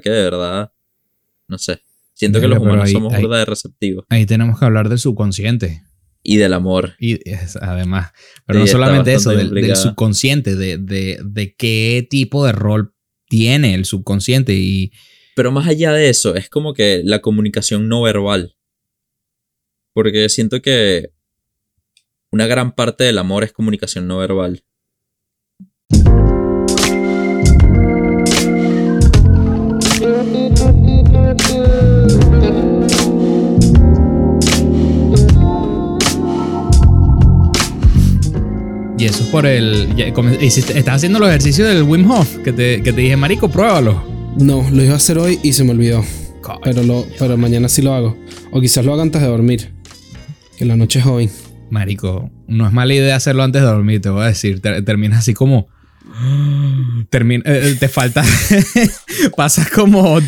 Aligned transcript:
que 0.00 0.10
de 0.10 0.22
verdad, 0.22 0.72
no 1.48 1.58
sé. 1.58 1.82
Siento 2.14 2.40
que 2.40 2.48
los 2.48 2.58
humanos 2.58 2.90
somos 2.90 3.16
burda 3.16 3.38
de 3.38 3.44
receptivos. 3.44 4.04
Ahí 4.08 4.24
tenemos 4.24 4.58
que 4.58 4.64
hablar 4.64 4.88
del 4.88 4.98
subconsciente. 4.98 5.82
Y 6.22 6.36
del 6.36 6.54
amor. 6.54 6.94
Y 6.98 7.20
además, 7.60 8.12
pero 8.46 8.60
no 8.60 8.66
solamente 8.66 9.12
eso, 9.12 9.30
del, 9.30 9.76
subconsciente, 9.76 10.56
de, 10.56 10.78
de, 10.78 11.20
de, 11.22 11.54
qué 11.54 12.06
tipo 12.08 12.46
de 12.46 12.52
rol 12.52 12.94
tiene 13.28 13.74
el 13.74 13.84
subconsciente. 13.84 14.54
Y... 14.54 14.92
Pero 15.36 15.52
más 15.52 15.66
allá 15.66 15.92
de 15.92 16.08
eso, 16.08 16.34
es 16.34 16.48
como 16.48 16.72
que 16.72 17.02
la 17.04 17.20
comunicación 17.20 17.88
no 17.88 18.02
verbal. 18.02 18.56
Porque 19.92 20.28
siento 20.28 20.62
que 20.62 21.10
una 22.30 22.46
gran 22.46 22.74
parte 22.74 23.04
del 23.04 23.18
amor 23.18 23.44
es 23.44 23.52
comunicación 23.52 24.06
no 24.06 24.18
verbal. 24.18 24.64
Y 38.96 39.06
eso 39.06 39.24
es 39.24 39.30
por 39.30 39.44
el. 39.44 39.88
estás 40.40 40.94
haciendo 40.94 41.18
los 41.18 41.28
ejercicios 41.28 41.68
del 41.68 41.82
Wim 41.82 42.08
Hof, 42.10 42.38
que 42.38 42.52
te, 42.52 42.80
que 42.82 42.92
te 42.92 43.00
dije, 43.00 43.16
Marico, 43.16 43.48
pruébalo. 43.48 44.04
No, 44.38 44.68
lo 44.70 44.82
iba 44.82 44.94
a 44.94 44.96
hacer 44.96 45.18
hoy 45.18 45.38
y 45.42 45.52
se 45.52 45.64
me 45.64 45.72
olvidó. 45.72 46.04
Pero, 46.62 46.82
lo, 46.82 47.06
pero 47.18 47.36
mañana 47.36 47.68
sí 47.68 47.82
lo 47.82 47.92
hago. 47.94 48.16
O 48.52 48.60
quizás 48.60 48.84
lo 48.84 48.92
haga 48.92 49.02
antes 49.02 49.20
de 49.20 49.28
dormir. 49.28 49.72
Que 50.56 50.64
la 50.64 50.76
noche 50.76 51.00
es 51.00 51.04
joven. 51.04 51.30
Marico, 51.70 52.30
no 52.46 52.66
es 52.66 52.72
mala 52.72 52.94
idea 52.94 53.16
hacerlo 53.16 53.42
antes 53.42 53.62
de 53.62 53.66
dormir, 53.66 54.00
te 54.00 54.10
voy 54.10 54.22
a 54.22 54.26
decir. 54.26 54.60
Terminas 54.60 55.20
así 55.20 55.34
como. 55.34 55.68
Termina, 57.10 57.42
eh, 57.46 57.70
eh, 57.70 57.76
te 57.78 57.88
falta. 57.88 58.24
pasas 59.36 59.70
como 59.70 60.20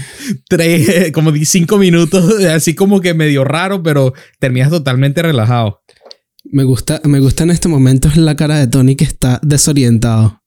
tres, 0.49 1.13
como 1.13 1.33
cinco 1.45 1.79
minutos, 1.79 2.45
así 2.51 2.75
como 2.75 3.01
que 3.01 3.15
medio 3.15 3.45
raro, 3.45 3.83
pero 3.83 4.13
terminas 4.41 4.71
totalmente 4.71 5.23
relajado. 5.23 5.83
Me 6.51 6.65
gusta, 6.65 7.01
me 7.05 7.21
gusta 7.21 7.45
en 7.45 7.51
este 7.51 7.69
momento 7.69 8.09
es 8.09 8.17
la 8.17 8.37
cara 8.37 8.59
de 8.59 8.67
Tony 8.67 8.97
que 8.97 9.05
está 9.05 9.41
desorientado. 9.43 10.43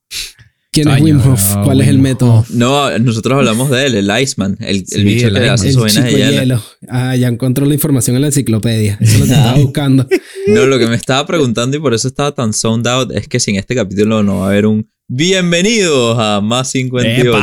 ¿Quién 0.71 0.87
es 0.87 1.01
Wim 1.01 1.19
Hof? 1.19 1.55
¿Cuál 1.63 1.81
es 1.81 1.87
el 1.87 1.97
método? 1.97 2.45
No, 2.49 2.95
nosotros 2.99 3.39
hablamos 3.39 3.71
de 3.71 3.87
él, 3.87 3.95
el 3.95 4.21
Iceman, 4.21 4.55
el, 4.59 4.85
el 4.91 5.03
bicho 5.03 5.27
el 5.27 5.33
que 5.33 5.49
hace 5.49 5.73
su 5.73 5.83
de 5.83 6.31
hielo. 6.31 6.63
Ah, 6.87 7.15
ya 7.15 7.27
encontró 7.27 7.65
la 7.65 7.73
información 7.73 8.15
en 8.15 8.21
la 8.21 8.27
enciclopedia. 8.27 8.97
Eso 9.01 9.13
es 9.13 9.19
lo 9.21 9.25
que 9.25 9.31
estaba 9.31 9.57
buscando. 9.57 10.07
No, 10.47 10.67
lo 10.67 10.77
que 10.77 10.85
me 10.85 10.95
estaba 10.95 11.25
preguntando 11.25 11.75
y 11.75 11.79
por 11.79 11.95
eso 11.95 12.07
estaba 12.07 12.33
tan 12.33 12.53
zoned 12.53 12.85
out 12.85 13.11
es 13.11 13.27
que 13.27 13.39
sin 13.39 13.55
este 13.55 13.73
capítulo 13.73 14.21
no 14.21 14.39
va 14.39 14.45
a 14.45 14.49
haber 14.49 14.67
un 14.67 14.87
bienvenidos 15.07 16.17
a 16.19 16.39
Más 16.39 16.69
58. 16.69 17.31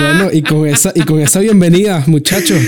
bueno, 0.00 0.30
y 0.32 0.42
con 0.42 0.66
esa, 0.66 0.92
y 0.94 1.02
con 1.02 1.20
esa 1.20 1.38
bienvenida, 1.38 2.02
muchachos. 2.08 2.58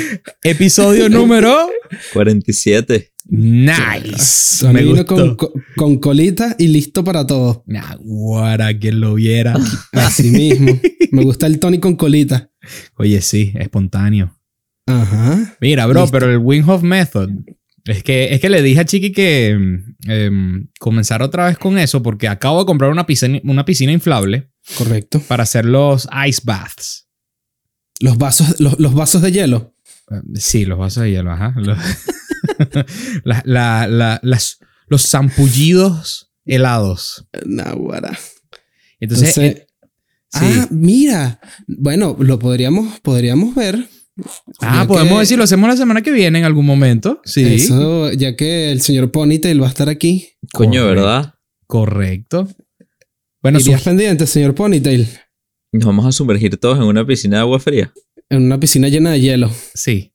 Episodio 0.45 1.09
número 1.09 1.69
47. 2.13 3.16
Nice. 3.29 4.67
Me 4.73 4.83
vino 4.83 5.05
con, 5.05 5.37
con, 5.77 5.99
colita 5.99 6.55
y 6.59 6.69
listo 6.69 7.03
para 7.03 7.27
todo. 7.27 7.65
guara, 8.01 8.77
quien 8.79 9.01
lo 9.01 9.15
viera. 9.15 9.55
Así 9.93 10.31
mismo. 10.31 10.79
Me 11.11 11.25
gusta 11.25 11.47
el 11.47 11.59
Tony 11.59 11.79
con 11.79 11.97
colita. 11.97 12.51
Oye, 12.97 13.21
sí, 13.21 13.53
espontáneo. 13.57 14.39
Ajá. 14.87 15.57
Mira, 15.61 15.87
bro, 15.87 16.07
pero 16.09 16.31
el 16.31 16.39
Wing 16.39 16.65
Method. 16.83 17.31
Es 17.85 18.03
que, 18.03 18.35
es 18.35 18.41
que 18.41 18.49
le 18.49 18.63
dije 18.63 18.81
a 18.81 18.85
Chiqui 18.85 19.13
que 19.13 19.51
em, 20.07 20.69
comenzar 20.81 21.23
otra 21.23 21.47
vez 21.47 21.57
con 21.57 21.79
eso 21.79 22.03
porque 22.03 22.27
acabo 22.27 22.61
de 22.61 22.67
comprar 22.67 22.91
una 22.91 23.07
piscina, 23.07 23.41
una 23.45 23.65
piscina 23.65 23.93
inflable. 23.93 24.51
Correcto. 24.77 25.21
Para 25.21 25.45
hacer 25.45 25.65
los 25.65 26.09
ice 26.27 26.43
baths. 26.45 27.09
Los 28.01 28.19
vasos, 28.19 28.61
los, 28.61 28.79
los 28.79 28.95
vasos 28.95 29.23
de 29.23 29.33
hielo. 29.33 29.75
Sí, 30.35 30.65
los 30.65 30.79
vasos 30.79 31.05
de 31.05 31.13
hielo, 31.13 31.33
ajá. 31.33 31.55
las, 33.25 34.59
los 34.89 35.09
zampullidos 35.09 36.33
helados. 36.45 37.27
Nahuara. 37.45 38.19
Entonces. 39.01 39.37
Eh, 39.39 39.67
ah, 40.35 40.69
mira. 40.71 41.41
Bueno, 41.67 42.17
lo 42.19 42.39
podríamos, 42.39 43.01
podríamos 43.01 43.55
ver. 43.55 43.89
Ah, 44.61 44.87
podemos 44.89 45.21
decirlo, 45.21 45.45
hacemos 45.45 45.69
la 45.69 45.77
semana 45.77 46.01
que 46.01 46.11
viene 46.11 46.39
en 46.39 46.45
algún 46.45 46.65
momento. 46.65 47.21
Sí. 47.25 47.55
Eso, 47.55 48.13
ya 48.13 48.35
que 48.35 48.73
el 48.73 48.81
señor 48.81 49.11
Ponytail 49.11 49.61
va 49.61 49.67
a 49.67 49.71
estar 49.71 49.89
aquí. 49.89 50.29
Coño, 50.53 50.87
¿verdad? 50.87 51.35
Correcto. 51.67 52.49
Bueno, 53.43 53.61
¿Irías 53.61 53.83
pendiente, 53.83 54.27
señor 54.27 54.55
Ponytail? 54.55 55.07
Nos 55.73 55.85
vamos 55.85 56.07
a 56.07 56.13
sumergir 56.13 56.57
todos 56.57 56.79
en 56.79 56.85
una 56.85 57.07
piscina 57.07 57.37
de 57.37 57.41
agua 57.43 57.61
fría. 57.61 57.93
En 58.31 58.43
una 58.43 58.59
piscina 58.59 58.89
llena 58.89 59.13
de 59.13 59.21
hielo. 59.21 59.51
Sí. 59.75 60.13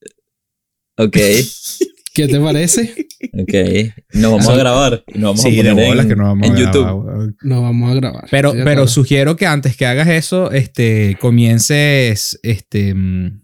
Ok. 0.96 1.16
¿Qué 2.14 2.28
te 2.28 2.38
parece? 2.40 3.08
Ok. 3.32 3.94
Nos 4.12 4.32
vamos 4.32 4.48
a 4.48 4.56
grabar. 4.56 5.04
Nos 5.14 5.22
vamos 5.22 5.40
a 5.40 5.48
poner 5.48 5.66
en, 5.66 6.08
que 6.08 6.14
vamos 6.14 6.50
a 6.50 6.54
YouTube. 6.54 7.36
Nos 7.42 7.62
vamos 7.62 7.90
a 7.90 7.94
grabar. 7.94 8.28
Pero, 8.30 8.52
pero 8.52 8.86
sugiero 8.86 9.36
que 9.36 9.46
antes 9.46 9.76
que 9.76 9.86
hagas 9.86 10.08
eso, 10.08 10.50
este, 10.50 11.16
comiences, 11.20 12.38
este, 12.42 12.94
mm, 12.94 13.42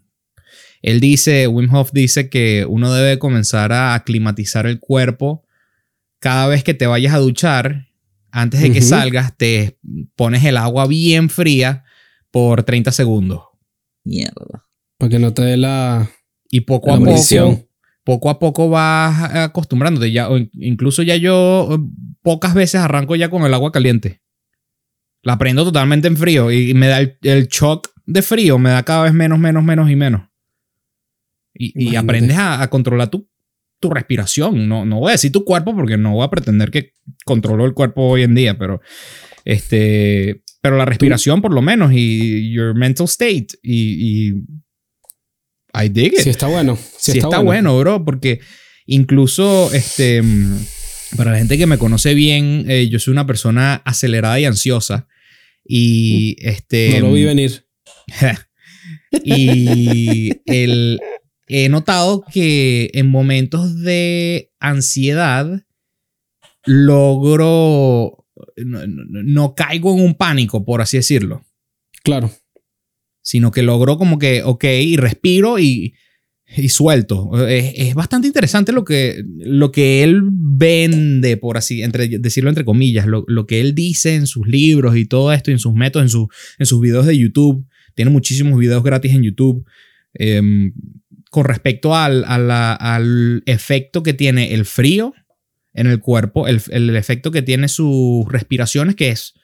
él 0.81 0.99
dice, 0.99 1.47
Wim 1.47 1.73
Hof 1.73 1.91
dice 1.93 2.29
que 2.29 2.65
uno 2.67 2.93
debe 2.93 3.17
comenzar 3.17 3.73
a 3.73 3.95
aclimatizar 3.95 4.67
el 4.67 4.79
cuerpo 4.79 5.43
cada 6.19 6.47
vez 6.47 6.63
que 6.63 6.73
te 6.73 6.87
vayas 6.87 7.13
a 7.13 7.19
duchar. 7.19 7.87
Antes 8.31 8.61
de 8.61 8.71
que 8.71 8.83
salgas, 8.83 9.35
te 9.37 9.79
pones 10.15 10.45
el 10.45 10.57
agua 10.57 10.85
bien 10.85 11.31
fría 11.31 11.83
por 12.29 12.61
30 12.61 12.91
segundos. 12.91 13.41
Mierda. 14.03 14.67
Para 14.99 15.09
que 15.09 15.17
no 15.17 15.33
te 15.33 15.41
dé 15.41 15.57
la. 15.57 16.11
Y 16.51 16.61
poco 16.61 16.93
a 16.93 16.99
poco 16.99 17.68
poco 18.09 18.31
a 18.31 18.39
poco 18.39 18.71
vas 18.71 19.35
acostumbrándote. 19.35 20.11
Ya, 20.11 20.27
incluso 20.53 21.03
ya 21.03 21.15
yo 21.15 21.69
eh, 21.71 21.77
pocas 22.23 22.55
veces 22.55 22.81
arranco 22.81 23.15
ya 23.15 23.29
con 23.29 23.43
el 23.43 23.53
agua 23.53 23.71
caliente. 23.71 24.23
La 25.21 25.37
prendo 25.37 25.63
totalmente 25.63 26.07
en 26.07 26.17
frío 26.17 26.49
y 26.49 26.73
me 26.73 26.87
da 26.87 27.01
el, 27.01 27.47
shock 27.49 27.91
de 28.07 28.23
frío, 28.23 28.57
me 28.57 28.71
da 28.71 28.81
cada 28.81 29.03
vez 29.03 29.13
menos, 29.13 29.37
menos, 29.37 29.63
menos 29.63 29.91
y 29.91 29.95
menos. 29.95 30.23
Y, 31.53 31.95
aprendes 31.97 32.37
a, 32.39 32.67
controlar 32.69 33.09
tu, 33.09 33.29
tu 33.79 33.91
respiración. 33.91 34.67
No, 34.67 34.85
no 34.85 35.01
voy 35.01 35.09
a 35.09 35.11
decir 35.11 35.31
tu 35.31 35.45
cuerpo 35.45 35.75
porque 35.75 35.97
no 35.97 36.13
voy 36.13 36.25
a 36.25 36.31
pretender 36.31 36.71
que 36.71 36.93
controlo 37.25 37.63
el 37.65 37.75
cuerpo 37.75 38.07
hoy 38.07 38.23
en 38.23 38.33
día, 38.33 38.57
pero 38.57 38.81
este, 39.45 40.41
pero 40.61 40.77
la 40.77 40.85
respiración 40.85 41.43
por 41.43 41.53
lo 41.53 41.61
menos 41.61 41.91
y 41.93 42.51
your 42.51 42.73
mental 42.73 43.05
state 43.05 43.49
y, 43.61 44.29
y 44.29 44.43
I 45.73 45.89
dig 45.89 46.13
it. 46.13 46.21
Sí 46.21 46.29
está 46.29 46.47
bueno. 46.47 46.77
Sí, 46.97 47.17
está, 47.17 47.39
bueno. 47.39 47.77
bro, 47.77 48.03
porque 48.03 48.39
incluso 48.85 49.71
este 49.73 50.21
para 51.15 51.31
la 51.31 51.37
gente 51.39 51.57
que 51.57 51.65
me 51.65 51.77
conoce 51.77 52.13
bien, 52.13 52.65
eh, 52.67 52.87
yo 52.87 52.99
soy 52.99 53.11
una 53.11 53.25
persona 53.25 53.81
acelerada 53.85 54.39
y 54.39 54.45
ansiosa 54.45 55.07
y 55.65 56.35
este 56.39 56.99
no 56.99 57.07
lo 57.07 57.13
vi 57.13 57.23
venir. 57.23 57.65
y 59.23 60.31
el, 60.45 60.99
he 61.47 61.69
notado 61.69 62.23
que 62.31 62.91
en 62.93 63.09
momentos 63.09 63.79
de 63.81 64.51
ansiedad 64.59 65.63
logro 66.65 68.25
no, 68.55 69.55
caigo 69.55 69.93
en 69.93 70.01
un 70.01 70.15
pánico, 70.15 70.63
por 70.63 70.81
así 70.81 70.97
decirlo. 70.97 71.43
Claro 72.03 72.31
sino 73.29 73.51
que 73.51 73.61
logró 73.61 73.99
como 73.99 74.17
que, 74.17 74.41
ok, 74.41 74.63
y 74.63 74.97
respiro 74.97 75.59
y, 75.59 75.93
y 76.57 76.69
suelto. 76.69 77.47
Es, 77.47 77.93
bastante 77.93 78.25
interesante 78.25 78.71
lo 78.71 78.83
que, 78.83 79.23
lo 79.37 79.71
que 79.71 80.01
él 80.01 80.23
vende, 80.31 81.37
por 81.37 81.55
así 81.55 81.83
decirlo 82.19 82.49
entre 82.49 82.65
comillas, 82.65 83.05
lo, 83.05 83.25
lo, 83.27 83.45
que 83.45 83.61
él 83.61 83.75
dice 83.75 84.15
en 84.15 84.25
sus 84.25 84.47
libros 84.47 84.97
y 84.97 85.05
todo 85.05 85.31
esto, 85.31 85.51
en 85.51 85.59
sus 85.59 85.75
métodos, 85.75 86.05
en, 86.05 86.09
su, 86.09 86.27
en 86.57 86.65
sus 86.65 86.81
videos 86.81 87.05
de 87.05 87.19
YouTube. 87.19 87.67
Tiene 87.93 88.09
muchísimos 88.09 88.57
videos 88.57 88.81
gratis 88.81 89.13
en 89.13 89.21
YouTube. 89.21 89.63
Em, 90.15 90.73
con 91.29 91.45
respecto 91.45 91.95
al, 91.95 92.25
al, 92.25 93.43
efecto 93.45 94.01
que 94.01 94.13
tiene 94.15 94.55
el 94.55 94.65
frío 94.65 95.13
en 95.75 95.85
el 95.85 95.99
cuerpo, 95.99 96.47
el, 96.47 96.63
el 96.71 96.95
efecto 96.95 97.29
que 97.29 97.43
tiene 97.43 97.67
sus 97.67 98.25
respiraciones, 98.27 98.95
que 98.95 99.09
es, 99.09 99.35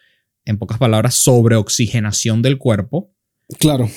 en 0.44 0.58
pocas 0.58 0.80
palabras, 0.80 1.14
sobreoxigenación 1.14 2.42
del 2.42 2.58
cuerpo 2.58 3.15
Claro. 3.60 3.90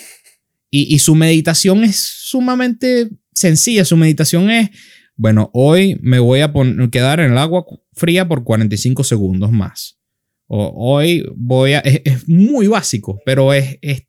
Y, 0.71 0.99
su 0.99 1.15
meditación 1.15 1.83
es 1.85 1.97
sumamente 1.97 3.09
sencilla. 3.35 3.85
Su 3.85 3.97
meditación 3.97 4.51
es, 4.51 4.71
bueno, 5.17 5.51
hoy 5.55 5.99
me 6.03 6.19
voy 6.19 6.41
a 6.41 6.53
quedar 6.91 7.21
en 7.21 7.33
el 7.33 7.39
agua 7.39 7.65
fría 7.95 8.29
por 8.29 8.45
45 8.45 9.03
segundos 9.05 9.51
más. 9.51 9.99
O, 10.47 10.73
hoy 10.77 11.25
voy 11.37 11.73
a... 11.73 11.79
Es, 11.81 12.29
muy 12.29 12.67
básico, 12.67 13.19
pero 13.25 13.55
es, 13.55 13.79
es, 13.81 14.07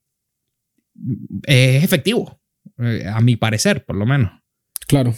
es 1.45 1.83
efectivo. 1.83 2.41
Eh, 2.77 3.06
a 3.07 3.21
mi 3.21 3.38
parecer, 3.38 3.86
por 3.86 3.95
lo 3.95 4.06
menos. 4.06 4.31
Claro. 4.88 5.13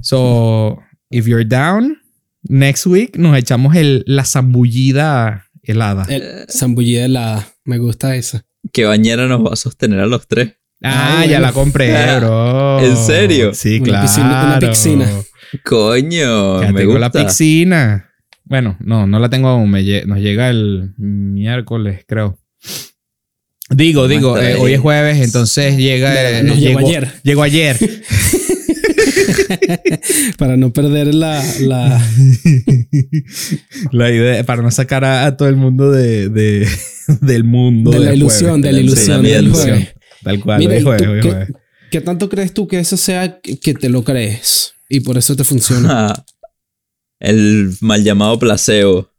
So, 0.00 0.78
if 1.10 1.26
you're 1.26 1.44
down, 1.44 1.98
next 2.42 2.86
week 2.86 3.16
nos 3.16 3.36
echamos 3.36 3.74
el, 3.74 4.04
la 4.06 4.24
zambullida 4.24 5.46
helada. 5.62 6.06
zambullida 6.48 7.04
helada. 7.04 7.48
Me 7.64 7.78
gusta 7.78 8.14
esa. 8.14 8.44
¿Qué 8.72 8.84
bañera 8.84 9.26
nos 9.26 9.44
va 9.44 9.50
a 9.52 9.56
sostener 9.56 10.00
a 10.00 10.06
los 10.06 10.26
tres? 10.28 10.54
Ah, 10.84 11.20
Ah, 11.20 11.26
ya 11.26 11.40
la 11.40 11.52
compré, 11.52 11.92
bro. 12.18 12.80
¿En 12.80 12.96
serio? 12.96 13.54
Sí, 13.54 13.76
Una 13.78 13.84
claro. 13.84 14.02
piscina- 14.06 14.44
una 14.58 14.58
piscina. 14.70 15.10
Coño, 15.64 16.60
Ya 16.62 16.72
me 16.72 16.80
tengo 16.80 16.92
gusta. 16.98 17.18
la 17.20 17.26
piscina. 17.26 18.10
Bueno, 18.44 18.76
no, 18.80 19.06
no 19.06 19.18
la 19.18 19.28
tengo 19.28 19.48
aún. 19.48 19.70
me 19.70 19.82
lle- 19.82 20.04
nos 20.06 20.18
llega 20.18 20.48
el 20.50 20.92
miércoles, 20.98 22.04
creo. 22.06 22.38
Digo, 23.70 24.06
digo, 24.08 24.36
eh, 24.38 24.56
hoy 24.58 24.74
es 24.74 24.80
jueves, 24.80 25.18
entonces 25.22 25.76
llega. 25.78 26.38
eh, 26.38 26.42
Nos 26.42 26.58
llegó 26.58 26.80
ayer. 26.80 27.10
Llegó 27.22 27.42
ayer. 27.42 27.78
Para 30.38 30.56
no 30.56 30.72
perder 30.72 31.14
la. 31.14 31.42
la 31.60 32.00
la 33.92 34.10
idea, 34.10 34.44
para 34.44 34.62
no 34.62 34.70
sacar 34.70 35.04
a, 35.04 35.26
a 35.26 35.36
todo 35.36 35.48
el 35.48 35.56
mundo 35.56 35.90
de, 35.90 36.28
de- 36.28 36.68
del 37.20 37.44
mundo. 37.44 37.90
de 37.90 37.98
la 38.00 38.06
del 38.10 38.16
ilusión, 38.18 38.60
jueves. 38.60 38.64
de 38.64 38.72
la 38.72 38.78
Sí, 38.78 38.84
ilusión 38.84 39.22
del 39.22 39.50
jueves. 39.52 39.88
Tal 40.22 40.40
cual, 40.40 40.58
Mira, 40.58 40.70
hoy 40.72 40.76
es 40.76 40.82
¿y 40.82 40.84
jueves, 40.84 41.02
tú 41.02 41.10
hoy 41.10 41.18
es 41.18 41.24
qué- 41.24 41.30
jueves. 41.30 41.48
¿Qué 41.90 42.00
tanto 42.00 42.28
crees 42.30 42.54
tú 42.54 42.66
que 42.66 42.78
eso 42.78 42.96
sea 42.96 43.38
que 43.40 43.74
te 43.74 43.88
lo 43.90 44.02
crees? 44.02 44.72
Y 44.88 45.00
por 45.00 45.18
eso 45.18 45.36
te 45.36 45.44
funciona 45.44 46.14
el 47.20 47.74
mal 47.80 48.02
llamado 48.02 48.38
placebo. 48.38 49.10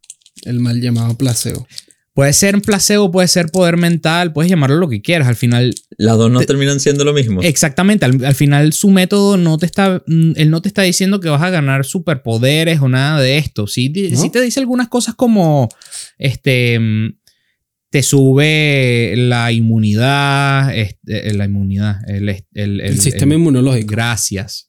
el 0.43 0.59
mal 0.59 0.81
llamado 0.81 1.15
placebo. 1.17 1.67
Puede 2.13 2.31
ser 2.33 2.53
un 2.55 2.61
placebo, 2.61 3.09
puede 3.11 3.27
ser 3.27 3.47
poder 3.49 3.75
mental, 3.75 4.33
puedes 4.33 4.47
llamarlo 4.49 4.75
lo 4.77 4.87
que 4.87 5.01
quieras. 5.01 5.27
Al 5.27 5.35
final, 5.35 5.73
Las 5.97 6.15
dos 6.17 6.29
no 6.29 6.41
terminan 6.41 6.79
siendo 6.79 7.03
lo 7.03 7.11
mismo. 7.13 7.41
exactamente, 7.41 8.05
al, 8.05 8.23
al 8.23 8.35
final 8.35 8.71
su 8.73 8.91
método 8.91 9.35
no 9.37 9.57
te 9.57 9.65
está, 9.65 10.03
mm, 10.05 10.33
él 10.35 10.51
no 10.51 10.61
te 10.61 10.67
está 10.67 10.83
diciendo 10.83 11.19
que 11.19 11.29
vas 11.29 11.41
a 11.41 11.49
ganar 11.49 11.85
superpoderes 11.85 12.79
o 12.81 12.87
nada 12.87 13.19
de 13.19 13.39
esto. 13.39 13.65
Sí, 13.65 13.91
sí 14.15 14.29
te 14.29 14.41
dice 14.41 14.59
algunas 14.59 14.89
cosas 14.89 15.15
como, 15.15 15.69
este, 16.19 16.77
mm, 16.79 17.15
te 17.89 18.03
sube 18.03 19.13
la 19.17 19.51
inmunidad, 19.51 20.75
este, 20.75 21.33
la 21.33 21.45
inmunidad, 21.45 21.97
el, 22.07 22.29
el, 22.29 22.43
el- 22.53 22.81
El, 22.81 22.99
sistema 22.99 23.33
el- 23.33 23.39
inmunológico. 23.39 23.87
Gracias. 23.91 24.67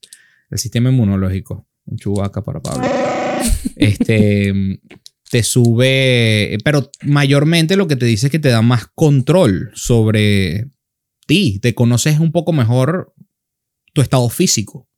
El 0.50 0.58
sistema 0.58 0.88
inmunológico. 0.90 1.66
Un 1.86 1.98
chubaca 1.98 2.42
para 2.42 2.60
Pablo. 2.60 2.86
Este 3.76 4.52
te 5.34 5.42
sube, 5.42 6.58
pero 6.62 6.92
mayormente 7.02 7.74
lo 7.74 7.88
que 7.88 7.96
te 7.96 8.06
dice 8.06 8.28
es 8.28 8.30
que 8.30 8.38
te 8.38 8.50
da 8.50 8.62
más 8.62 8.86
control 8.94 9.72
sobre 9.74 10.68
ti. 11.26 11.58
Te 11.58 11.74
conoces 11.74 12.20
un 12.20 12.30
poco 12.30 12.52
mejor 12.52 13.12
tu 13.92 14.00
estado 14.00 14.28
físico. 14.28 14.88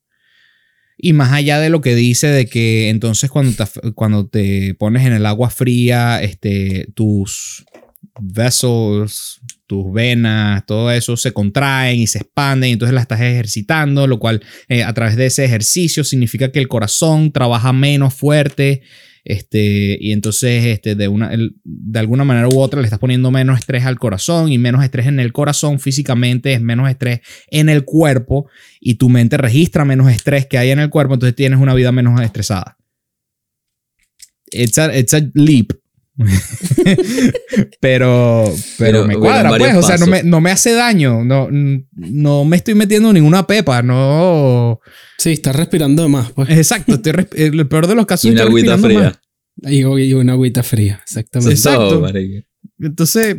Y 0.98 1.14
más 1.14 1.32
allá 1.32 1.58
de 1.58 1.70
lo 1.70 1.80
que 1.80 1.94
dice 1.94 2.26
de 2.26 2.44
que 2.44 2.90
entonces 2.90 3.30
cuando 3.30 3.64
te, 3.64 3.92
cuando 3.92 4.28
te 4.28 4.74
pones 4.74 5.06
en 5.06 5.14
el 5.14 5.24
agua 5.24 5.48
fría, 5.48 6.22
este, 6.22 6.88
tus 6.94 7.64
vessels, 8.20 9.40
tus 9.66 9.90
venas, 9.90 10.66
todo 10.66 10.90
eso 10.90 11.16
se 11.16 11.32
contraen 11.32 11.98
y 11.98 12.06
se 12.08 12.18
expanden 12.18 12.68
y 12.68 12.72
entonces 12.74 12.94
la 12.94 13.00
estás 13.00 13.22
ejercitando, 13.22 14.06
lo 14.06 14.18
cual 14.18 14.44
eh, 14.68 14.82
a 14.82 14.92
través 14.92 15.16
de 15.16 15.24
ese 15.24 15.46
ejercicio 15.46 16.04
significa 16.04 16.52
que 16.52 16.58
el 16.58 16.68
corazón 16.68 17.32
trabaja 17.32 17.72
menos 17.72 18.12
fuerte. 18.12 18.82
Este, 19.28 19.98
y 20.00 20.12
entonces, 20.12 20.64
este, 20.66 20.94
de, 20.94 21.08
una, 21.08 21.32
de 21.64 21.98
alguna 21.98 22.22
manera 22.22 22.46
u 22.48 22.60
otra, 22.60 22.80
le 22.80 22.86
estás 22.86 23.00
poniendo 23.00 23.32
menos 23.32 23.58
estrés 23.58 23.84
al 23.84 23.98
corazón 23.98 24.52
y 24.52 24.56
menos 24.56 24.84
estrés 24.84 25.06
en 25.08 25.18
el 25.18 25.32
corazón 25.32 25.80
físicamente, 25.80 26.52
es 26.52 26.60
menos 26.60 26.88
estrés 26.88 27.22
en 27.50 27.68
el 27.68 27.84
cuerpo 27.84 28.48
y 28.80 28.94
tu 28.94 29.08
mente 29.08 29.36
registra 29.36 29.84
menos 29.84 30.12
estrés 30.12 30.46
que 30.46 30.58
hay 30.58 30.70
en 30.70 30.78
el 30.78 30.90
cuerpo, 30.90 31.14
entonces 31.14 31.34
tienes 31.34 31.58
una 31.58 31.74
vida 31.74 31.90
menos 31.90 32.20
estresada. 32.20 32.78
It's 34.52 34.78
a, 34.78 34.96
it's 34.96 35.12
a 35.12 35.22
leap. 35.34 35.72
pero, 37.80 38.44
pero, 38.50 38.54
Pero 38.78 39.06
me 39.06 39.16
cuadra, 39.16 39.50
pues. 39.50 39.60
varios 39.60 39.84
O 39.84 39.86
sea, 39.86 39.98
no 39.98 40.06
me, 40.06 40.12
pasos. 40.18 40.26
no 40.26 40.40
me 40.40 40.50
hace 40.50 40.72
daño. 40.72 41.24
No, 41.24 41.48
no 41.50 42.44
me 42.44 42.56
estoy 42.56 42.74
metiendo 42.74 43.12
ninguna 43.12 43.46
pepa. 43.46 43.82
No. 43.82 44.80
Sí, 45.18 45.32
estás 45.32 45.56
respirando 45.56 46.08
más, 46.08 46.32
pues. 46.32 46.48
Exacto. 46.50 46.94
Estoy 46.94 47.12
resp- 47.12 47.34
el 47.36 47.66
peor 47.68 47.86
de 47.86 47.94
los 47.94 48.06
casos 48.06 48.26
Y 48.26 48.30
una 48.30 48.42
estoy 48.42 48.50
agüita 48.60 48.78
fría. 48.78 49.20
Y, 49.62 49.80
y 49.80 50.12
una 50.14 50.32
agüita 50.34 50.62
fría, 50.62 51.00
exactamente. 51.02 51.56
Sí. 51.56 51.60
Exacto. 51.68 51.88
Todo. 52.00 52.10
Entonces, 52.80 53.36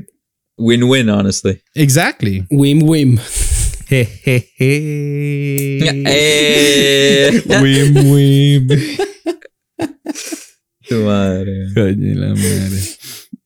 Win-win, 0.58 1.10
honestly. 1.10 1.62
exactly. 1.76 2.46
Wim. 2.50 3.18
Jejeje. 3.88 4.48
Eh, 6.10 7.42
wim. 7.62 8.68
tu 10.88 10.96
madre. 11.04 11.68
Coño, 11.74 12.16
la 12.16 12.30
madre. 12.30 12.80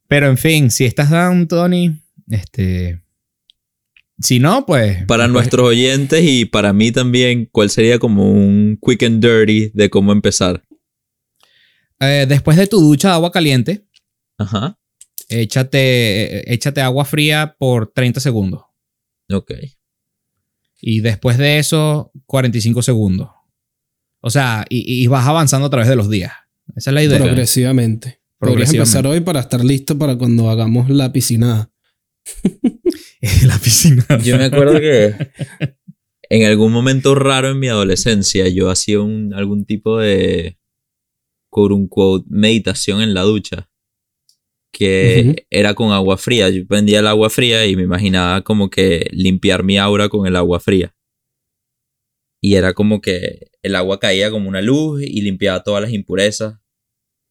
Pero 0.08 0.28
en 0.28 0.38
fin, 0.38 0.72
si 0.72 0.86
estás 0.86 1.10
down, 1.10 1.48
Tony, 1.48 2.00
este. 2.30 3.02
Si 4.20 4.40
no, 4.40 4.66
pues. 4.66 5.06
Para 5.06 5.24
pues, 5.24 5.34
nuestros 5.34 5.68
oyentes 5.68 6.24
y 6.24 6.46
para 6.46 6.74
mí 6.74 6.92
también, 6.92 7.48
¿cuál 7.52 7.70
sería 7.70 7.98
como 7.98 8.32
un 8.32 8.78
quick 8.82 9.04
and 9.04 9.24
dirty 9.26 9.72
de 9.74 9.90
cómo 9.90 10.12
empezar? 10.12 10.64
eh, 12.00 12.26
después 12.28 12.58
de 12.58 12.68
tu 12.68 12.80
ducha 12.82 13.10
de 13.10 13.14
agua 13.14 13.32
caliente, 13.32 13.88
Ajá. 14.38 14.80
échate, 15.30 16.52
échate 16.52 16.82
agua 16.82 17.06
fría 17.06 17.56
por 17.58 17.92
30 17.94 18.20
segundos. 18.20 18.64
Ok. 19.32 19.52
Y 20.82 21.02
después 21.02 21.38
de 21.38 21.60
eso, 21.60 22.12
45 22.26 22.82
segundos. 22.82 23.30
O 24.20 24.30
sea, 24.32 24.66
y, 24.68 25.04
y 25.04 25.08
vas 25.08 25.28
avanzando 25.28 25.68
a 25.68 25.70
través 25.70 25.88
de 25.88 25.96
los 25.96 26.10
días. 26.10 26.34
Esa 26.76 26.90
es 26.90 26.94
la 26.94 27.04
idea. 27.04 27.20
Progresivamente. 27.20 28.22
Podrías 28.38 28.74
empezar 28.74 29.06
hoy 29.06 29.20
para 29.20 29.40
estar 29.40 29.64
listo 29.64 29.98
para 29.98 30.18
cuando 30.18 30.50
hagamos 30.50 30.90
la 30.90 31.12
piscinada. 31.12 31.72
la 33.46 33.58
piscina. 33.60 34.06
Yo 34.24 34.38
me 34.38 34.46
acuerdo 34.46 34.80
que 34.80 35.14
en 36.30 36.46
algún 36.46 36.72
momento 36.72 37.14
raro 37.14 37.50
en 37.52 37.60
mi 37.60 37.68
adolescencia 37.68 38.48
yo 38.48 38.70
hacía 38.70 39.00
un, 39.00 39.34
algún 39.34 39.66
tipo 39.66 40.00
de 40.00 40.58
quote 41.52 41.74
unquote 41.74 42.26
meditación 42.30 43.02
en 43.02 43.14
la 43.14 43.22
ducha 43.22 43.70
que 44.72 45.46
era 45.50 45.74
con 45.74 45.92
agua 45.92 46.18
fría. 46.18 46.50
Yo 46.50 46.66
prendía 46.66 47.00
el 47.00 47.08
agua 47.08 47.30
fría 47.30 47.66
y 47.66 47.76
me 47.76 47.84
imaginaba 47.84 48.42
como 48.42 48.70
que 48.70 49.08
limpiar 49.12 49.64
mi 49.64 49.78
aura 49.78 50.10
con 50.10 50.26
el 50.26 50.36
agua 50.36 50.60
fría. 50.60 50.96
Y 52.42 52.56
era 52.56 52.74
como 52.74 53.02
que 53.02 53.52
el 53.62 53.76
agua 53.76 54.00
caía 54.00 54.32
como 54.32 54.50
una 54.50 54.62
luz 54.62 55.04
y 55.04 55.22
limpiaba 55.22 55.62
todas 55.62 55.84
las 55.84 55.92
impurezas. 55.92 56.61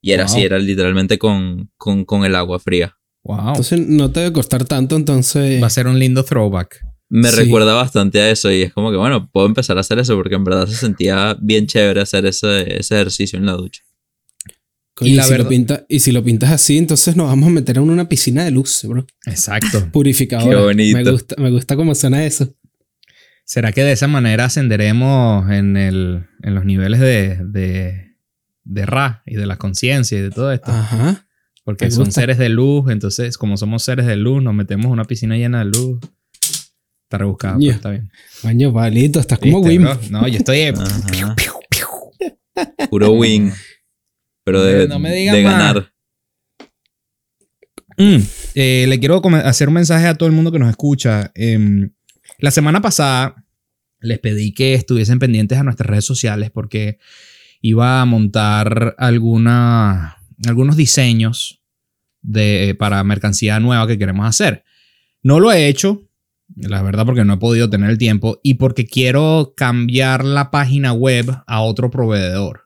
Y 0.03 0.13
era 0.13 0.25
Wow. 0.25 0.33
así, 0.33 0.43
era 0.43 0.59
literalmente 0.59 1.19
con, 1.19 1.71
con, 1.77 2.05
con 2.05 2.25
el 2.25 2.35
agua 2.35 2.59
fría. 2.59 2.97
Wow. 3.23 3.49
Entonces 3.49 3.87
no 3.87 4.11
te 4.11 4.21
debe 4.21 4.33
costar 4.33 4.65
tanto, 4.65 4.97
entonces. 4.97 5.63
Va 5.63 5.67
a 5.67 5.71
ser 5.71 5.87
un 5.87 5.99
lindo 5.99 6.25
throwback. 6.25 6.81
Me 7.11 7.29
Sí. 7.29 7.37
recuerda 7.37 7.75
bastante 7.75 8.21
a 8.21 8.31
eso 8.31 8.51
y 8.53 8.63
es 8.63 8.73
como 8.73 8.91
que, 8.91 8.97
bueno, 8.97 9.29
puedo 9.33 9.47
empezar 9.47 9.77
a 9.77 9.81
hacer 9.81 9.99
eso 9.99 10.15
porque 10.17 10.37
en 10.37 10.45
verdad 10.45 10.67
se 10.69 10.77
sentía 10.77 11.37
bien 11.41 11.67
chévere 11.67 12.01
hacer 12.01 12.25
ese, 12.25 12.79
ese 12.79 12.95
ejercicio 12.95 13.39
en 13.39 13.47
la 13.47 13.53
ducha. 13.55 13.83
Y 15.03 15.11
y, 15.11 15.15
la 15.15 15.25
si 15.25 15.31
verdad- 15.31 15.45
lo 15.45 15.49
pinta, 15.49 15.87
y 15.89 16.01
si 16.01 16.13
lo 16.13 16.23
pintas 16.23 16.51
así, 16.51 16.77
entonces 16.79 17.17
nos 17.17 17.27
vamos 17.27 17.49
a 17.49 17.53
meter 17.53 17.79
en 17.79 17.89
una 17.91 18.09
piscina 18.09 18.45
de 18.45 18.51
luz, 18.51 18.83
bro. 18.85 19.07
Exacto. 19.27 19.89
Purificadora. 19.93 20.57
Qué 20.59 20.63
bonito. 20.63 20.99
Me 20.99 21.11
gusta, 21.11 21.35
me 21.39 21.51
gusta 21.51 21.75
cómo 21.77 21.95
suena 21.95 22.25
eso. 22.25 22.55
¿Será 23.45 23.73
que 23.73 23.83
de 23.83 23.93
esa 23.93 24.07
manera 24.07 24.45
ascenderemos 24.45 25.51
en, 25.51 25.77
el, 25.77 26.27
en 26.43 26.55
los 26.55 26.65
niveles 26.65 27.01
de, 27.01 27.39
de, 27.45 28.10
de 28.71 28.87
Ra 28.87 29.23
y 29.27 29.37
de 29.37 29.47
la 29.47 29.57
conciencia 29.57 30.19
y 30.19 30.23
de 30.23 30.31
todo 30.31 30.53
esto? 30.53 30.71
Ajá. 30.71 31.27
Porque 31.65 31.91
son 31.91 32.07
gusta. 32.07 32.21
seres 32.23 32.39
de 32.39 32.49
luz, 32.49 32.91
entonces 32.91 33.37
como 33.37 33.57
somos 33.57 33.83
seres 33.83 34.07
de 34.07 34.17
luz, 34.17 34.43
nos 34.43 34.55
metemos 34.55 34.87
en 34.87 34.93
una 34.93 35.05
piscina 35.05 35.37
llena 35.37 35.59
de 35.61 35.67
luz. 35.67 35.99
Está 37.05 37.19
rebuscado, 37.19 37.59
pero 37.59 37.67
Ya. 37.71 37.75
está 37.77 37.91
bien. 37.91 38.11
Baño, 38.43 38.73
palito, 38.73 39.21
estás 39.21 39.39
como 39.39 39.59
¿Viste, 39.63 39.69
Wim. 39.71 39.83
bro? 39.83 40.01
No, 40.11 40.29
yo 40.29 40.39
estoy... 40.39 40.73
Puro 42.91 43.11
win. 43.13 43.53
Pero 44.45 44.63
de, 44.63 44.89
No 44.89 44.99
me 44.99 45.11
de 45.11 45.43
ganar. 45.43 45.93
Mm, 47.97 48.17
eh, 48.55 48.87
le 48.89 48.99
quiero 48.99 49.21
hacer 49.45 49.69
un 49.69 49.75
mensaje 49.75 50.07
a 50.07 50.15
todo 50.15 50.29
el 50.29 50.35
mundo 50.35 50.51
que 50.53 50.59
nos 50.59 50.71
escucha. 50.71 51.31
Em, 51.35 51.93
la 52.39 52.51
semana 52.51 52.81
pasada 52.81 53.45
les 54.01 54.19
pedí 54.19 54.55
que 54.55 54.75
estuviesen 54.75 55.19
pendientes 55.19 55.59
a 55.59 55.63
nuestras 55.63 55.89
redes 55.89 56.05
sociales 56.07 56.51
porque 56.51 56.99
iba 57.61 58.01
a 58.01 58.05
montar 58.05 58.95
alguna, 58.99 60.17
algunos 60.47 60.77
diseños 60.77 61.61
de, 62.23 62.75
para 62.79 63.03
mercancía 63.05 63.61
nueva 63.61 63.87
que 63.87 63.99
queremos 63.99 64.27
hacer. 64.27 64.65
No 65.23 65.41
lo 65.41 65.53
he 65.53 65.69
hecho, 65.69 66.03
la 66.57 66.83
verdad 66.83 67.05
porque 67.07 67.25
no 67.25 67.35
he 67.35 67.39
podido 67.39 67.69
tener 67.71 67.91
el 67.91 67.99
tiempo 67.99 68.41
y 68.43 68.55
porque 68.55 68.87
quiero 68.87 69.53
cambiar 69.57 70.25
la 70.25 70.51
página 70.51 70.93
web 70.93 71.31
a 71.47 71.61
otro 71.61 71.91
proveedor. 71.91 72.63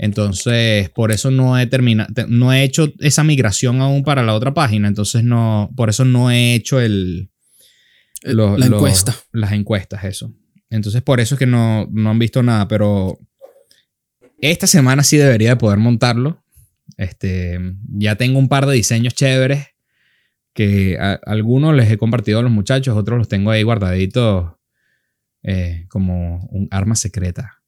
Entonces, 0.00 0.90
por 0.90 1.10
eso 1.10 1.30
no 1.32 1.58
he 1.58 1.66
terminado, 1.66 2.08
no 2.28 2.52
he 2.52 2.62
hecho 2.62 2.92
esa 3.00 3.24
migración 3.24 3.80
aún 3.80 4.04
para 4.04 4.22
la 4.22 4.34
otra 4.34 4.54
página. 4.54 4.86
Entonces, 4.86 5.24
no, 5.24 5.70
por 5.76 5.88
eso 5.90 6.04
no 6.04 6.30
he 6.30 6.54
hecho 6.54 6.78
el, 6.80 7.30
lo- 8.22 8.56
la 8.56 8.66
encuesta. 8.76 9.16
Las 9.32 9.52
encuestas, 9.52 10.04
eso. 10.04 10.32
Entonces, 10.70 11.02
por 11.02 11.18
eso 11.18 11.34
es 11.34 11.38
que 11.40 11.46
no, 11.46 11.88
no 11.90 12.10
han 12.10 12.18
visto 12.18 12.42
nada, 12.44 12.68
pero 12.68 13.18
esta 14.40 14.66
semana 14.66 15.02
sí 15.02 15.16
debería 15.16 15.50
de 15.50 15.56
poder 15.56 15.78
montarlo. 15.78 16.42
Este, 16.96 17.58
ya 17.90 18.16
tengo 18.16 18.38
un 18.38 18.48
par 18.48 18.66
de 18.66 18.74
diseños 18.74 19.14
chéveres 19.14 19.66
que 20.54 20.96
a- 20.98 21.20
algunos 21.26 21.74
les 21.76 21.90
he 21.90 21.98
compartido 21.98 22.40
a 22.40 22.42
los 22.42 22.50
muchachos, 22.50 22.96
otros 22.96 23.18
los 23.18 23.28
tengo 23.28 23.50
ahí 23.50 23.62
guardaditos 23.62 24.52
eh, 25.44 25.86
como 25.88 26.46
un 26.50 26.66
arma 26.72 26.96
secreta, 26.96 27.60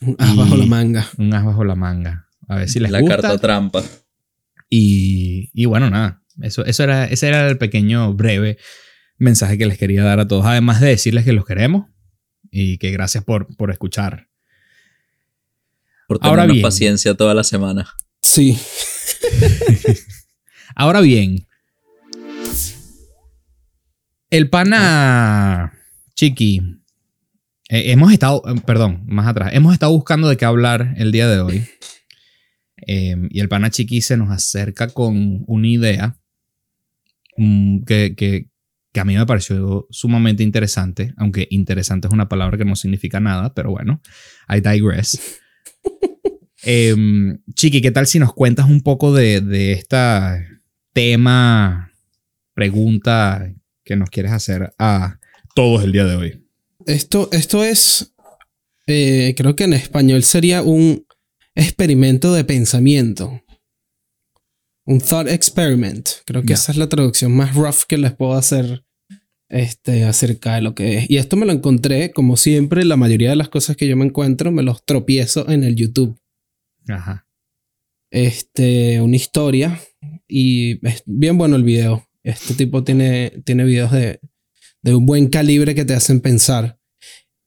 Un 0.00 0.16
as 0.18 0.34
bajo 0.34 0.56
la 0.56 0.64
manga. 0.66 1.06
un 1.18 1.34
as 1.34 1.44
bajo 1.44 1.64
la 1.64 1.74
manga. 1.74 2.26
A 2.48 2.56
ver 2.56 2.68
si 2.70 2.80
les 2.80 2.90
La 2.90 3.00
gusta. 3.00 3.16
carta 3.16 3.38
trampa. 3.38 3.82
Y, 4.70 5.50
y 5.54 5.64
bueno, 5.66 5.90
nada, 5.90 6.22
eso, 6.40 6.64
eso 6.64 6.82
era, 6.84 7.04
ese 7.06 7.28
era 7.28 7.46
el 7.48 7.58
pequeño, 7.58 8.14
breve 8.14 8.56
mensaje 9.18 9.58
que 9.58 9.66
les 9.66 9.76
quería 9.78 10.04
dar 10.04 10.20
a 10.20 10.26
todos, 10.28 10.46
además 10.46 10.80
de 10.80 10.88
decirles 10.88 11.24
que 11.24 11.32
los 11.32 11.44
queremos 11.44 11.86
y 12.50 12.78
que 12.78 12.90
gracias 12.92 13.24
por, 13.24 13.54
por 13.56 13.70
escuchar. 13.70 14.27
Por 16.08 16.18
Ahora 16.22 16.42
tenernos 16.42 16.54
bien. 16.54 16.62
paciencia 16.62 17.14
toda 17.14 17.34
la 17.34 17.44
semana. 17.44 17.86
Sí. 18.20 18.58
Ahora 20.74 21.00
bien, 21.00 21.46
el 24.30 24.48
pana 24.50 25.72
Chiqui, 26.14 26.60
eh, 27.68 27.92
hemos 27.92 28.12
estado, 28.12 28.42
eh, 28.46 28.60
perdón, 28.64 29.02
más 29.06 29.26
atrás, 29.26 29.50
hemos 29.54 29.72
estado 29.72 29.92
buscando 29.92 30.28
de 30.28 30.36
qué 30.36 30.44
hablar 30.44 30.94
el 30.96 31.12
día 31.12 31.28
de 31.28 31.40
hoy. 31.40 31.66
Eh, 32.86 33.16
y 33.30 33.40
el 33.40 33.48
pana 33.48 33.70
Chiqui 33.70 34.00
se 34.00 34.16
nos 34.16 34.30
acerca 34.30 34.88
con 34.88 35.44
una 35.46 35.68
idea 35.68 36.16
mm, 37.36 37.84
que, 37.84 38.14
que- 38.16 38.48
que 38.90 39.00
a 39.00 39.04
mí 39.04 39.14
me 39.16 39.26
pareció 39.26 39.86
sumamente 39.90 40.42
interesante, 40.42 41.12
aunque 41.18 41.46
interesante 41.50 42.08
es 42.08 42.12
una 42.14 42.26
palabra 42.28 42.56
que 42.56 42.64
no 42.64 42.74
significa 42.74 43.20
nada, 43.20 43.52
pero 43.52 43.70
bueno, 43.70 44.00
I 44.48 44.60
digress. 44.60 45.38
Em, 46.62 47.38
Chiqui, 47.54 47.80
¿qué 47.80 47.90
tal 47.90 48.06
si 48.06 48.18
nos 48.18 48.32
cuentas 48.32 48.66
un 48.68 48.80
poco 48.80 49.12
de, 49.14 49.40
de 49.40 49.72
esta 49.72 50.44
tema, 50.92 51.92
pregunta 52.54 53.54
que 53.84 53.96
nos 53.96 54.10
quieres 54.10 54.32
hacer 54.32 54.72
a 54.78 55.18
todos 55.54 55.84
el 55.84 55.92
día 55.92 56.04
de 56.04 56.16
hoy? 56.16 56.44
Esto, 56.86 57.28
esto 57.32 57.62
es. 57.64 58.12
eh, 58.86 59.34
creo 59.36 59.54
que 59.54 59.64
en 59.64 59.74
español 59.74 60.22
sería 60.22 60.62
un 60.62 61.06
experimento 61.54 62.32
de 62.32 62.44
pensamiento. 62.44 63.42
Un 64.84 65.00
thought 65.00 65.28
experiment. 65.28 66.08
Creo 66.24 66.42
que 66.42 66.54
esa 66.54 66.72
es 66.72 66.78
la 66.78 66.88
traducción 66.88 67.32
más 67.36 67.54
rough 67.54 67.82
que 67.86 67.98
les 67.98 68.12
puedo 68.14 68.32
hacer 68.32 68.84
este, 69.50 70.04
acerca 70.04 70.54
de 70.54 70.62
lo 70.62 70.74
que 70.74 70.98
es. 70.98 71.10
Y 71.10 71.18
esto 71.18 71.36
me 71.36 71.44
lo 71.44 71.52
encontré, 71.52 72.10
como 72.10 72.38
siempre, 72.38 72.84
la 72.84 72.96
mayoría 72.96 73.30
de 73.30 73.36
las 73.36 73.50
cosas 73.50 73.76
que 73.76 73.86
yo 73.86 73.96
me 73.96 74.06
encuentro 74.06 74.50
me 74.50 74.62
los 74.62 74.82
tropiezo 74.84 75.48
en 75.50 75.62
el 75.62 75.76
YouTube. 75.76 76.18
Ajá. 76.88 77.26
Este, 78.10 79.00
una 79.00 79.16
historia. 79.16 79.80
Y 80.26 80.84
es 80.86 81.02
bien 81.06 81.38
bueno 81.38 81.56
el 81.56 81.64
video. 81.64 82.08
Este 82.22 82.54
tipo 82.54 82.84
tiene, 82.84 83.42
tiene 83.44 83.64
videos 83.64 83.92
de, 83.92 84.20
de 84.82 84.94
un 84.94 85.06
buen 85.06 85.28
calibre 85.28 85.74
que 85.74 85.84
te 85.84 85.94
hacen 85.94 86.20
pensar. 86.20 86.78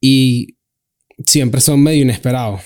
Y 0.01 0.57
siempre 1.25 1.61
son 1.61 1.81
medio 1.81 2.01
inesperados. 2.01 2.61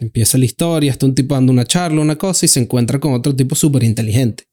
Empieza 0.00 0.38
la 0.38 0.44
historia, 0.44 0.90
está 0.90 1.06
un 1.06 1.14
tipo 1.14 1.34
dando 1.34 1.52
una 1.52 1.64
charla, 1.64 2.00
una 2.00 2.16
cosa, 2.16 2.46
y 2.46 2.48
se 2.48 2.60
encuentra 2.60 2.98
con 2.98 3.12
otro 3.12 3.34
tipo 3.36 3.54
súper 3.54 3.84
inteligente. 3.84 4.44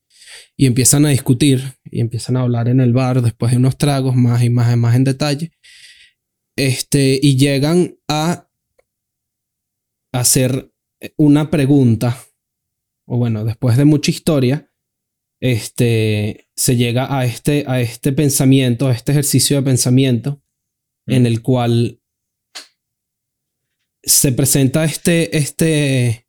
Y 0.58 0.66
empiezan 0.66 1.06
a 1.06 1.10
discutir, 1.10 1.78
y 1.86 2.02
empiezan 2.02 2.38
a 2.38 2.42
hablar 2.42 2.68
en 2.68 2.80
el 2.82 2.94
bar 2.94 3.22
después 3.22 3.52
de 3.52 3.58
unos 3.58 3.78
tragos, 3.78 4.16
más 4.16 4.44
y 4.44 4.50
más 4.50 4.74
y 4.74 4.78
más 4.78 4.96
en 4.96 5.04
detalle. 5.04 5.52
Este, 6.58 7.20
y 7.22 7.38
llegan 7.38 7.98
a 8.08 8.50
hacer 10.12 10.73
una 11.18 11.50
pregunta, 11.50 12.18
o 13.06 13.18
bueno, 13.18 13.44
después 13.44 13.78
de 13.78 13.86
mucha 13.86 14.12
historia, 14.12 14.72
este, 15.40 16.50
se 16.56 16.76
llega 16.76 17.18
a 17.18 17.26
este, 17.26 17.66
a 17.68 17.82
este 17.82 18.14
pensamiento, 18.14 18.88
a 18.88 18.94
este 18.94 19.12
ejercicio 19.12 19.58
de 19.58 19.64
pensamiento, 19.64 20.42
en 21.06 21.26
el 21.26 21.42
cual 21.42 22.00
se 24.04 24.32
presenta 24.32 24.84
este, 24.86 25.38
este, 25.38 26.28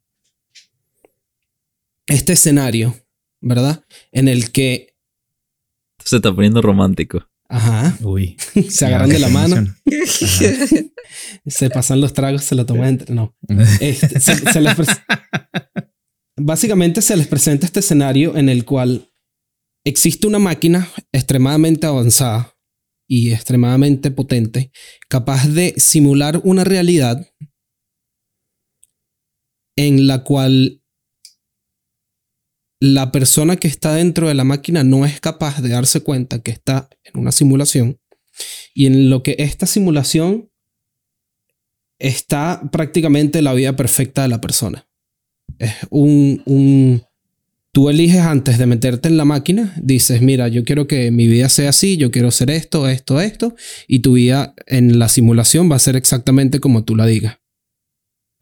este 2.06 2.32
escenario, 2.32 2.94
¿verdad? 3.40 3.84
En 4.10 4.28
el 4.28 4.50
que, 4.50 4.96
Se 6.04 6.16
está 6.16 6.34
poniendo 6.34 6.60
romántico. 6.60 7.28
Ajá, 7.48 7.96
Uy. 8.02 8.36
se 8.70 8.86
agarran 8.86 9.08
de 9.10 9.18
la 9.18 9.28
mano, 9.28 9.74
se 11.46 11.70
pasan 11.70 12.00
los 12.00 12.12
tragos, 12.12 12.44
se 12.44 12.54
lo 12.54 12.66
toman 12.66 12.88
entre, 12.88 13.14
no. 13.14 13.36
Este, 13.80 14.20
se- 14.20 14.52
se 14.52 14.60
les 14.60 14.76
pres- 14.76 15.00
Básicamente 16.36 17.00
se 17.00 17.16
les 17.16 17.28
presenta 17.28 17.64
este 17.66 17.80
escenario 17.80 18.36
en 18.36 18.48
el 18.48 18.64
cual 18.64 19.08
existe 19.86 20.26
una 20.26 20.38
máquina 20.40 20.88
extremadamente 21.12 21.86
avanzada 21.86 22.56
y 23.08 23.32
extremadamente 23.32 24.10
potente, 24.10 24.72
capaz 25.08 25.46
de 25.46 25.74
simular 25.76 26.40
una 26.42 26.64
realidad 26.64 27.24
en 29.76 30.06
la 30.06 30.24
cual 30.24 30.82
la 32.92 33.12
persona 33.12 33.56
que 33.56 33.66
está 33.66 33.94
dentro 33.94 34.28
de 34.28 34.34
la 34.34 34.44
máquina 34.44 34.84
no 34.84 35.06
es 35.06 35.18
capaz 35.18 35.62
de 35.62 35.70
darse 35.70 36.02
cuenta 36.02 36.42
que 36.42 36.50
está 36.50 36.90
en 37.04 37.18
una 37.18 37.32
simulación 37.32 37.98
y 38.74 38.84
en 38.84 39.08
lo 39.08 39.22
que 39.22 39.36
esta 39.38 39.66
simulación 39.66 40.50
está 41.98 42.60
prácticamente 42.70 43.40
la 43.40 43.54
vida 43.54 43.74
perfecta 43.74 44.22
de 44.22 44.28
la 44.28 44.42
persona. 44.42 44.86
Es 45.58 45.72
un, 45.88 46.42
un... 46.44 47.02
Tú 47.72 47.88
eliges 47.88 48.20
antes 48.20 48.58
de 48.58 48.66
meterte 48.66 49.08
en 49.08 49.16
la 49.16 49.24
máquina, 49.24 49.74
dices, 49.80 50.20
mira, 50.20 50.48
yo 50.48 50.64
quiero 50.64 50.86
que 50.86 51.10
mi 51.10 51.26
vida 51.26 51.48
sea 51.48 51.70
así, 51.70 51.96
yo 51.96 52.10
quiero 52.10 52.28
hacer 52.28 52.50
esto, 52.50 52.86
esto, 52.88 53.20
esto, 53.20 53.56
y 53.88 54.00
tu 54.00 54.12
vida 54.12 54.54
en 54.66 54.98
la 54.98 55.08
simulación 55.08 55.70
va 55.70 55.76
a 55.76 55.80
ser 55.80 55.96
exactamente 55.96 56.60
como 56.60 56.84
tú 56.84 56.96
la 56.96 57.06
digas. 57.06 57.38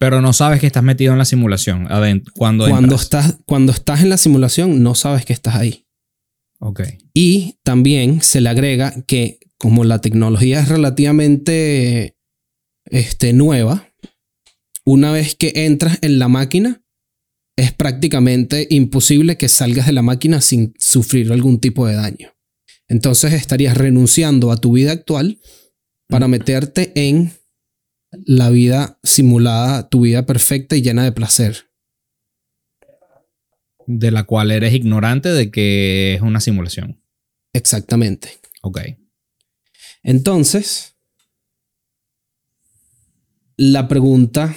Pero 0.02 0.21
no 0.21 0.32
sabes 0.32 0.59
que 0.59 0.66
estás 0.66 0.82
metido 0.82 1.12
en 1.12 1.18
la 1.18 1.25
simulación. 1.25 1.87
adentro, 1.88 2.35
cuando 2.35 2.66
estás, 2.97 3.38
cuando 3.47 3.71
estás 3.71 4.00
en 4.00 4.09
la 4.09 4.16
simulación, 4.16 4.82
no 4.82 4.97
sabes 4.97 5.25
que 5.25 5.32
estás 5.32 5.54
ahí. 5.54 5.87
Ok. 6.59 6.80
Y 7.14 7.61
también 7.62 8.21
se 8.21 8.40
le 8.40 8.49
agrega 8.49 8.92
que 9.06 9.38
como 9.59 9.85
la 9.85 10.00
tecnología 10.00 10.59
es 10.59 10.68
relativamente 10.68 12.16
este, 12.87 13.32
nueva, 13.32 13.90
una 14.85 15.12
vez 15.12 15.37
que 15.37 15.52
entras 15.54 15.99
en 16.02 16.18
la 16.18 16.26
máquina, 16.26 16.82
es 17.56 17.71
prácticamente 17.71 18.66
imposible 18.71 19.37
que 19.37 19.49
salgas 19.49 19.87
de 19.87 19.92
la 19.92 20.02
máquina 20.02 20.40
sin 20.40 20.75
sufrir 20.80 21.30
algún 21.30 21.61
tipo 21.61 21.87
de 21.87 21.94
daño. 21.94 22.32
Entonces 22.88 23.35
estarías 23.35 23.76
renunciando 23.76 24.50
a 24.50 24.56
tu 24.56 24.73
vida 24.73 24.90
actual 24.90 25.38
para 26.09 26.26
meterte 26.26 26.90
en 26.97 27.35
la 28.12 28.50
vida 28.50 28.99
simulada, 29.02 29.88
tu 29.88 30.02
vida 30.02 30.26
perfecta 30.26 30.76
y 30.76 30.83
llena 30.83 31.04
de 31.04 31.12
placer. 31.12 31.71
De 33.87 34.11
la 34.11 34.25
cual 34.25 34.50
eres 34.50 34.75
ignorante 34.75 35.31
de 35.31 35.50
que 35.50 36.14
es 36.14 36.23
una 36.23 36.40
simulación. 36.40 37.02
Exactamente. 37.52 38.38
Ok. 38.62 38.81
Entonces, 40.02 40.97
la 43.57 43.88
pregunta 43.88 44.54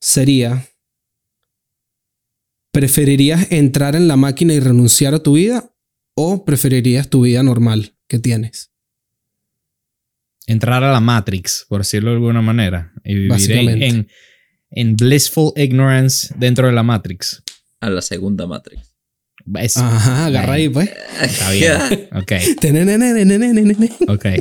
sería, 0.00 0.68
¿preferirías 2.72 3.50
entrar 3.50 3.96
en 3.96 4.08
la 4.08 4.16
máquina 4.16 4.54
y 4.54 4.60
renunciar 4.60 5.14
a 5.14 5.22
tu 5.22 5.34
vida 5.34 5.74
o 6.14 6.44
preferirías 6.44 7.08
tu 7.08 7.22
vida 7.22 7.42
normal 7.42 7.96
que 8.08 8.18
tienes? 8.18 8.69
entrar 10.50 10.82
a 10.82 10.92
la 10.92 11.00
Matrix, 11.00 11.66
por 11.68 11.80
decirlo 11.80 12.10
de 12.10 12.16
alguna 12.16 12.42
manera, 12.42 12.92
y 13.04 13.14
vivir 13.14 13.52
en, 13.52 13.82
en, 13.82 14.08
en, 14.70 14.96
blissful 14.96 15.52
ignorance 15.56 16.34
dentro 16.36 16.66
de 16.66 16.72
la 16.72 16.82
Matrix. 16.82 17.42
A 17.80 17.88
la 17.88 18.02
segunda 18.02 18.46
Matrix. 18.46 18.94
Es, 19.54 19.76
Ajá, 19.76 20.26
agarra 20.26 20.54
ahí, 20.54 20.68
pues. 20.68 20.90
Está 21.22 21.50
bien. 21.52 22.08
ok. 22.12 22.32
ok. 24.08 24.26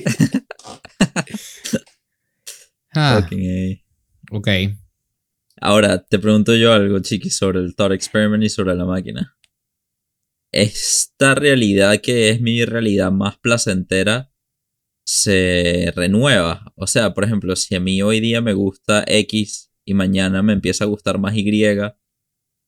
Ah, 2.95 3.23
ok. 4.31 4.47
Ahora, 5.61 6.03
te 6.03 6.17
pregunto 6.17 6.55
yo 6.55 6.73
algo, 6.73 6.99
Chiqui, 6.99 7.29
sobre 7.29 7.59
el 7.59 7.75
Thought 7.75 7.93
Experiment 7.93 8.43
y 8.43 8.49
sobre 8.49 8.73
la 8.73 8.83
máquina. 8.83 9.37
¿Esta 10.51 11.35
realidad 11.35 12.01
que 12.01 12.31
es 12.31 12.41
mi 12.41 12.65
realidad 12.65 13.11
más 13.11 13.37
placentera 13.37 14.31
se 15.09 15.91
renueva. 15.95 16.71
O 16.75 16.85
sea, 16.85 17.15
por 17.15 17.23
ejemplo, 17.23 17.55
si 17.55 17.73
a 17.73 17.79
mí 17.79 17.99
hoy 18.03 18.19
día 18.19 18.41
me 18.41 18.53
gusta 18.53 19.03
X 19.07 19.71
y 19.83 19.95
mañana 19.95 20.43
me 20.43 20.53
empieza 20.53 20.83
a 20.83 20.87
gustar 20.87 21.17
más 21.17 21.35
Y, 21.35 21.63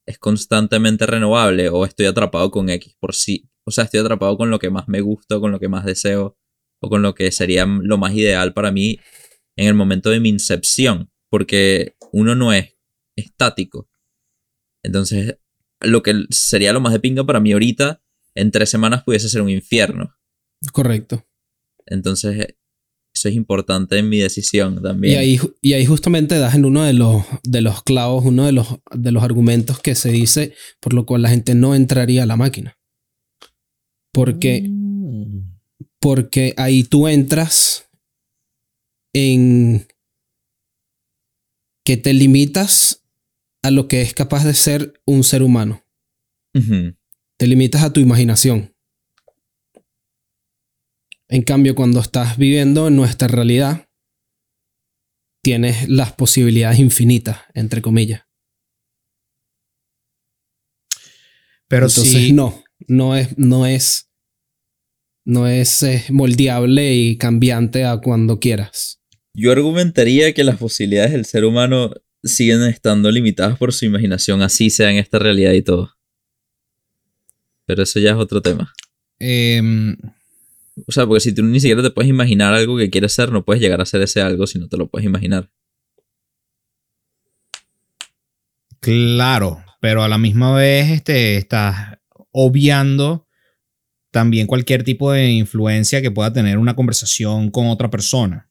es 0.08 0.18
constantemente 0.18 1.06
renovable 1.06 1.70
o 1.70 1.86
estoy 1.86 2.08
atrapado 2.08 2.50
con 2.50 2.72
X 2.72 2.96
por 3.00 3.14
sí. 3.14 3.48
O 3.64 3.70
sea, 3.70 3.84
estoy 3.84 4.00
atrapado 4.00 4.38
con 4.38 4.50
lo 4.50 4.58
que 4.58 4.72
más 4.72 4.88
me 4.88 5.02
gusta, 5.02 5.40
con 5.40 5.52
lo 5.52 5.60
que 5.60 5.68
más 5.68 5.86
deseo 5.86 6.36
o 6.82 6.90
con 6.90 7.04
lo 7.04 7.14
que 7.14 7.32
sería 7.32 7.68
lo 7.68 8.00
más 8.00 8.16
ideal 8.16 8.54
para 8.54 8.72
mí 8.72 9.00
en 9.56 9.68
el 9.68 9.76
momento 9.76 10.10
de 10.10 10.20
mi 10.20 10.30
incepción. 10.30 11.12
Porque 11.30 11.96
uno 12.12 12.34
no 12.34 12.54
es 12.54 12.76
estático. 13.16 13.88
Entonces, 14.84 15.38
lo 15.80 16.02
que 16.02 16.26
sería 16.32 16.74
lo 16.74 16.82
más 16.82 16.92
de 16.92 17.00
pinga 17.00 17.24
para 17.24 17.40
mí 17.40 17.52
ahorita 17.52 18.02
en 18.34 18.50
tres 18.50 18.72
semanas 18.72 19.04
pudiese 19.04 19.30
ser 19.30 19.44
un 19.44 19.50
infierno. 19.52 20.16
Correcto. 20.74 21.24
Entonces, 21.86 22.56
eso 23.14 23.30
es 23.30 23.36
importante 23.36 23.98
en 23.98 24.08
mi 24.10 24.20
decisión 24.20 24.82
también. 24.82 25.14
Y 25.14 25.18
ahí, 25.18 25.40
y 25.62 25.74
ahí 25.74 25.86
justamente 25.86 26.38
das 26.40 26.56
en 26.56 26.66
uno 26.66 26.84
de 26.84 26.94
los, 26.94 27.24
de 27.44 27.62
los 27.62 27.84
clavos, 27.84 28.24
uno 28.26 28.46
de 28.46 28.54
los, 28.54 28.68
de 28.94 29.12
los 29.12 29.22
argumentos 29.24 29.80
que 29.80 29.96
se 29.96 30.12
dice 30.12 30.54
por 30.80 30.94
lo 30.94 31.06
cual 31.06 31.22
la 31.24 31.30
gente 31.30 31.54
no 31.56 31.76
entraría 31.76 32.24
a 32.24 32.26
la 32.26 32.38
máquina. 32.38 32.78
Porque, 34.14 34.64
Mm. 34.68 35.58
porque 36.00 36.54
ahí 36.58 36.84
tú 36.84 37.08
entras 37.08 37.90
en 39.14 39.88
que 41.86 41.98
te 41.98 42.14
limitas 42.14 43.04
a 43.64 43.72
lo 43.72 43.88
que 43.88 44.02
es 44.02 44.14
capaz 44.14 44.46
de 44.46 44.54
ser 44.54 45.02
un 45.06 45.24
ser 45.24 45.44
humano. 45.44 45.84
Te 47.38 47.48
limitas 47.48 47.84
a 47.84 47.92
tu 47.94 48.00
imaginación. 48.00 48.71
En 51.32 51.44
cambio, 51.44 51.76
cuando 51.76 52.02
estás 52.02 52.38
viviendo 52.38 52.90
en 52.90 52.98
nuestra 52.98 53.30
realidad, 53.30 53.88
tienes 55.42 55.88
las 55.88 56.12
posibilidades 56.12 56.78
infinitas, 56.80 57.40
entre 57.54 57.82
comillas. 57.82 58.24
Pero 61.70 61.86
Entonces, 61.86 62.12
sí. 62.12 62.34
no, 62.34 62.62
no 62.86 63.16
es, 63.16 63.38
no 63.38 63.66
es, 63.66 64.10
no 65.24 65.48
es 65.48 65.84
eh, 65.84 66.04
moldeable 66.10 66.94
y 66.96 67.18
cambiante 67.18 67.86
a 67.86 68.00
cuando 68.00 68.42
quieras. 68.42 69.00
Yo 69.34 69.54
argumentaría 69.54 70.34
que 70.34 70.44
las 70.44 70.58
posibilidades 70.58 71.14
del 71.14 71.24
ser 71.24 71.46
humano 71.46 71.94
siguen 72.26 72.62
estando 72.64 73.10
limitadas 73.10 73.58
por 73.58 73.72
su 73.72 73.86
imaginación, 73.86 74.42
así 74.42 74.70
sea 74.70 74.92
en 74.92 74.98
esta 74.98 75.18
realidad 75.18 75.54
y 75.54 75.62
todo. 75.62 75.96
Pero 77.66 77.84
eso 77.84 78.02
ya 78.02 78.10
es 78.10 78.18
otro 78.18 78.42
tema. 78.42 78.74
em, 79.18 79.96
O 80.88 80.92
sea, 80.92 81.06
porque 81.06 81.20
si 81.20 81.34
tú 81.34 81.44
ni 81.44 81.60
siquiera 81.60 81.84
te 81.84 81.92
puedes 81.92 82.10
imaginar 82.10 82.54
algo 82.54 82.78
que 82.78 82.90
quieres 82.90 83.14
ser, 83.14 83.32
no 83.32 83.44
puedes 83.44 83.62
llegar 83.62 83.82
a 83.82 83.86
ser 83.86 84.02
ese 84.02 84.22
algo 84.22 84.48
si 84.48 84.60
no 84.60 84.68
te 84.68 84.78
lo 84.78 84.90
puedes 84.90 85.06
imaginar. 85.06 85.52
Claro, 88.80 89.64
pero 89.80 90.04
a 90.04 90.08
la 90.08 90.18
misma 90.18 90.56
vez 90.56 90.90
este, 90.90 91.38
estás 91.38 92.00
obviando 92.32 93.28
también 94.12 94.48
cualquier 94.48 94.84
tipo 94.84 95.12
de 95.12 95.30
influencia 95.30 96.02
que 96.02 96.12
pueda 96.12 96.34
tener 96.34 96.58
una 96.58 96.76
conversación 96.76 97.52
con 97.52 97.68
otra 97.68 97.90
persona. 97.90 98.50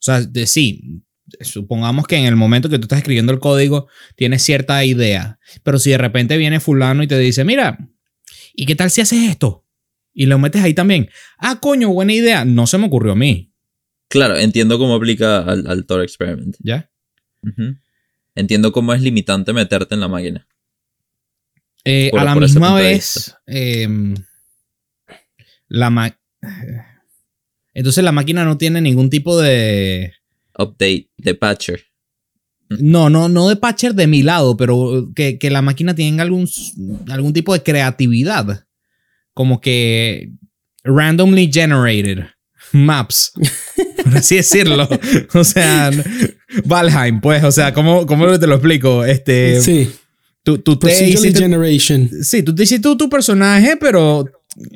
O 0.00 0.02
sea, 0.02 0.20
de, 0.22 0.46
sí, 0.46 1.02
supongamos 1.40 2.06
que 2.06 2.16
en 2.16 2.24
el 2.24 2.36
momento 2.36 2.68
que 2.68 2.78
tú 2.78 2.84
estás 2.84 2.98
escribiendo 2.98 3.32
el 3.32 3.38
código 3.38 3.88
tienes 4.16 4.42
cierta 4.42 4.84
idea, 4.84 5.38
pero 5.62 5.78
si 5.78 5.90
de 5.90 5.98
repente 5.98 6.36
viene 6.36 6.60
fulano 6.60 7.02
y 7.02 7.06
te 7.06 7.18
dice, 7.18 7.44
mira, 7.44 7.78
¿y 8.54 8.66
qué 8.66 8.76
tal 8.76 8.90
si 8.90 9.00
haces 9.00 9.28
esto? 9.28 9.66
Y 10.12 10.26
lo 10.26 10.38
metes 10.38 10.62
ahí 10.62 10.74
también. 10.74 11.08
Ah, 11.38 11.58
coño, 11.60 11.90
buena 11.90 12.12
idea. 12.12 12.44
No 12.44 12.66
se 12.66 12.78
me 12.78 12.86
ocurrió 12.86 13.12
a 13.12 13.16
mí. 13.16 13.52
Claro, 14.08 14.36
entiendo 14.36 14.78
cómo 14.78 14.94
aplica 14.94 15.38
al, 15.40 15.66
al 15.66 15.86
Thor 15.86 16.02
Experiment. 16.02 16.56
¿Ya? 16.60 16.90
Entiendo 18.34 18.72
cómo 18.72 18.92
es 18.92 19.02
limitante 19.02 19.52
meterte 19.52 19.94
en 19.94 20.00
la 20.00 20.08
máquina. 20.08 20.46
Eh, 21.84 22.08
Por- 22.10 22.20
a 22.20 22.24
la 22.24 22.34
misma 22.34 22.74
vez, 22.74 23.34
em, 23.46 24.14
la 25.68 25.88
ma- 25.90 26.18
entonces 27.72 28.02
la 28.04 28.12
máquina 28.12 28.44
no 28.44 28.58
tiene 28.58 28.80
ningún 28.80 29.08
tipo 29.10 29.40
de... 29.40 30.12
Update 30.58 31.10
de 31.16 31.34
Patcher. 31.34 31.82
No, 32.68 33.08
no, 33.10 33.28
no 33.28 33.48
de 33.48 33.56
patcher 33.56 33.94
de 33.94 34.06
mi 34.06 34.22
lado, 34.22 34.56
pero 34.56 35.10
que, 35.14 35.38
que 35.38 35.50
la 35.50 35.62
máquina 35.62 35.94
tenga 35.94 36.22
algún, 36.22 36.48
algún 37.08 37.32
tipo 37.32 37.52
de 37.54 37.62
creatividad. 37.62 38.66
Como 39.40 39.58
que 39.58 40.32
randomly 40.84 41.50
generated 41.50 42.26
maps, 42.72 43.32
por 44.04 44.18
así 44.18 44.36
decirlo. 44.36 44.86
O 45.32 45.44
sea, 45.44 45.90
Valheim, 46.66 47.22
pues, 47.22 47.42
o 47.42 47.50
sea, 47.50 47.72
¿cómo, 47.72 48.04
cómo 48.04 48.38
te 48.38 48.46
lo 48.46 48.56
explico? 48.56 49.02
Este, 49.02 49.58
sí, 49.62 49.90
tú, 50.42 50.58
tú 50.58 50.78
te 50.78 50.88
hiciste- 50.90 51.38
generation. 51.40 52.10
Sí, 52.22 52.42
tú 52.42 52.54
te 52.54 52.64
hiciste 52.64 52.82
tú 52.82 52.98
tu 52.98 53.08
personaje, 53.08 53.78
pero 53.80 54.26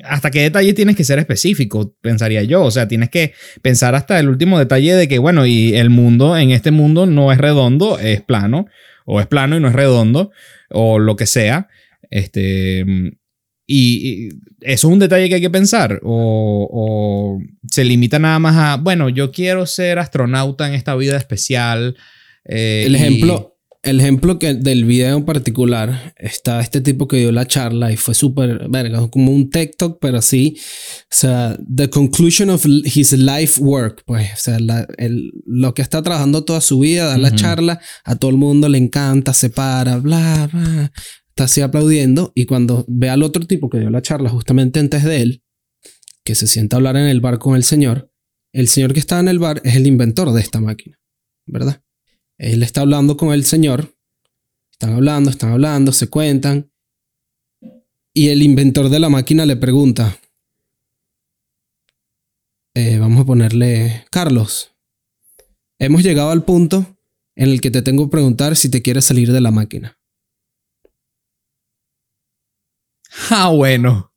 hasta 0.02 0.30
qué 0.30 0.40
detalle 0.40 0.72
tienes 0.72 0.96
que 0.96 1.04
ser 1.04 1.18
específico, 1.18 1.94
pensaría 2.00 2.42
yo. 2.42 2.62
O 2.62 2.70
sea, 2.70 2.88
tienes 2.88 3.10
que 3.10 3.34
pensar 3.60 3.94
hasta 3.94 4.18
el 4.18 4.30
último 4.30 4.58
detalle 4.58 4.94
de 4.94 5.08
que, 5.08 5.18
bueno, 5.18 5.44
y 5.44 5.74
el 5.74 5.90
mundo, 5.90 6.38
en 6.38 6.52
este 6.52 6.70
mundo 6.70 7.04
no 7.04 7.32
es 7.32 7.38
redondo, 7.38 7.98
es 7.98 8.22
plano, 8.22 8.64
o 9.04 9.20
es 9.20 9.26
plano 9.26 9.58
y 9.58 9.60
no 9.60 9.68
es 9.68 9.74
redondo, 9.74 10.30
o 10.70 10.98
lo 10.98 11.16
que 11.16 11.26
sea. 11.26 11.68
Este. 12.08 12.86
Y, 13.66 14.26
y 14.26 14.28
eso 14.60 14.88
es 14.88 14.92
un 14.92 14.98
detalle 14.98 15.28
que 15.28 15.36
hay 15.36 15.40
que 15.40 15.50
pensar. 15.50 16.00
O, 16.04 16.68
o 16.70 17.38
se 17.70 17.84
limita 17.84 18.18
nada 18.18 18.38
más 18.38 18.56
a, 18.56 18.76
bueno, 18.82 19.08
yo 19.08 19.30
quiero 19.32 19.66
ser 19.66 19.98
astronauta 19.98 20.68
en 20.68 20.74
esta 20.74 20.94
vida 20.96 21.16
especial. 21.16 21.96
eh, 22.44 22.84
El 22.86 22.92
y- 22.92 22.96
ejemplo, 22.96 23.50
el 23.82 24.00
ejemplo 24.00 24.38
que 24.38 24.54
del 24.54 24.86
video 24.86 25.14
en 25.18 25.24
particular 25.26 26.14
está 26.16 26.60
este 26.62 26.80
tipo 26.80 27.06
que 27.06 27.18
dio 27.18 27.32
la 27.32 27.46
charla 27.46 27.92
y 27.92 27.98
fue 27.98 28.14
súper 28.14 28.66
verga, 28.70 29.06
como 29.10 29.30
un 29.30 29.50
TikTok, 29.50 29.98
pero 30.00 30.18
así, 30.18 30.56
o 31.02 31.04
sea, 31.10 31.58
the 31.74 31.90
conclusion 31.90 32.48
of 32.48 32.64
his 32.66 33.12
life 33.12 33.60
work, 33.60 34.02
pues, 34.06 34.32
o 34.32 34.36
sea, 34.38 34.58
la- 34.58 34.86
el- 34.96 35.32
lo 35.46 35.74
que 35.74 35.82
está 35.82 36.02
trabajando 36.02 36.44
toda 36.44 36.62
su 36.62 36.78
vida, 36.78 37.04
da 37.06 37.18
la 37.18 37.28
Ujú. 37.28 37.36
charla, 37.36 37.80
a 38.04 38.16
todo 38.16 38.30
el 38.30 38.38
mundo 38.38 38.70
le 38.70 38.78
encanta, 38.78 39.34
se 39.34 39.50
para, 39.50 39.98
bla, 39.98 40.48
bla, 40.50 40.90
está 41.34 41.44
así 41.44 41.62
aplaudiendo 41.62 42.30
y 42.36 42.46
cuando 42.46 42.84
ve 42.86 43.10
al 43.10 43.24
otro 43.24 43.44
tipo 43.44 43.68
que 43.68 43.80
dio 43.80 43.90
la 43.90 44.02
charla 44.02 44.30
justamente 44.30 44.78
antes 44.78 45.02
de 45.02 45.20
él, 45.20 45.42
que 46.22 46.36
se 46.36 46.46
sienta 46.46 46.76
a 46.76 46.78
hablar 46.78 46.96
en 46.96 47.06
el 47.06 47.20
bar 47.20 47.40
con 47.40 47.56
el 47.56 47.64
señor, 47.64 48.12
el 48.52 48.68
señor 48.68 48.92
que 48.92 49.00
estaba 49.00 49.20
en 49.20 49.26
el 49.26 49.40
bar 49.40 49.60
es 49.64 49.74
el 49.74 49.88
inventor 49.88 50.32
de 50.32 50.40
esta 50.40 50.60
máquina, 50.60 50.96
¿verdad? 51.44 51.82
Él 52.38 52.62
está 52.62 52.82
hablando 52.82 53.16
con 53.16 53.32
el 53.34 53.44
señor. 53.44 53.96
Están 54.70 54.94
hablando, 54.94 55.30
están 55.30 55.50
hablando, 55.50 55.90
se 55.90 56.08
cuentan. 56.08 56.70
Y 58.12 58.28
el 58.28 58.42
inventor 58.42 58.88
de 58.88 59.00
la 59.00 59.08
máquina 59.08 59.44
le 59.44 59.56
pregunta. 59.56 60.16
eh, 62.74 62.98
vamos 62.98 63.22
a 63.22 63.26
ponerle 63.26 64.04
Carlos. 64.10 64.70
Hemos 65.80 66.04
llegado 66.04 66.30
al 66.30 66.44
punto 66.44 66.96
en 67.34 67.50
el 67.50 67.60
que 67.60 67.72
te 67.72 67.82
tengo 67.82 68.04
que 68.06 68.12
preguntar 68.12 68.54
si 68.54 68.68
te 68.68 68.82
quieres 68.82 69.04
salir 69.04 69.32
de 69.32 69.40
la 69.40 69.50
máquina. 69.50 69.98
Ah, 73.30 73.50
bueno. 73.50 74.12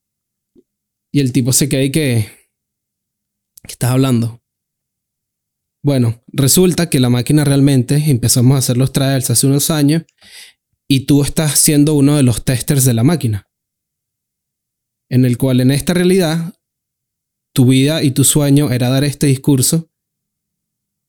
Y 1.12 1.20
el 1.20 1.32
tipo 1.32 1.54
se 1.54 1.70
queda 1.70 1.84
y 1.84 1.92
que... 1.92 2.30
¿Qué 3.64 3.74
estás 3.74 3.92
hablando? 3.92 4.42
Bueno, 5.84 6.24
resulta 6.28 6.90
que 6.90 7.00
la 7.00 7.10
máquina 7.10 7.44
realmente 7.44 7.96
empezamos 8.08 8.56
a 8.56 8.60
hacer 8.60 8.78
los 8.78 8.92
trials 8.92 9.30
hace 9.30 9.48
unos 9.48 9.70
años 9.72 10.04
y 10.88 11.02
tú 11.06 11.24
estás 11.24 11.60
siendo 11.60 11.94
uno 11.94 12.16
de 12.16 12.24
los 12.24 12.44
testers 12.44 12.86
de 12.86 12.94
la 12.94 13.04
máquina. 13.04 13.50
En 15.10 15.26
el 15.26 15.38
cual 15.38 15.62
en 15.62 15.72
esta 15.72 15.94
realidad 15.94 16.54
tu 17.54 17.66
vida 17.66 18.04
y 18.04 18.12
tu 18.12 18.24
sueño 18.24 18.72
era 18.72 18.90
dar 18.90 19.04
este 19.04 19.28
discurso 19.28 19.90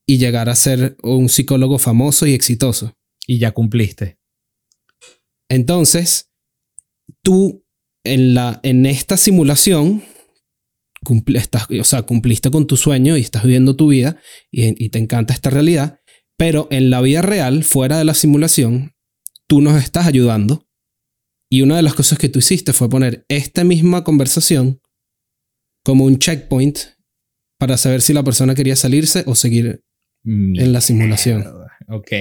y 0.07 0.19
llegar 0.19 0.49
a 0.49 0.57
ser 0.57 0.97
un 1.03 1.29
psicólogo 1.29 1.79
famoso 1.79 2.27
y 2.27 2.35
exitoso. 2.35 2.97
Y 3.27 3.39
ya 3.39 3.53
cumpliste. 3.53 4.19
Entonces, 5.49 6.31
tú 7.23 7.68
en, 8.05 8.35
la, 8.35 8.61
en 8.63 8.87
esta 8.87 9.17
simulación, 9.17 10.03
cumpli- 11.05 11.37
estás, 11.37 11.67
o 11.71 11.85
sea, 11.85 12.03
cumpliste 12.03 12.51
con 12.51 12.67
tu 12.67 12.77
sueño 12.77 13.17
y 13.17 13.21
estás 13.21 13.43
viviendo 13.45 13.77
tu 13.77 13.89
vida 13.89 14.21
y, 14.51 14.85
y 14.85 14.89
te 14.91 14.99
encanta 14.99 15.35
esta 15.35 15.51
realidad, 15.51 16.01
pero 16.37 16.69
en 16.71 16.91
la 16.91 17.01
vida 17.01 17.23
real, 17.23 17.65
fuera 17.65 17.99
de 17.99 18.05
la 18.05 18.15
simulación, 18.15 18.95
tú 19.49 19.61
nos 19.61 19.83
estás 19.83 20.07
ayudando. 20.07 20.67
Y 21.51 21.63
una 21.63 21.77
de 21.77 21.83
las 21.83 21.95
cosas 21.95 22.19
que 22.19 22.29
tú 22.29 22.41
hiciste 22.41 22.73
fue 22.73 22.91
poner 22.91 23.25
esta 23.29 23.65
misma 23.65 24.05
conversación 24.05 24.81
como 25.85 26.05
un 26.05 26.19
checkpoint 26.19 26.79
para 27.59 27.79
saber 27.79 28.03
si 28.03 28.13
la 28.13 28.23
persona 28.23 28.55
quería 28.55 28.77
salirse 28.77 29.25
o 29.27 29.35
seguir 29.35 29.83
en 30.25 30.73
la 30.73 30.83
simulación. 30.83 31.45
Ok. 31.89 32.13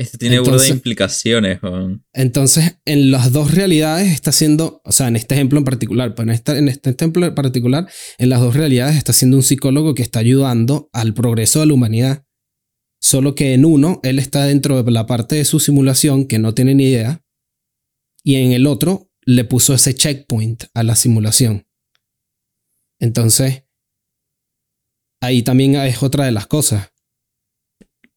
Este 0.00 0.16
tiene 0.16 0.36
Entonces- 0.36 0.68
de 0.68 0.74
implicaciones, 0.76 1.60
Juan. 1.60 2.02
Entonces, 2.14 2.78
en 2.86 3.10
las 3.10 3.32
dos 3.32 3.52
realidades 3.52 4.10
está 4.10 4.32
siendo, 4.32 4.80
o 4.82 4.92
sea, 4.92 5.08
en 5.08 5.16
este 5.16 5.34
ejemplo 5.34 5.58
en 5.58 5.66
particular, 5.66 6.14
pero 6.14 6.30
en 6.30 6.34
este, 6.34 6.56
en 6.56 6.68
este 6.68 6.88
ejemplo 6.88 7.26
en 7.26 7.34
particular, 7.34 7.86
en 8.16 8.30
las 8.30 8.40
dos 8.40 8.56
realidades 8.56 8.96
está 8.96 9.12
siendo 9.12 9.36
un 9.36 9.42
psicólogo 9.42 9.94
que 9.94 10.00
está 10.02 10.20
ayudando 10.20 10.88
al 10.94 11.12
progreso 11.12 11.60
de 11.60 11.66
la 11.66 11.74
humanidad. 11.74 12.26
Solo 12.98 13.34
que 13.34 13.52
en 13.52 13.66
uno, 13.66 14.00
él 14.02 14.18
está 14.18 14.46
dentro 14.46 14.82
de 14.82 14.90
la 14.90 15.04
parte 15.04 15.36
de 15.36 15.44
su 15.44 15.60
simulación 15.60 16.26
que 16.26 16.38
no 16.38 16.54
tiene 16.54 16.74
ni 16.74 16.84
idea, 16.84 17.22
y 18.24 18.36
en 18.36 18.52
el 18.52 18.66
otro 18.66 19.10
le 19.26 19.44
puso 19.44 19.74
ese 19.74 19.92
checkpoint 19.92 20.64
a 20.72 20.82
la 20.82 20.96
simulación. 20.96 21.66
Entonces, 22.98 23.64
ahí 25.20 25.42
también 25.42 25.74
es 25.74 26.02
otra 26.02 26.24
de 26.24 26.32
las 26.32 26.46
cosas. 26.46 26.90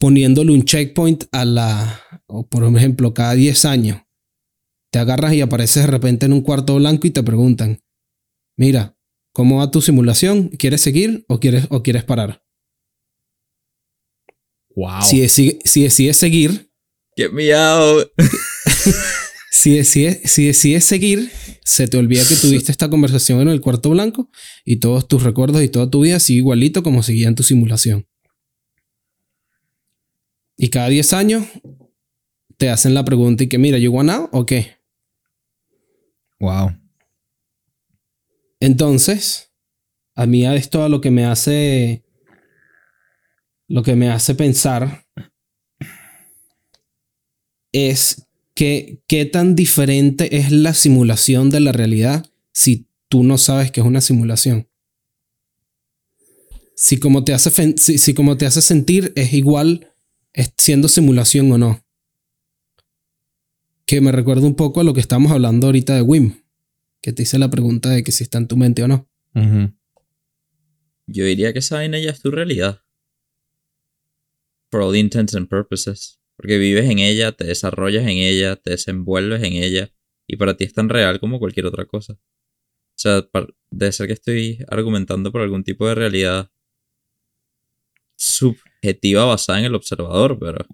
Poniéndole 0.04 0.52
un 0.52 0.66
checkpoint 0.66 1.24
a 1.32 1.46
la, 1.46 2.02
o 2.28 2.46
por 2.46 2.66
ejemplo, 2.76 3.14
cada 3.14 3.36
10 3.36 3.64
años, 3.64 4.02
te 4.92 5.00
agarras 5.00 5.34
y 5.34 5.40
apareces 5.40 5.86
de 5.86 5.92
repente 5.92 6.26
en 6.26 6.34
un 6.34 6.42
cuarto 6.42 6.76
blanco 6.76 7.08
y 7.08 7.12
te 7.12 7.24
preguntan, 7.24 7.80
mira, 8.58 8.98
¿cómo 9.32 9.60
va 9.60 9.72
tu 9.72 9.80
simulación? 9.82 10.50
¿Quieres 10.50 10.82
seguir 10.82 11.24
o 11.30 11.40
quieres, 11.40 11.68
o 11.70 11.84
quieres 11.84 12.04
parar? 12.04 12.44
Wow. 14.76 15.04
Si, 15.04 15.22
deci- 15.22 15.60
si 15.64 15.84
decides 15.84 16.18
seguir, 16.18 16.70
¡Qué 17.16 17.30
miau! 17.30 18.00
si 19.52 19.78
decides, 19.78 20.30
si 20.30 20.48
decides 20.48 20.84
seguir, 20.84 21.32
se 21.64 21.88
te 21.88 21.96
olvida 21.96 22.28
que 22.28 22.36
tuviste 22.36 22.74
esta 22.74 22.90
conversación 22.90 23.40
en 23.40 23.48
el 23.48 23.62
cuarto 23.62 23.92
blanco 23.92 24.30
y 24.66 24.82
todos 24.82 25.08
tus 25.08 25.24
recuerdos 25.24 25.64
y 25.64 25.70
toda 25.70 25.90
tu 25.90 26.02
vida 26.02 26.20
sigue 26.20 26.40
igualito 26.40 26.84
como 26.84 27.04
seguía 27.04 27.30
en 27.30 27.36
tu 27.36 27.44
simulación. 27.44 28.06
Y 30.58 30.70
cada 30.70 30.90
10 30.90 31.14
años 31.14 31.46
te 32.58 32.70
hacen 32.70 32.94
la 32.94 33.04
pregunta 33.04 33.44
y 33.44 33.48
que 33.48 33.58
mira, 33.58 33.78
¿you 33.78 33.92
want 33.92 34.10
out 34.10 34.30
o 34.32 34.46
qué? 34.46 34.78
Wow. 36.40 36.78
Entonces, 38.60 39.52
a 40.16 40.26
mí 40.26 40.46
esto 40.46 40.84
a 40.84 40.90
lo 40.90 41.02
que 41.02 41.12
me 41.12 41.26
hace 41.26 42.04
lo 43.68 43.82
que 43.82 43.96
me 43.96 44.10
hace 44.10 44.36
pensar 44.36 45.06
es 47.72 48.28
que 48.54 49.02
qué 49.08 49.26
tan 49.26 49.56
diferente 49.56 50.38
es 50.38 50.52
la 50.52 50.74
simulación 50.74 51.50
de 51.50 51.60
la 51.60 51.72
realidad 51.72 52.26
si 52.52 52.88
tú 53.10 53.24
no 53.24 53.38
sabes 53.38 53.72
que 53.72 53.82
es 53.82 53.88
una 53.88 54.02
simulación. 54.02 54.70
Si 56.76 57.00
como 57.00 57.24
te 57.24 57.34
hace, 57.34 57.76
si, 57.78 57.98
si 57.98 58.14
como 58.14 58.38
te 58.38 58.46
hace 58.46 58.62
sentir 58.62 59.12
es 59.16 59.34
igual 59.34 59.93
siendo 60.58 60.88
simulación 60.88 61.52
o 61.52 61.58
no. 61.58 61.86
Que 63.86 64.02
me 64.02 64.12
recuerda 64.12 64.48
un 64.48 64.56
poco 64.56 64.82
a 64.82 64.84
lo 64.84 64.94
que 64.94 65.00
estamos 65.00 65.32
hablando 65.32 65.68
ahorita 65.68 65.96
de 65.96 66.02
Wim, 66.02 66.42
que 67.02 67.14
te 67.14 67.24
hice 67.24 67.38
la 67.38 67.50
pregunta 67.50 67.90
de 67.90 68.04
que 68.04 68.12
si 68.12 68.24
está 68.24 68.38
en 68.38 68.48
tu 68.48 68.58
mente 68.58 68.84
o 68.84 68.88
no. 68.88 69.10
Yo 71.06 71.26
diría 71.26 71.52
que 71.54 71.60
esa 71.60 71.76
vaina 71.76 72.00
ya 72.00 72.12
es 72.12 72.22
tu 72.22 72.32
realidad. 72.32 72.82
For 74.72 74.82
all 74.82 74.96
intents 74.96 75.36
and 75.36 75.48
purposes. 75.48 76.20
Porque 76.36 76.58
vives 76.58 76.90
en 76.90 77.00
ella, 77.00 77.32
te 77.32 77.46
desarrollas 77.46 78.04
en 78.04 78.18
ella, 78.18 78.56
te 78.56 78.72
desenvuelves 78.72 79.44
en 79.44 79.54
ella. 79.54 79.94
Y 80.26 80.38
para 80.38 80.58
ti 80.58 80.64
es 80.64 80.74
tan 80.74 80.90
real 80.90 81.20
como 81.20 81.40
cualquier 81.40 81.66
otra 81.66 81.86
cosa. 81.86 82.14
O 82.14 82.96
sea, 82.96 83.28
debe 83.70 83.92
ser 83.92 84.08
que 84.08 84.14
estoy 84.14 84.60
argumentando 84.68 85.32
por 85.32 85.42
algún 85.42 85.64
tipo 85.64 85.88
de 85.88 85.96
realidad 85.96 86.52
subjetiva 88.84 89.26
basada 89.26 89.60
en 89.60 89.66
el 89.66 89.76
observador, 89.76 90.38
pero 90.40 90.66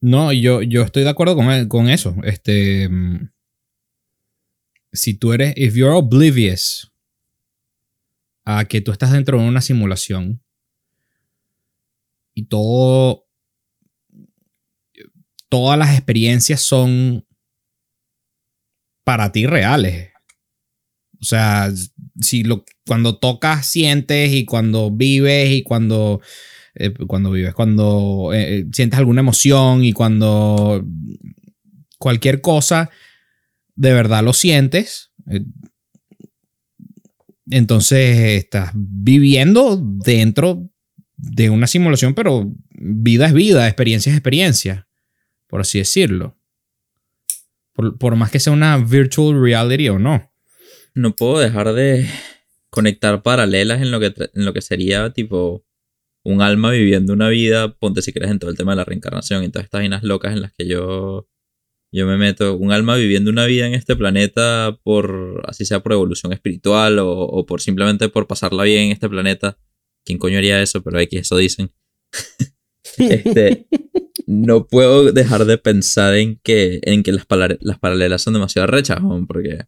No, 0.00 0.32
yo, 0.32 0.62
yo 0.62 0.82
estoy 0.82 1.02
de 1.02 1.10
acuerdo 1.10 1.36
con, 1.36 1.68
con 1.68 1.88
eso. 1.90 2.16
Este. 2.24 2.88
mm, 2.88 3.30
Si 4.92 5.14
tú 5.14 5.32
eres. 5.32 5.52
If 5.56 5.74
you're 5.74 5.94
oblivious 5.94 6.90
a 8.44 8.64
que 8.64 8.80
tú 8.80 8.92
estás 8.92 9.12
dentro 9.12 9.38
de 9.38 9.46
una 9.46 9.60
simulación 9.60 10.42
y 12.34 12.44
todo. 12.44 13.26
Todas 15.50 15.76
las 15.78 15.90
experiencias 15.96 16.60
son 16.60 17.26
para 19.04 19.32
ti 19.32 19.46
reales. 19.46 20.10
O 21.20 21.24
sea, 21.24 21.70
si 22.20 22.44
lo, 22.44 22.64
cuando 22.86 23.18
tocas, 23.18 23.66
sientes 23.66 24.32
y 24.32 24.44
cuando 24.46 24.90
vives 24.92 25.50
y 25.50 25.62
cuando 25.64 26.20
eh, 26.74 26.92
cuando 27.06 27.30
vives, 27.30 27.54
cuando 27.54 28.30
eh, 28.32 28.58
eh, 28.58 28.66
sientes 28.72 28.98
alguna 28.98 29.20
emoción 29.20 29.84
y 29.84 29.92
cuando 29.92 30.84
cualquier 31.98 32.40
cosa 32.40 32.90
de 33.74 33.92
verdad 33.92 34.22
lo 34.22 34.32
sientes, 34.32 35.10
entonces 37.50 38.18
estás 38.42 38.70
viviendo 38.74 39.80
dentro 39.82 40.70
de 41.16 41.50
una 41.50 41.66
simulación, 41.66 42.14
pero 42.14 42.52
vida 42.70 43.26
es 43.26 43.32
vida, 43.32 43.66
experiencia 43.66 44.10
es 44.10 44.16
experiencia, 44.16 44.88
por 45.46 45.60
así 45.60 45.78
decirlo. 45.78 46.36
Por, 47.72 47.98
por 47.98 48.16
más 48.16 48.30
que 48.30 48.40
sea 48.40 48.52
una 48.52 48.76
virtual 48.76 49.40
reality 49.40 49.88
o 49.88 49.98
no. 49.98 50.30
no 50.94 51.16
puedo 51.16 51.38
dejar 51.38 51.72
de 51.72 52.08
conectar 52.68 53.22
paralelas 53.22 53.80
en 53.80 53.90
lo 53.90 54.00
que, 54.00 54.14
en 54.34 54.44
lo 54.44 54.52
que 54.52 54.60
sería 54.60 55.12
tipo 55.12 55.64
un 56.24 56.42
alma 56.42 56.70
viviendo 56.70 57.12
una 57.12 57.28
vida, 57.28 57.74
ponte 57.74 58.02
si 58.02 58.12
crees 58.12 58.30
en 58.30 58.38
todo 58.38 58.50
el 58.50 58.56
tema 58.56 58.72
de 58.72 58.76
la 58.76 58.84
reencarnación 58.84 59.44
y 59.44 59.48
todas 59.48 59.64
estas 59.64 59.80
vainas 59.80 60.02
locas 60.02 60.32
en 60.32 60.42
las 60.42 60.52
que 60.52 60.66
yo, 60.66 61.28
yo 61.92 62.06
me 62.06 62.16
meto, 62.16 62.56
un 62.56 62.72
alma 62.72 62.96
viviendo 62.96 63.30
una 63.30 63.46
vida 63.46 63.66
en 63.66 63.74
este 63.74 63.96
planeta 63.96 64.78
por, 64.82 65.42
así 65.46 65.64
sea 65.64 65.80
por 65.82 65.92
evolución 65.92 66.32
espiritual 66.32 66.98
o, 66.98 67.10
o 67.10 67.46
por 67.46 67.60
simplemente 67.60 68.08
por 68.08 68.26
pasarla 68.26 68.64
bien 68.64 68.86
en 68.86 68.92
este 68.92 69.08
planeta. 69.08 69.58
¿Quién 70.04 70.18
coño 70.18 70.38
haría 70.38 70.62
eso? 70.62 70.82
Pero 70.82 70.98
X, 71.00 71.20
eso 71.20 71.36
dicen. 71.36 71.72
este, 72.98 73.66
no 74.26 74.66
puedo 74.66 75.12
dejar 75.12 75.44
de 75.44 75.58
pensar 75.58 76.14
en 76.14 76.38
que, 76.42 76.80
en 76.82 77.02
que 77.02 77.12
las, 77.12 77.26
las 77.60 77.78
paralelas 77.78 78.22
son 78.22 78.34
demasiado 78.34 78.66
rechas, 78.66 79.02
weón, 79.02 79.26
porque 79.26 79.66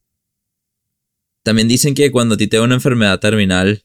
también 1.43 1.69
dicen 1.69 1.95
que 1.95 2.13
cuando 2.13 2.35
a 2.35 2.39
te 2.39 2.49
da 2.49 2.63
una 2.63 2.77
enfermedad 2.77 3.19
terminal, 3.19 3.85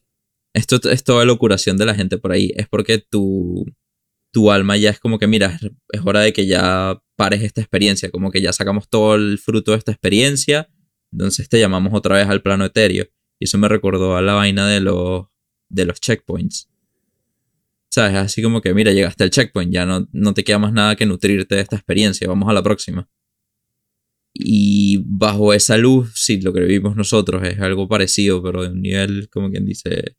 esto 0.54 0.80
es 0.90 1.04
toda 1.04 1.24
la 1.24 1.34
curación 1.36 1.76
de 1.76 1.86
la 1.86 1.94
gente 1.94 2.18
por 2.18 2.32
ahí, 2.32 2.52
es 2.56 2.68
porque 2.68 2.98
tu, 2.98 3.64
tu 4.32 4.50
alma 4.50 4.76
ya 4.76 4.90
es 4.90 5.00
como 5.00 5.18
que, 5.18 5.26
mira, 5.26 5.58
es- 5.62 5.70
es 5.90 6.00
hora 6.04 6.20
de 6.20 6.32
que 6.32 6.46
ya 6.46 7.00
pares 7.16 7.42
esta 7.42 7.60
experiencia, 7.60 8.10
como 8.10 8.30
que 8.30 8.40
ya 8.42 8.52
sacamos 8.52 8.88
todo 8.88 9.14
el 9.16 9.38
fruto 9.38 9.72
de 9.72 9.78
esta 9.78 9.92
experiencia, 9.92 10.68
entonces 11.12 11.48
te 11.48 11.58
llamamos 11.60 11.92
otra 11.94 12.16
vez 12.16 12.28
al 12.28 12.42
plano 12.42 12.64
etéreo. 12.66 13.06
Y 13.40 13.44
eso 13.46 13.58
me 13.58 13.68
recordó 13.68 14.16
a 14.16 14.22
la 14.22 14.34
vaina 14.34 14.68
de 14.68 14.80
los, 14.80 15.26
de 15.70 15.84
los 15.86 16.00
checkpoints. 16.00 16.68
¿Sabes? 17.90 18.14
Así 18.16 18.42
como 18.42 18.60
que, 18.60 18.74
mira, 18.74 18.92
llegaste 18.92 19.24
al 19.24 19.30
checkpoint, 19.30 19.72
ya 19.72 19.86
no, 19.86 20.06
no 20.12 20.34
te 20.34 20.44
queda 20.44 20.58
más 20.58 20.72
nada 20.72 20.94
que 20.96 21.06
nutrirte 21.06 21.54
de 21.54 21.62
esta 21.62 21.76
experiencia, 21.76 22.28
vamos 22.28 22.48
a 22.48 22.52
la 22.52 22.62
próxima. 22.62 23.08
Y 24.34 24.98
bajo 25.04 25.52
esa 25.52 25.76
luz, 25.78 26.12
sí, 26.14 26.40
lo 26.40 26.52
que 26.52 26.60
vivimos 26.60 26.94
nosotros 26.96 27.42
es 27.44 27.58
algo 27.60 27.88
parecido, 27.88 28.42
pero 28.42 28.62
de 28.62 28.68
un 28.68 28.82
nivel, 28.82 29.28
como 29.30 29.50
quien 29.50 29.64
dice, 29.64 30.16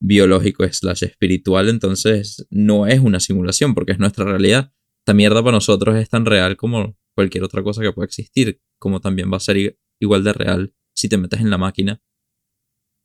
biológico 0.00 0.66
slash 0.66 1.04
espiritual, 1.04 1.68
entonces 1.68 2.46
no 2.50 2.86
es 2.86 3.00
una 3.00 3.20
simulación 3.20 3.74
porque 3.74 3.92
es 3.92 3.98
nuestra 3.98 4.24
realidad. 4.24 4.72
Esta 5.00 5.14
mierda 5.14 5.42
para 5.42 5.52
nosotros 5.56 5.96
es 5.96 6.08
tan 6.08 6.24
real 6.26 6.56
como 6.56 6.96
cualquier 7.14 7.44
otra 7.44 7.62
cosa 7.62 7.82
que 7.82 7.92
pueda 7.92 8.06
existir, 8.06 8.60
como 8.78 9.00
también 9.00 9.30
va 9.32 9.36
a 9.36 9.40
ser 9.40 9.78
igual 9.98 10.24
de 10.24 10.32
real 10.32 10.74
si 10.94 11.08
te 11.08 11.18
metes 11.18 11.40
en 11.40 11.50
la 11.50 11.58
máquina. 11.58 12.00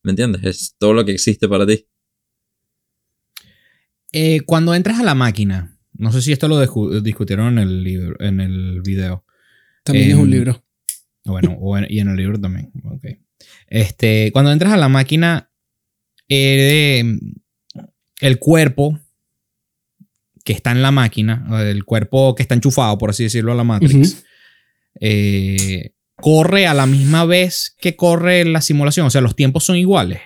¿Me 0.04 0.12
entiendes? 0.12 0.44
Es 0.44 0.76
todo 0.78 0.94
lo 0.94 1.04
que 1.06 1.12
existe 1.12 1.48
para 1.48 1.66
ti. 1.66 1.88
Eh, 4.12 4.42
cuando 4.46 4.74
entras 4.74 5.00
a 5.00 5.04
la 5.04 5.16
máquina, 5.16 5.78
no 5.94 6.12
sé 6.12 6.22
si 6.22 6.32
esto 6.32 6.48
lo 6.48 6.64
discu- 6.64 7.02
discutieron 7.02 7.58
en 7.58 7.60
el, 7.68 7.84
libro, 7.84 8.16
en 8.20 8.40
el 8.40 8.82
video. 8.82 9.26
También 9.84 10.10
es 10.10 10.14
Em, 10.16 10.22
un 10.22 10.32
libro. 10.32 10.64
Bueno, 11.26 11.58
o 11.60 11.78
en- 11.78 11.88
y 11.90 12.00
en 12.00 12.10
el 12.10 12.16
libro 12.16 12.40
también. 12.40 12.72
ok. 12.84 13.06
Este, 13.68 14.32
cuando 14.32 14.52
entras 14.52 14.74
a 14.74 14.78
la 14.78 14.90
máquina, 14.90 15.52
eh, 16.30 17.04
el 18.22 18.40
cuerpo 18.40 19.00
que 20.44 20.54
está 20.54 20.72
en 20.72 20.82
la 20.82 20.92
máquina, 20.92 21.48
el 21.70 21.84
cuerpo 21.86 22.36
que 22.36 22.44
está 22.44 22.56
enchufado, 22.56 22.98
por 22.98 23.10
así 23.10 23.24
decirlo, 23.24 23.52
a 23.52 23.56
la 23.56 23.64
Matrix, 23.64 24.24
eh, 25.00 25.92
corre 26.18 26.68
a 26.68 26.74
la 26.74 26.86
misma 26.86 27.26
vez 27.26 27.76
que 27.80 27.96
corre 27.96 28.46
la 28.46 28.62
simulación. 28.62 29.08
O 29.08 29.10
sea, 29.10 29.22
los 29.22 29.36
tiempos 29.36 29.64
son 29.64 29.76
iguales. 29.76 30.22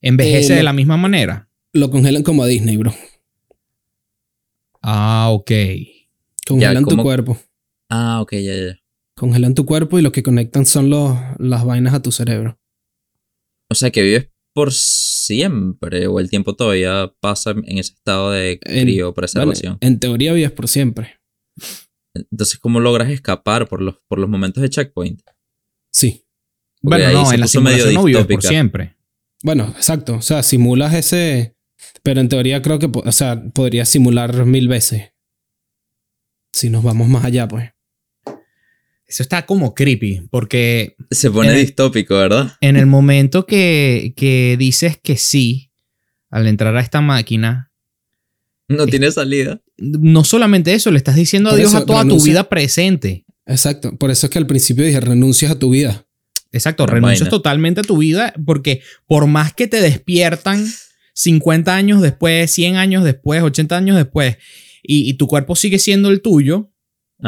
Envejece 0.00 0.52
Eh, 0.52 0.56
de 0.56 0.62
la 0.62 0.72
misma 0.72 0.96
manera. 0.96 1.48
Lo 1.72 1.90
congelan 1.90 2.22
como 2.22 2.42
a 2.42 2.46
Disney, 2.46 2.76
bro. 2.76 2.94
Ah, 4.82 5.28
ok. 5.30 5.50
Congelan 6.46 6.84
tu 6.84 6.96
cuerpo. 6.98 7.38
Ah, 7.88 8.20
ok, 8.20 8.32
ya, 8.32 8.40
ya. 8.40 8.66
ya. 8.66 8.80
Congelan 9.14 9.54
tu 9.54 9.66
cuerpo 9.66 9.98
y 9.98 10.02
lo 10.02 10.12
que 10.12 10.22
conectan 10.22 10.64
son 10.66 10.90
los, 10.90 11.18
las 11.38 11.64
vainas 11.64 11.94
a 11.94 12.02
tu 12.02 12.12
cerebro. 12.12 12.58
O 13.68 13.74
sea, 13.74 13.90
que 13.90 14.02
vives 14.02 14.28
por 14.58 14.72
siempre 14.72 16.08
o 16.08 16.18
el 16.18 16.28
tiempo 16.28 16.56
todavía 16.56 17.14
pasa 17.20 17.52
en 17.52 17.78
ese 17.78 17.92
estado 17.92 18.32
de 18.32 18.58
En- 18.64 18.82
criopreservación. 18.86 19.78
Bueno, 19.78 19.92
en 19.92 20.00
teoría 20.00 20.32
vives 20.32 20.50
por 20.50 20.66
siempre. 20.66 21.20
Entonces, 22.12 22.58
¿cómo 22.58 22.80
logras 22.80 23.08
escapar 23.08 23.68
por 23.68 23.80
los, 23.80 23.98
por 24.08 24.18
los 24.18 24.28
momentos 24.28 24.60
de 24.60 24.68
checkpoint? 24.68 25.20
Sí. 25.92 26.24
Porque 26.82 27.04
Bueno, 27.04 27.22
no, 27.22 27.32
en 27.32 27.38
la 27.38 27.46
simulación 27.46 27.94
no 27.94 28.02
vives 28.02 28.26
por 28.26 28.42
siempre. 28.42 28.96
Bueno, 29.44 29.72
exacto. 29.76 30.16
O 30.16 30.22
sea, 30.22 30.42
simulas 30.42 30.92
ese. 30.92 31.54
Pero 32.02 32.20
en 32.20 32.28
teoría 32.28 32.60
creo 32.60 32.80
que, 32.80 32.90
o 32.92 33.12
sea, 33.12 33.40
podrías 33.54 33.88
simular 33.88 34.44
mil 34.44 34.66
veces. 34.66 35.12
Si 36.52 36.68
nos 36.68 36.82
vamos 36.82 37.06
más 37.06 37.24
allá, 37.24 37.46
pues. 37.46 37.70
Eso 39.08 39.22
está 39.22 39.46
como 39.46 39.74
creepy, 39.74 40.28
porque 40.30 40.94
Se 41.10 41.30
pone 41.30 41.50
el- 41.52 41.56
distópico, 41.66 42.14
¿verdad? 42.16 42.52
en 42.60 42.76
el 42.76 42.84
momento 42.86 43.46
que, 43.46 44.12
que 44.16 44.56
dices 44.58 44.98
que 45.02 45.16
sí, 45.16 45.70
al 46.30 46.46
entrar 46.46 46.76
a 46.76 46.80
esta 46.80 47.00
máquina, 47.00 47.72
No 48.68 48.86
tiene 48.86 49.10
salida. 49.10 49.62
no 49.78 50.24
solamente 50.24 50.74
eso, 50.74 50.90
le 50.90 50.98
estás 50.98 51.16
diciendo 51.16 51.48
Por 51.50 51.58
adiós 51.58 51.70
eso, 51.72 51.78
a 51.82 51.86
toda 51.86 52.04
tu 52.06 52.22
vida 52.22 52.48
presente. 52.50 53.24
Exacto. 53.46 53.96
Por 53.96 54.10
eso 54.10 54.26
es 54.26 54.30
que 54.30 54.38
al 54.38 54.46
principio 54.46 54.84
dije, 54.84 55.00
renuncias 55.00 55.50
a 55.50 55.58
tu 55.58 55.70
vida. 55.70 56.04
Exacto, 56.52 56.84
Una 56.84 56.92
renuncias 56.94 57.20
vaina. 57.20 57.30
totalmente 57.30 57.80
a 57.80 57.84
tu 57.84 57.96
vida 57.98 58.34
porque 58.44 58.82
por 59.06 59.26
más 59.26 59.54
que 59.54 59.66
te 59.68 59.80
despiertan 59.80 60.66
50 61.14 61.74
años 61.74 62.02
después, 62.02 62.50
100 62.50 62.76
años 62.76 63.04
después, 63.04 63.42
80 63.42 63.74
años 63.76 63.96
después, 63.96 64.36
y, 64.82 65.08
y 65.08 65.14
tu 65.14 65.26
cuerpo 65.28 65.56
sigue 65.56 65.78
siendo 65.78 66.10
el 66.10 66.20
tuyo, 66.20 66.70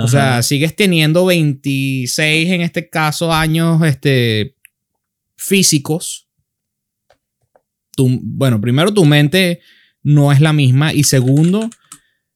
o 0.05 0.09
sea, 0.09 0.43
sigues 0.43 0.77
teniendo 0.77 1.25
26 1.27 2.51
en 2.51 2.61
este 2.61 2.89
caso 2.89 3.33
años 3.33 3.83
este, 3.85 4.55
físicos. 5.37 6.29
Tu- 7.97 8.21
bueno, 8.23 8.61
primero 8.61 8.93
tu 8.95 9.05
mente 9.05 9.61
no 10.03 10.33
es 10.33 10.41
la 10.41 10.53
misma 10.53 10.93
y 10.95 11.05
segundo, 11.05 11.69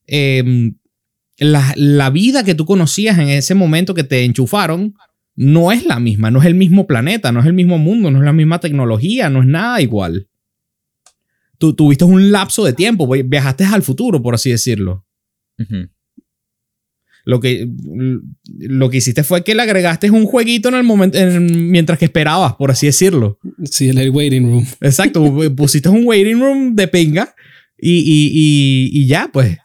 em, 0.07 0.75
la, 1.39 1.73
la 1.77 2.11
vida 2.11 2.45
que 2.45 2.55
tú 2.55 2.65
conocías 2.67 3.19
en 3.19 3.29
ese 3.29 3.55
momento 3.55 3.95
que 3.95 4.05
te 4.05 4.25
enchufaron 4.25 4.95
no 5.37 5.73
es 5.73 5.85
la 5.85 5.99
misma, 5.99 6.31
no 6.31 6.41
es 6.41 6.47
el 6.47 6.55
mismo 6.55 6.87
planeta, 6.87 7.33
no 7.33 7.41
es 7.41 7.47
el 7.47 7.55
mismo 7.55 7.79
mundo, 7.79 8.11
no 8.11 8.19
es 8.19 8.25
la 8.25 8.33
misma 8.33 8.61
tecnología, 8.61 9.31
no 9.31 9.41
es 9.43 9.47
nada 9.49 9.81
igual. 9.81 10.29
Tú 11.59 11.75
tuviste 11.75 12.05
un 12.05 12.31
lapso 12.31 12.65
de 12.65 12.73
tiempo, 12.73 13.09
vi- 13.09 13.23
viajaste 13.23 13.65
al 13.65 13.83
futuro, 13.83 14.21
por 14.23 14.35
así 14.35 14.51
decirlo. 14.51 15.05
Lo 17.27 17.41
que, 17.41 17.67
lo 18.59 18.91
que 18.91 18.99
hiciste 18.99 19.25
fue 19.25 19.43
que 19.45 19.55
le 19.55 19.63
agregaste 19.63 20.11
un 20.11 20.27
jueguito 20.27 20.69
en 20.69 20.75
el 20.75 20.85
momento, 20.85 21.17
en- 21.19 21.71
mientras 21.71 21.99
que 21.99 22.05
esperabas, 22.05 22.55
por 22.55 22.71
así 22.71 22.87
decirlo. 22.87 23.39
Sí, 23.65 23.89
el 23.89 24.11
waiting 24.11 24.43
room. 24.51 24.67
Exacto, 24.83 25.35
pusiste 25.57 25.89
un 25.89 26.03
waiting 26.07 26.41
room 26.41 26.77
de 26.77 26.87
pinga 26.89 27.35
y, 27.79 27.93
y, 27.93 28.31
y, 28.33 28.91
y 29.03 29.07
ya, 29.07 29.31
pues. 29.33 29.57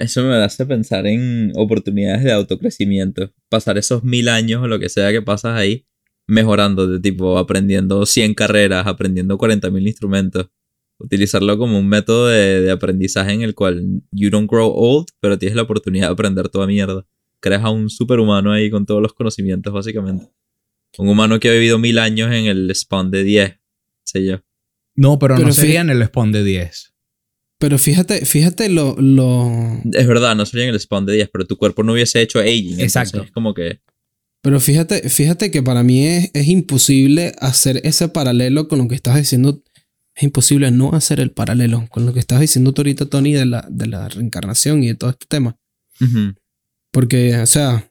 Eso 0.00 0.24
me 0.24 0.34
hace 0.36 0.66
pensar 0.66 1.06
en 1.06 1.52
oportunidades 1.56 2.24
de 2.24 2.32
autocrecimiento. 2.32 3.32
Pasar 3.48 3.78
esos 3.78 4.02
mil 4.04 4.28
años 4.28 4.62
o 4.62 4.66
lo 4.68 4.78
que 4.78 4.88
sea 4.88 5.10
que 5.12 5.22
pasas 5.22 5.56
ahí 5.58 5.86
mejorando, 6.26 6.86
de 6.88 6.98
tipo 7.00 7.38
aprendiendo 7.38 8.04
100 8.04 8.34
carreras, 8.34 8.86
aprendiendo 8.86 9.38
40.000 9.38 9.86
instrumentos. 9.86 10.48
Utilizarlo 10.98 11.58
como 11.58 11.78
un 11.78 11.88
método 11.88 12.28
de, 12.28 12.62
de 12.62 12.70
aprendizaje 12.70 13.32
en 13.32 13.42
el 13.42 13.54
cual 13.54 14.02
you 14.12 14.30
don't 14.30 14.50
grow 14.50 14.72
old, 14.74 15.08
pero 15.20 15.38
tienes 15.38 15.56
la 15.56 15.62
oportunidad 15.62 16.08
de 16.08 16.12
aprender 16.12 16.48
toda 16.48 16.66
mierda. 16.66 17.06
Creas 17.40 17.62
a 17.64 17.70
un 17.70 17.90
superhumano 17.90 18.52
ahí 18.52 18.70
con 18.70 18.86
todos 18.86 19.02
los 19.02 19.12
conocimientos, 19.12 19.72
básicamente. 19.72 20.30
Un 20.98 21.08
humano 21.08 21.38
que 21.38 21.48
ha 21.48 21.52
vivido 21.52 21.78
mil 21.78 21.98
años 21.98 22.32
en 22.32 22.46
el 22.46 22.74
spawn 22.74 23.10
de 23.10 23.22
10, 23.22 23.60
sé 24.04 24.24
yo. 24.24 24.42
No, 24.94 25.18
pero, 25.18 25.34
Pero 25.36 25.48
no 25.48 25.52
sería 25.52 25.82
en 25.82 25.90
el 25.90 26.04
spawn 26.06 26.32
de 26.32 26.42
10. 26.42 26.94
Pero 27.58 27.78
fíjate, 27.78 28.24
fíjate 28.24 28.68
lo, 28.68 28.96
lo. 28.98 29.50
Es 29.92 30.06
verdad, 30.06 30.34
no 30.36 30.44
sería 30.44 30.66
en 30.66 30.74
el 30.74 30.80
spawn 30.80 31.06
de 31.06 31.14
10, 31.14 31.30
pero 31.32 31.46
tu 31.46 31.56
cuerpo 31.56 31.82
no 31.82 31.92
hubiese 31.92 32.20
hecho 32.20 32.38
aging. 32.38 32.80
Exacto. 32.80 33.18
Exacto. 33.18 33.22
Es 33.24 33.30
como 33.30 33.54
que 33.54 33.80
Pero 34.42 34.60
fíjate, 34.60 35.08
fíjate 35.08 35.50
que 35.50 35.62
para 35.62 35.82
mí 35.82 36.06
es, 36.06 36.30
es 36.34 36.48
imposible 36.48 37.34
hacer 37.38 37.80
ese 37.84 38.08
paralelo 38.08 38.68
con 38.68 38.78
lo 38.78 38.88
que 38.88 38.94
estás 38.94 39.16
diciendo. 39.16 39.62
Es 40.16 40.22
imposible 40.22 40.70
no 40.70 40.94
hacer 40.94 41.20
el 41.20 41.30
paralelo 41.30 41.86
con 41.90 42.06
lo 42.06 42.12
que 42.14 42.20
estás 42.20 42.40
diciendo 42.40 42.72
tú 42.72 42.80
ahorita, 42.80 43.06
Tony, 43.06 43.32
de 43.32 43.44
la, 43.44 43.66
de 43.70 43.86
la 43.86 44.08
reencarnación 44.08 44.82
y 44.82 44.88
de 44.88 44.94
todo 44.94 45.10
este 45.10 45.26
tema. 45.28 45.58
Porque, 46.90 47.36
o 47.36 47.46
sea, 47.46 47.90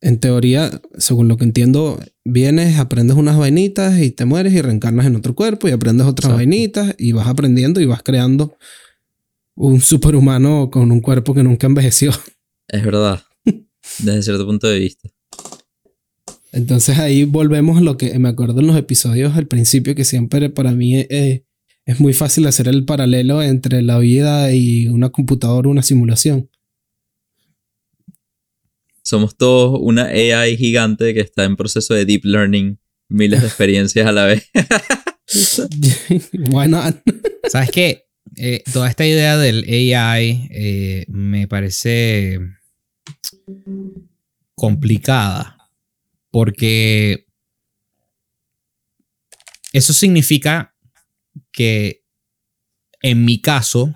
en 0.00 0.18
teoría, 0.18 0.70
según 0.96 1.28
lo 1.28 1.36
que 1.36 1.44
entiendo, 1.44 2.00
vienes, 2.24 2.78
aprendes 2.78 3.18
unas 3.18 3.36
vainitas 3.36 4.00
y 4.00 4.10
te 4.10 4.24
mueres 4.24 4.54
y 4.54 4.62
reencarnas 4.62 5.04
en 5.06 5.16
otro 5.16 5.34
cuerpo 5.34 5.68
y 5.68 5.72
aprendes 5.72 6.06
otras 6.06 6.30
Exacto. 6.30 6.36
vainitas 6.38 6.94
y 6.98 7.12
vas 7.12 7.26
aprendiendo 7.26 7.80
y 7.82 7.86
vas 7.86 8.02
creando 8.02 8.56
un 9.54 9.82
superhumano 9.82 10.70
con 10.70 10.90
un 10.90 11.02
cuerpo 11.02 11.34
que 11.34 11.42
nunca 11.42 11.66
envejeció. 11.66 12.12
es 12.68 12.82
verdad. 12.82 13.22
Desde 13.98 14.22
cierto 14.22 14.46
punto 14.46 14.66
de 14.68 14.78
vista. 14.78 15.10
Entonces 16.52 16.98
ahí 16.98 17.24
volvemos 17.24 17.78
a 17.78 17.80
lo 17.80 17.96
que 17.96 18.18
me 18.18 18.28
acuerdo 18.28 18.60
en 18.60 18.66
los 18.66 18.76
episodios 18.76 19.36
al 19.36 19.46
principio, 19.46 19.94
que 19.94 20.04
siempre 20.04 20.50
para 20.50 20.72
mí 20.72 20.96
eh, 20.96 21.44
es 21.86 22.00
muy 22.00 22.12
fácil 22.12 22.46
hacer 22.46 22.68
el 22.68 22.84
paralelo 22.84 23.42
entre 23.42 23.82
la 23.82 23.98
vida 23.98 24.52
y 24.52 24.88
una 24.88 25.10
computadora, 25.10 25.68
una 25.68 25.82
simulación. 25.82 26.50
Somos 29.02 29.36
todos 29.36 29.78
una 29.80 30.04
AI 30.06 30.56
gigante 30.56 31.14
que 31.14 31.20
está 31.20 31.44
en 31.44 31.56
proceso 31.56 31.94
de 31.94 32.04
deep 32.04 32.24
learning, 32.24 32.78
miles 33.08 33.40
de 33.40 33.46
experiencias 33.48 34.06
a 34.06 34.12
la 34.12 34.24
vez. 34.24 34.50
Why 36.50 36.68
not? 36.68 36.96
¿Sabes 37.48 37.70
qué? 37.70 38.04
Eh, 38.36 38.62
toda 38.72 38.88
esta 38.88 39.06
idea 39.06 39.36
del 39.36 39.64
AI 39.64 40.48
eh, 40.50 41.04
me 41.08 41.48
parece 41.48 42.38
complicada 44.54 45.59
porque 46.30 47.26
eso 49.72 49.92
significa 49.92 50.74
que 51.52 52.04
en 53.02 53.24
mi 53.24 53.40
caso 53.40 53.94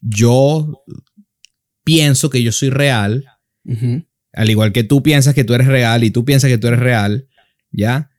yo 0.00 0.84
pienso 1.84 2.30
que 2.30 2.42
yo 2.42 2.52
soy 2.52 2.70
real 2.70 3.26
al 4.32 4.50
igual 4.50 4.72
que 4.72 4.84
tú 4.84 5.02
piensas 5.02 5.34
que 5.34 5.44
tú 5.44 5.54
eres 5.54 5.66
real 5.66 6.04
y 6.04 6.10
tú 6.10 6.24
piensas 6.24 6.50
que 6.50 6.58
tú 6.58 6.68
eres 6.68 6.80
real, 6.80 7.28
¿ya? 7.70 8.10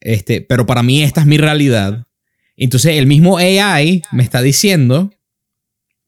Este, 0.00 0.40
pero 0.40 0.66
para 0.66 0.82
mí 0.82 1.02
esta 1.02 1.20
es 1.22 1.26
mi 1.26 1.36
realidad. 1.36 2.06
Entonces 2.56 2.96
el 2.96 3.06
mismo 3.06 3.38
AI 3.38 4.02
me 4.12 4.22
está 4.22 4.42
diciendo 4.42 5.12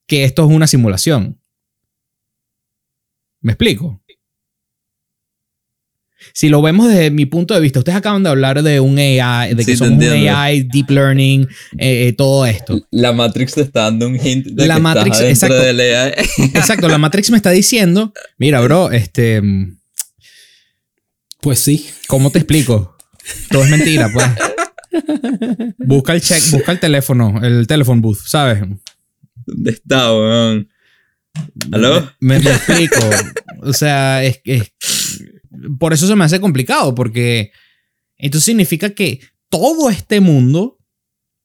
que 0.07 0.25
esto 0.25 0.45
es 0.45 0.51
una 0.51 0.67
simulación. 0.67 1.41
¿Me 3.41 3.53
explico? 3.53 4.02
Si 6.35 6.49
lo 6.49 6.63
vemos 6.63 6.89
desde 6.89 7.11
mi 7.11 7.27
punto 7.27 7.55
de 7.55 7.61
vista, 7.61 7.79
ustedes 7.81 7.97
acaban 7.99 8.23
de 8.23 8.31
hablar 8.31 8.63
de 8.63 8.81
un 8.81 8.99
AI, 8.99 9.55
de 9.55 9.65
que 9.65 9.73
Sí, 9.73 9.77
somos 9.77 9.95
un. 9.99 10.29
AI, 10.29 10.63
deep 10.63 10.91
learning, 10.91 11.43
eh, 11.79 12.09
eh, 12.09 12.13
todo 12.15 12.47
esto. 12.47 12.81
La 12.91 13.13
Matrix 13.13 13.55
te 13.55 13.61
está 13.63 13.83
dando 13.83 14.07
un 14.09 14.17
hint 14.17 14.47
de 14.47 14.67
La 14.67 14.77
que 14.77 14.81
Matrix, 14.81 15.21
estás 15.21 15.31
exacto. 15.51 15.57
del 15.63 15.81
AI. 15.81 16.13
Exacto, 16.55 16.89
la 16.89 16.99
Matrix 16.99 17.31
me 17.31 17.37
está 17.37 17.51
diciendo, 17.51 18.13
mira, 18.39 18.61
bro, 18.61 18.91
este, 18.91 19.43
Pues 21.41 21.59
sí. 21.59 21.89
¿Cómo 22.09 22.31
te 22.31 22.39
explico? 22.39 22.97
Todo 23.51 23.65
es 23.65 23.71
mentira, 23.71 24.11
pues. 24.13 24.27
Busca 25.79 26.13
el 26.15 26.21
check, 26.21 26.43
busca 26.51 26.73
el 26.73 26.81
teléfono, 26.81 27.41
el 27.43 27.67
telephone 27.67 28.01
booth, 28.01 28.19
¿sabes? 28.27 28.63
¿Dónde 29.47 29.71
está, 29.73 30.13
weón? 30.13 30.69
¿Aló? 31.73 32.11
Me, 32.21 32.39
me 32.41 32.51
explico. 32.51 32.97
O 33.63 33.73
sea, 33.73 34.23
es, 34.23 34.41
es- 34.45 34.73
por 35.79 35.93
eso 35.93 36.07
se 36.07 36.17
me 36.17 36.25
hace 36.25 36.41
complicado, 36.41 36.95
porque 36.95 37.53
entonces 38.17 38.45
significa 38.45 38.91
que 38.91 39.21
todo 39.49 39.91
este 39.91 40.21
mundo 40.21 40.79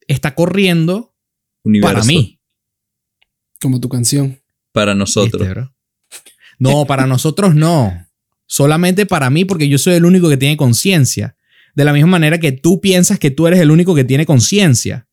está 0.08 0.36
corriendo 0.36 1.16
Universo. 1.64 1.94
para 1.94 2.06
mí. 2.06 2.40
Como 3.60 3.80
tu 3.80 3.90
canción. 3.90 4.42
Para 4.72 4.96
nosotros. 4.96 5.42
¿Viste, 5.42 5.54
bro? 5.54 5.74
No, 6.60 6.86
para 6.86 7.06
nosotros 7.06 7.56
no. 7.56 8.08
Solamente 8.46 9.06
para 9.06 9.30
mí, 9.30 9.46
porque 9.46 9.68
yo 9.68 9.78
soy 9.78 9.96
el 9.96 10.06
único 10.06 10.30
que 10.30 10.38
tiene 10.38 10.58
conciencia. 10.58 11.36
De 11.76 11.84
la 11.84 11.94
misma 11.94 12.12
manera 12.12 12.40
que 12.40 12.52
tú 12.52 12.82
piensas 12.82 13.20
que 13.20 13.30
tú 13.30 13.48
eres 13.48 13.60
el 13.60 13.72
único 13.72 13.94
que 13.94 14.04
tiene 14.04 14.26
conciencia. 14.26 15.07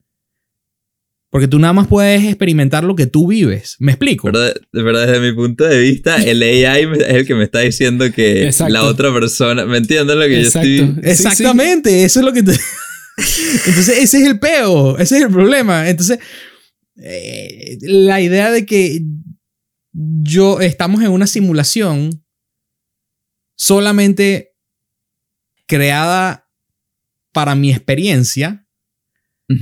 Porque 1.34 1.48
tú 1.48 1.58
nada 1.58 1.72
más 1.72 1.88
puedes 1.88 2.22
experimentar 2.22 2.84
lo 2.84 2.94
que 2.94 3.08
tú 3.08 3.26
vives. 3.26 3.74
¿Me 3.80 3.90
explico? 3.90 4.30
Pero 4.30 4.54
verdad, 4.70 5.08
desde 5.08 5.18
mi 5.18 5.32
punto 5.34 5.64
de 5.64 5.80
vista, 5.80 6.22
el 6.22 6.40
AI 6.40 6.86
es 6.94 7.08
el 7.08 7.26
que 7.26 7.34
me 7.34 7.42
está 7.42 7.58
diciendo 7.58 8.04
que 8.12 8.44
Exacto. 8.44 8.72
la 8.72 8.84
otra 8.84 9.12
persona. 9.12 9.66
¿Me 9.66 9.78
entiendes 9.78 10.14
lo 10.14 10.22
que 10.26 10.42
Exacto. 10.42 10.68
yo 10.68 10.74
estoy.? 10.84 10.94
Sí, 10.94 11.00
sí. 11.02 11.10
Exactamente, 11.10 12.04
eso 12.04 12.20
es 12.20 12.24
lo 12.24 12.32
que 12.32 12.44
te... 12.44 12.52
Entonces, 13.66 13.98
ese 13.98 14.18
es 14.18 14.26
el 14.28 14.38
peo, 14.38 14.96
ese 14.96 15.16
es 15.16 15.22
el 15.24 15.30
problema. 15.32 15.88
Entonces, 15.88 16.20
eh, 16.98 17.78
la 17.80 18.20
idea 18.20 18.52
de 18.52 18.64
que 18.64 19.00
yo 19.92 20.60
estamos 20.60 21.02
en 21.02 21.10
una 21.10 21.26
simulación 21.26 22.24
solamente 23.56 24.52
creada 25.66 26.48
para 27.32 27.56
mi 27.56 27.72
experiencia 27.72 28.68
eh, 29.48 29.56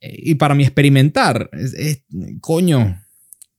y 0.00 0.34
para 0.36 0.54
mi 0.54 0.64
experimentar. 0.64 1.50
Es- 1.52 1.74
es- 1.74 2.02
coño. 2.40 3.02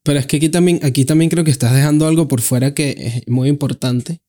Pero 0.03 0.17
es 0.19 0.25
que 0.25 0.37
aquí 0.37 0.49
también, 0.49 0.79
aquí 0.83 1.05
también 1.05 1.29
creo 1.29 1.43
que 1.43 1.51
estás 1.51 1.73
dejando 1.75 2.07
algo 2.07 2.27
por 2.27 2.41
fuera 2.41 2.73
que 2.73 2.95
es 2.97 3.27
muy 3.27 3.49
importante. 3.49 4.21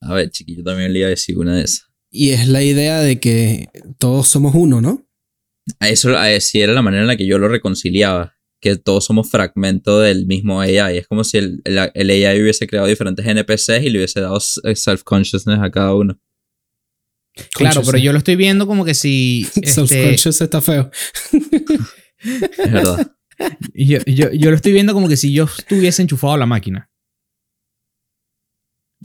A 0.00 0.14
ver, 0.14 0.30
chiquillo, 0.30 0.62
también 0.62 0.92
le 0.92 1.00
iba 1.00 1.06
a 1.08 1.10
decir 1.10 1.36
una 1.38 1.56
de 1.56 1.64
esas. 1.64 1.86
Y 2.10 2.30
es 2.30 2.46
la 2.46 2.62
idea 2.62 3.00
de 3.00 3.18
que 3.18 3.68
todos 3.98 4.28
somos 4.28 4.54
uno, 4.54 4.80
¿no? 4.80 5.04
A 5.80 5.88
eso 5.88 6.16
a 6.16 6.38
sí 6.40 6.60
era 6.60 6.72
la 6.72 6.82
manera 6.82 7.02
en 7.02 7.08
la 7.08 7.16
que 7.16 7.26
yo 7.26 7.38
lo 7.38 7.48
reconciliaba. 7.48 8.34
Que 8.60 8.76
todos 8.76 9.04
somos 9.04 9.28
fragmento 9.28 9.98
del 10.00 10.26
mismo 10.26 10.60
AI. 10.60 10.98
Es 10.98 11.08
como 11.08 11.24
si 11.24 11.38
el, 11.38 11.60
el, 11.64 11.90
el 11.92 12.10
AI 12.26 12.40
hubiese 12.40 12.66
creado 12.66 12.86
diferentes 12.86 13.26
NPCs 13.26 13.82
y 13.82 13.90
le 13.90 13.98
hubiese 13.98 14.20
dado 14.20 14.38
s- 14.38 14.60
self-consciousness 14.74 15.58
a 15.60 15.70
cada 15.70 15.94
uno. 15.94 16.18
Claro, 17.52 17.82
pero 17.84 17.98
yo 17.98 18.12
lo 18.12 18.18
estoy 18.18 18.36
viendo 18.36 18.66
como 18.66 18.84
que 18.84 18.94
si... 18.94 19.42
este, 19.56 19.66
Self-conscious 19.66 20.40
está 20.40 20.60
feo. 20.60 20.90
Es 22.18 22.72
verdad. 22.72 23.12
Yo, 23.74 23.98
yo, 24.06 24.32
yo 24.32 24.48
lo 24.48 24.56
estoy 24.56 24.72
viendo 24.72 24.94
como 24.94 25.08
que 25.08 25.18
si 25.18 25.30
yo 25.34 25.44
estuviese 25.44 26.00
enchufado 26.00 26.32
a 26.32 26.38
la 26.38 26.46
máquina. 26.46 26.90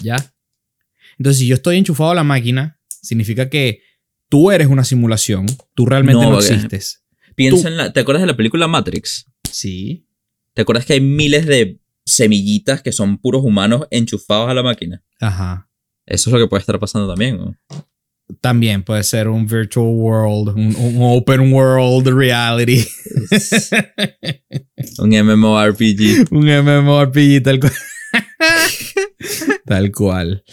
¿Ya? 0.02 0.16
Entonces, 1.18 1.40
si 1.40 1.48
yo 1.48 1.56
estoy 1.56 1.76
enchufado 1.76 2.12
a 2.12 2.16
la 2.16 2.24
máquina, 2.24 2.80
significa 2.88 3.50
que 3.50 3.82
tú 4.30 4.50
eres 4.52 4.68
una 4.68 4.86
simulación. 4.86 5.48
Tú 5.76 5.86
realmente 5.86 6.24
No, 6.24 6.32
no, 6.32 6.40
existes. 6.40 7.04
Piensa 7.36 7.64
Tú- 7.64 7.68
en 7.68 7.78
la. 7.78 7.92
¿Te 7.92 8.00
acuerdas 8.00 8.22
de 8.22 8.28
la 8.28 8.38
película 8.38 8.68
Matrix? 8.70 9.26
Sí. 9.52 10.08
¿Te 10.54 10.62
acuerdas 10.62 10.86
que 10.86 10.94
hay 10.94 11.02
miles 11.02 11.46
de 11.46 11.82
semillitas 12.06 12.82
que 12.82 12.94
son 12.94 13.18
puros 13.18 13.44
humanos 13.44 13.86
enchufados 13.92 14.50
a 14.50 14.54
la 14.54 14.64
máquina? 14.64 15.04
Ajá. 15.20 15.70
Eso 16.06 16.30
es 16.30 16.34
lo 16.34 16.40
que 16.40 16.48
puede 16.48 16.62
estar 16.62 16.80
pasando 16.80 17.08
también. 17.08 17.38
¿no? 17.38 17.58
También 18.40 18.84
puede 18.84 19.04
ser 19.04 19.28
un 19.28 19.46
virtual 19.46 19.88
world, 19.88 20.56
un, 20.56 20.76
un 20.76 20.96
open 21.00 21.52
world 21.52 22.08
reality, 22.08 22.86
Un 25.00 25.10
MMORPG. 25.10 26.32
un 26.32 26.46
MMORPG 26.46 27.44
tal 27.44 27.60
cual. 27.60 27.74
tal 29.66 29.92
cual. 29.92 30.44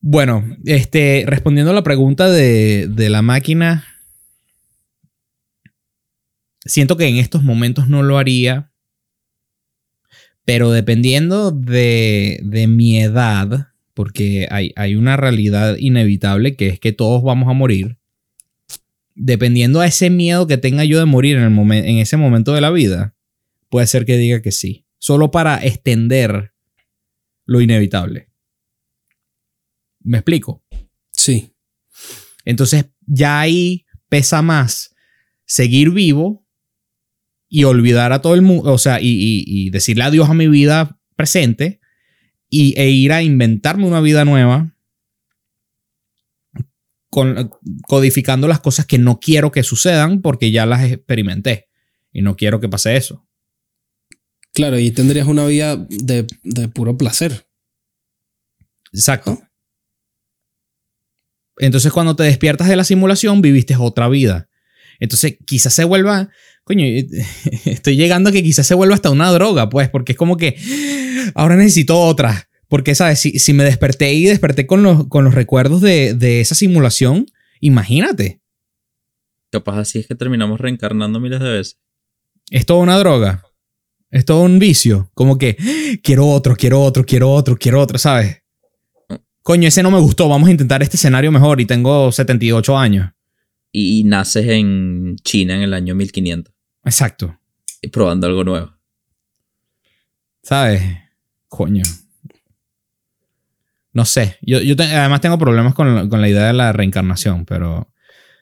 Bueno, 0.00 0.44
este, 0.64 1.24
respondiendo 1.26 1.70
a 1.70 1.74
la 1.74 1.82
pregunta 1.82 2.28
de, 2.30 2.88
de 2.88 3.08
la 3.08 3.22
máquina, 3.22 3.84
siento 6.64 6.96
que 6.96 7.06
en 7.06 7.16
estos 7.16 7.42
momentos 7.42 7.88
no 7.88 8.02
lo 8.02 8.18
haría, 8.18 8.70
pero 10.44 10.70
dependiendo 10.70 11.50
de, 11.52 12.40
de 12.42 12.66
mi 12.66 13.00
edad, 13.00 13.68
porque 13.94 14.48
hay, 14.50 14.72
hay 14.76 14.96
una 14.96 15.16
realidad 15.16 15.76
inevitable 15.78 16.56
que 16.56 16.68
es 16.68 16.80
que 16.80 16.92
todos 16.92 17.22
vamos 17.22 17.48
a 17.48 17.52
morir. 17.52 17.96
Dependiendo 19.14 19.80
a 19.80 19.86
ese 19.86 20.10
miedo 20.10 20.46
que 20.46 20.58
tenga 20.58 20.84
yo 20.84 20.98
de 20.98 21.04
morir 21.04 21.36
en, 21.36 21.44
el 21.44 21.50
momen- 21.50 21.84
en 21.86 21.98
ese 21.98 22.16
momento 22.16 22.52
de 22.52 22.60
la 22.60 22.70
vida, 22.70 23.14
puede 23.68 23.86
ser 23.86 24.04
que 24.04 24.16
diga 24.16 24.42
que 24.42 24.50
sí. 24.52 24.84
Solo 24.98 25.30
para 25.30 25.64
extender 25.64 26.52
lo 27.46 27.60
inevitable. 27.60 28.28
¿Me 30.00 30.18
explico? 30.18 30.64
Sí. 31.12 31.52
Entonces 32.44 32.86
ya 33.06 33.40
ahí 33.40 33.86
pesa 34.08 34.42
más 34.42 34.94
seguir 35.46 35.90
vivo 35.90 36.44
y 37.48 37.64
olvidar 37.64 38.12
a 38.12 38.20
todo 38.20 38.34
el 38.34 38.42
mundo, 38.42 38.72
o 38.72 38.78
sea, 38.78 39.00
y, 39.00 39.06
y- 39.08 39.44
y 39.46 39.70
decirle 39.70 40.02
adiós 40.04 40.28
a 40.28 40.34
mi 40.34 40.48
vida 40.48 40.98
presente 41.14 41.80
y, 42.56 42.72
e 42.80 42.88
ir 42.88 43.12
a 43.12 43.20
inventarme 43.20 43.84
una 43.84 44.00
vida 44.00 44.24
nueva 44.24 44.72
con, 47.10 47.50
codificando 47.88 48.46
las 48.46 48.60
cosas 48.60 48.86
que 48.86 48.96
no 48.96 49.18
quiero 49.18 49.50
que 49.50 49.64
sucedan 49.64 50.22
porque 50.22 50.52
ya 50.52 50.64
las 50.64 50.84
experimenté 50.84 51.68
y 52.12 52.22
no 52.22 52.36
quiero 52.36 52.60
que 52.60 52.68
pase 52.68 52.96
eso. 52.96 53.26
Claro, 54.52 54.78
y 54.78 54.92
tendrías 54.92 55.26
una 55.26 55.46
vida 55.46 55.76
de, 55.76 56.28
de 56.44 56.68
puro 56.68 56.96
placer. 56.96 57.48
Exacto. 58.92 59.42
Entonces, 61.58 61.92
cuando 61.92 62.14
te 62.14 62.22
despiertas 62.22 62.68
de 62.68 62.76
la 62.76 62.84
simulación, 62.84 63.42
viviste 63.42 63.74
otra 63.76 64.08
vida. 64.08 64.48
Entonces, 65.00 65.38
quizás 65.44 65.74
se 65.74 65.82
vuelva. 65.82 66.30
Coño, 66.64 66.84
estoy 67.66 67.96
llegando 67.96 68.30
a 68.30 68.32
que 68.32 68.42
quizás 68.42 68.66
se 68.66 68.74
vuelva 68.74 68.94
hasta 68.94 69.10
una 69.10 69.30
droga, 69.30 69.68
pues, 69.68 69.88
porque 69.90 70.12
es 70.12 70.18
como 70.18 70.36
que 70.36 70.56
ahora 71.34 71.56
necesito 71.56 72.00
otra. 72.00 72.48
Porque, 72.68 72.94
¿sabes? 72.94 73.20
Si, 73.20 73.38
si 73.38 73.52
me 73.52 73.62
desperté 73.62 74.12
y 74.14 74.24
desperté 74.24 74.66
con 74.66 74.82
los, 74.82 75.06
con 75.08 75.24
los 75.24 75.34
recuerdos 75.34 75.80
de, 75.80 76.14
de 76.14 76.40
esa 76.40 76.54
simulación, 76.54 77.26
imagínate. 77.60 78.40
Capaz 79.50 79.78
así 79.78 80.00
es 80.00 80.06
que 80.06 80.14
terminamos 80.14 80.60
reencarnando 80.60 81.20
miles 81.20 81.40
de 81.40 81.50
veces. 81.50 81.78
Es 82.50 82.66
toda 82.66 82.80
una 82.80 82.98
droga. 82.98 83.44
Es 84.10 84.24
todo 84.24 84.42
un 84.42 84.58
vicio. 84.58 85.10
Como 85.14 85.38
que 85.38 85.56
quiero 86.02 86.26
otro, 86.26 86.56
quiero 86.56 86.80
otro, 86.80 87.04
quiero 87.04 87.30
otro, 87.30 87.56
quiero 87.56 87.80
otro, 87.80 87.98
¿sabes? 87.98 88.42
Coño, 89.42 89.68
ese 89.68 89.82
no 89.82 89.90
me 89.90 90.00
gustó. 90.00 90.28
Vamos 90.28 90.48
a 90.48 90.52
intentar 90.52 90.82
este 90.82 90.96
escenario 90.96 91.30
mejor 91.30 91.60
y 91.60 91.66
tengo 91.66 92.10
78 92.10 92.78
años. 92.78 93.10
Y, 93.70 94.00
y 94.00 94.04
naces 94.04 94.46
en 94.46 95.16
China 95.22 95.54
en 95.54 95.62
el 95.62 95.74
año 95.74 95.94
1500. 95.94 96.53
Exacto. 96.84 97.38
y 97.82 97.88
Probando 97.88 98.26
algo 98.26 98.44
nuevo. 98.44 98.72
¿Sabes? 100.42 100.82
Coño. 101.48 101.82
No 103.92 104.04
sé. 104.04 104.36
Yo, 104.42 104.60
yo 104.60 104.76
te- 104.76 104.84
además 104.84 105.20
tengo 105.20 105.38
problemas 105.38 105.74
con, 105.74 106.08
con 106.08 106.20
la 106.20 106.28
idea 106.28 106.46
de 106.48 106.52
la 106.52 106.72
reencarnación, 106.72 107.44
pero 107.44 107.92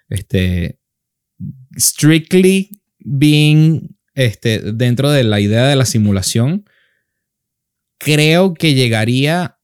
este. 0.08 0.78
Strictly 1.76 2.70
being 2.98 3.96
este, 4.14 4.60
dentro 4.72 5.10
de 5.10 5.24
la 5.24 5.40
idea 5.40 5.64
de 5.66 5.74
la 5.76 5.84
simulación, 5.86 6.64
creo 7.98 8.54
que 8.54 8.74
llegaría. 8.74 9.58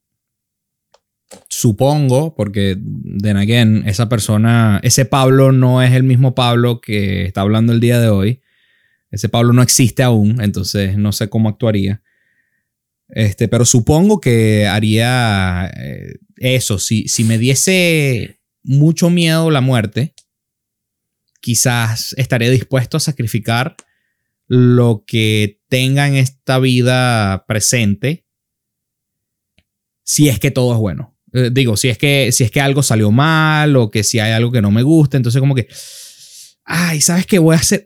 Supongo, 1.50 2.34
porque 2.34 2.78
then 3.20 3.36
again, 3.36 3.82
esa 3.86 4.08
persona, 4.08 4.80
ese 4.82 5.04
Pablo 5.04 5.52
no 5.52 5.82
es 5.82 5.92
el 5.92 6.02
mismo 6.02 6.34
Pablo 6.34 6.80
que 6.80 7.26
está 7.26 7.42
hablando 7.42 7.72
el 7.72 7.80
día 7.80 8.00
de 8.00 8.08
hoy. 8.08 8.40
Ese 9.10 9.28
Pablo 9.28 9.52
no 9.52 9.62
existe 9.62 10.02
aún, 10.02 10.40
entonces 10.40 10.96
no 10.96 11.12
sé 11.12 11.28
cómo 11.28 11.48
actuaría. 11.48 12.02
Este, 13.08 13.48
pero 13.48 13.64
supongo 13.64 14.20
que 14.20 14.66
haría 14.66 15.70
eh, 15.76 16.16
eso. 16.36 16.78
Si, 16.78 17.08
si 17.08 17.24
me 17.24 17.38
diese 17.38 18.40
mucho 18.62 19.08
miedo 19.08 19.50
la 19.50 19.60
muerte, 19.60 20.14
quizás 21.40 22.14
estaría 22.18 22.50
dispuesto 22.50 22.96
a 22.96 23.00
sacrificar 23.00 23.76
lo 24.46 25.04
que 25.06 25.60
tenga 25.68 26.08
en 26.08 26.14
esta 26.14 26.58
vida 26.58 27.44
presente 27.46 28.26
si 30.08 30.28
es 30.30 30.38
que 30.38 30.50
todo 30.50 30.72
es 30.72 30.78
bueno. 30.78 31.18
Eh, 31.34 31.50
digo, 31.52 31.76
si 31.76 31.90
es, 31.90 31.98
que, 31.98 32.32
si 32.32 32.42
es 32.42 32.50
que 32.50 32.62
algo 32.62 32.82
salió 32.82 33.10
mal 33.10 33.76
o 33.76 33.90
que 33.90 34.02
si 34.02 34.18
hay 34.18 34.32
algo 34.32 34.50
que 34.50 34.62
no 34.62 34.70
me 34.70 34.82
gusta, 34.82 35.18
entonces 35.18 35.38
como 35.38 35.54
que, 35.54 35.68
ay, 36.70 37.00
¿sabes 37.00 37.26
qué 37.26 37.38
voy 37.38 37.56
a 37.56 37.58
hacer? 37.58 37.82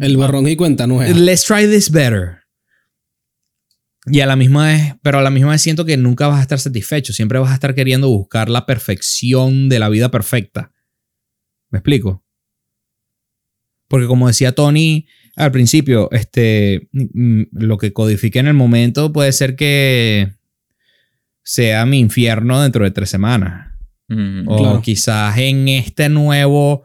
El 0.00 0.16
borrón 0.16 0.48
y 0.48 0.56
cuenta 0.56 0.86
nueva. 0.86 1.12
Let's 1.16 1.44
try 1.44 1.66
this 1.66 1.90
better. 1.90 2.38
Y 4.06 4.20
a 4.20 4.26
la 4.26 4.36
misma 4.36 4.66
vez, 4.66 4.94
pero 5.02 5.18
a 5.18 5.22
la 5.22 5.30
misma 5.30 5.52
vez 5.52 5.62
siento 5.62 5.84
que 5.84 5.96
nunca 5.96 6.26
vas 6.26 6.38
a 6.38 6.42
estar 6.42 6.58
satisfecho. 6.58 7.12
Siempre 7.12 7.38
vas 7.38 7.50
a 7.50 7.54
estar 7.54 7.74
queriendo 7.74 8.08
buscar 8.08 8.48
la 8.50 8.66
perfección 8.66 9.68
de 9.68 9.78
la 9.78 9.88
vida 9.88 10.10
perfecta. 10.10 10.72
¿Me 11.70 11.78
explico? 11.78 12.22
Porque 13.88 14.06
como 14.06 14.26
decía 14.28 14.52
Tony 14.52 15.06
al 15.36 15.50
principio, 15.52 16.10
este, 16.12 16.88
mm, 16.92 17.42
lo 17.52 17.76
que 17.78 17.92
codifique 17.92 18.38
en 18.38 18.46
el 18.46 18.54
momento 18.54 19.12
puede 19.12 19.32
ser 19.32 19.56
que 19.56 20.32
sea 21.42 21.84
mi 21.86 21.98
infierno 21.98 22.62
dentro 22.62 22.84
de 22.84 22.90
tres 22.90 23.10
semanas. 23.10 23.72
Mm, 24.08 24.48
O 24.48 24.56
Claro. 24.58 24.82
quizás 24.82 25.36
en 25.38 25.68
este 25.68 26.08
nuevo 26.08 26.84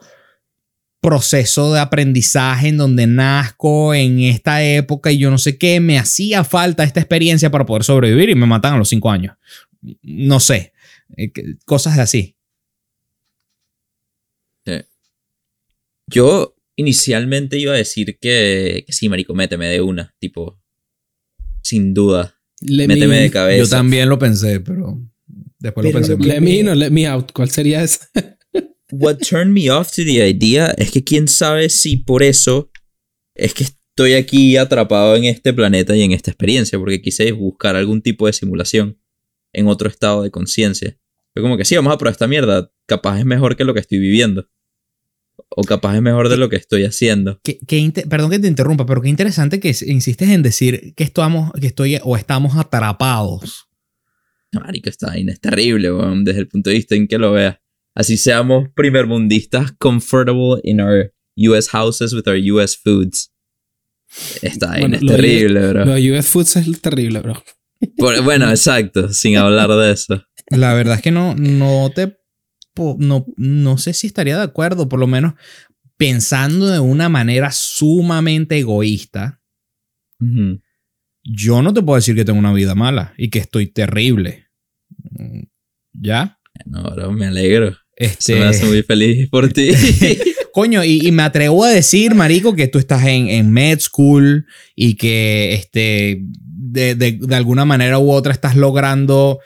proceso 1.01 1.73
de 1.73 1.79
aprendizaje 1.79 2.67
en 2.67 2.77
donde 2.77 3.07
nazco 3.07 3.93
en 3.93 4.19
esta 4.19 4.63
época 4.63 5.11
y 5.11 5.17
yo 5.17 5.31
no 5.31 5.37
sé 5.37 5.57
qué, 5.57 5.79
me 5.79 5.97
hacía 5.97 6.43
falta 6.43 6.83
esta 6.83 6.99
experiencia 6.99 7.49
para 7.49 7.65
poder 7.65 7.83
sobrevivir 7.83 8.29
y 8.29 8.35
me 8.35 8.45
matan 8.45 8.73
a 8.73 8.77
los 8.77 8.89
cinco 8.89 9.09
años. 9.09 9.35
No 10.01 10.39
sé, 10.39 10.73
eh, 11.15 11.31
cosas 11.65 11.97
así. 11.99 12.35
Yo 16.07 16.55
inicialmente 16.75 17.57
iba 17.59 17.73
a 17.73 17.77
decir 17.77 18.17
que, 18.19 18.83
que 18.85 18.93
sí, 18.93 19.09
marico, 19.09 19.35
méteme 19.35 19.67
de 19.67 19.81
una. 19.81 20.15
Tipo, 20.19 20.59
sin 21.61 21.93
duda. 21.93 22.35
Let 22.61 22.87
Méteme 22.87 23.07
me 23.07 23.21
de 23.21 23.31
cabeza. 23.31 23.63
Yo 23.63 23.69
también 23.69 24.09
lo 24.09 24.17
pensé, 24.17 24.59
pero 24.59 24.99
después 25.59 25.85
Pero 25.85 25.99
lo 25.99 26.07
pensé. 26.07 26.17
Let 26.17 26.41
me 26.41 26.63
let 26.75 26.89
me 26.89 27.07
out. 27.07 27.31
¿Cuál 27.31 27.49
sería 27.51 27.83
esa? 27.83 28.09
What 28.91 29.17
turned 29.19 29.53
me 29.53 29.69
off 29.69 29.91
to 29.91 30.03
the 30.03 30.27
idea 30.27 30.73
es 30.77 30.91
que 30.91 31.03
quién 31.03 31.27
sabe 31.27 31.69
si 31.69 31.97
por 31.97 32.23
eso 32.23 32.71
es 33.35 33.53
que 33.53 33.63
estoy 33.65 34.13
aquí 34.13 34.57
atrapado 34.57 35.15
en 35.15 35.25
este 35.25 35.53
planeta 35.53 35.95
y 35.95 36.01
en 36.01 36.11
esta 36.11 36.31
experiencia, 36.31 36.79
porque 36.79 37.01
quise 37.01 37.31
buscar 37.31 37.75
algún 37.75 38.01
tipo 38.01 38.25
de 38.27 38.33
simulación 38.33 38.97
en 39.53 39.67
otro 39.67 39.89
estado 39.89 40.23
de 40.23 40.31
conciencia. 40.31 40.97
Fue 41.33 41.43
como 41.43 41.57
que 41.57 41.65
sí, 41.65 41.75
vamos 41.75 41.93
a 41.93 41.97
probar 41.97 42.13
esta 42.13 42.27
mierda. 42.27 42.71
Capaz 42.87 43.19
es 43.19 43.25
mejor 43.25 43.55
que 43.55 43.63
lo 43.63 43.73
que 43.73 43.79
estoy 43.81 43.99
viviendo. 43.99 44.49
O 45.49 45.63
capaz 45.63 45.95
es 45.95 46.01
mejor 46.01 46.27
de 46.29 46.37
lo 46.37 46.49
que 46.49 46.55
estoy 46.55 46.83
haciendo. 46.85 47.39
Qué- 47.43 47.59
qué 47.67 47.77
inte- 47.77 48.07
perdón 48.07 48.31
que 48.31 48.39
te 48.39 48.47
interrumpa, 48.47 48.85
pero 48.85 49.01
qué 49.01 49.09
interesante 49.09 49.59
que 49.59 49.75
insistes 49.85 50.29
en 50.29 50.41
decir 50.43 50.93
que 50.95 51.03
estamos, 51.03 51.51
que 51.59 51.67
estoy 51.67 51.99
o 52.03 52.17
estamos 52.17 52.57
atrapados. 52.57 53.67
Marico, 54.51 54.89
esta 54.89 55.07
vaina 55.07 55.31
es 55.31 55.39
terrible, 55.39 55.91
weón, 55.93 56.23
desde 56.25 56.39
el 56.41 56.47
punto 56.47 56.69
de 56.71 56.77
vista 56.77 56.95
en 56.95 57.07
que 57.07 57.17
lo 57.19 57.31
veas. 57.33 57.57
Así 57.95 58.17
seamos 58.17 58.69
primermundistas 58.75 59.71
comfortable 59.79 60.61
in 60.63 60.79
our 60.79 61.11
US 61.35 61.69
houses 61.73 62.13
with 62.13 62.27
our 62.27 62.37
US 62.37 62.77
foods. 62.77 63.31
Vaina 64.59 64.79
Bueno, 64.79 64.95
es 64.95 65.05
terrible, 65.05 65.67
bro. 65.69 65.85
Los 65.85 65.99
US 65.99 66.27
Foods 66.27 66.55
es 66.55 66.81
terrible, 66.81 67.19
bro. 67.21 67.43
Por- 67.97 68.21
bueno, 68.23 68.49
exacto, 68.49 69.13
sin 69.13 69.37
hablar 69.37 69.69
de 69.69 69.91
eso. 69.91 70.23
La 70.49 70.73
verdad 70.73 70.95
es 70.95 71.01
que 71.01 71.11
no, 71.11 71.35
no 71.35 71.91
te. 71.93 72.17
No, 72.97 73.25
no 73.35 73.77
sé 73.77 73.93
si 73.93 74.07
estaría 74.07 74.37
de 74.37 74.43
acuerdo, 74.43 74.87
por 74.87 74.99
lo 74.99 75.07
menos. 75.07 75.33
pensando 75.97 76.67
de 76.67 76.79
una 76.79 77.09
manera 77.09 77.51
sumamente 77.51 78.57
egoísta, 78.57 79.41
yo 81.23 81.61
no 81.61 81.73
te 81.73 81.81
puedo 81.83 81.97
decir 81.97 82.15
que 82.15 82.23
tengo 82.23 82.39
una 82.39 82.53
vida 82.53 82.73
mala 82.75 83.13
y 83.17 83.29
que 83.29 83.39
estoy 83.39 83.67
terrible. 83.67 84.47
¿Ya? 85.91 86.38
No, 86.65 86.83
bro, 86.83 87.11
me 87.11 87.27
alegro. 87.27 87.75
Este, 87.95 88.35
me 88.39 88.45
hace 88.45 88.65
muy 88.65 88.81
feliz 88.83 89.29
por 89.29 89.51
ti. 89.51 89.71
Coño, 90.53 90.83
y, 90.83 91.05
y 91.05 91.11
me 91.11 91.23
atrevo 91.23 91.63
a 91.65 91.69
decir, 91.69 92.15
Marico, 92.15 92.55
que 92.55 92.67
tú 92.67 92.79
estás 92.79 93.03
en, 93.05 93.27
en 93.29 93.51
med 93.51 93.79
school 93.79 94.45
y 94.75 94.95
que 94.95 95.53
este, 95.53 96.21
de, 96.21 96.95
de- 96.95 97.19
de 97.21 97.35
alguna 97.35 97.65
manera 97.65 97.99
u 97.99 98.11
otra 98.11 98.31
estás 98.33 98.55
logrando 98.55 99.39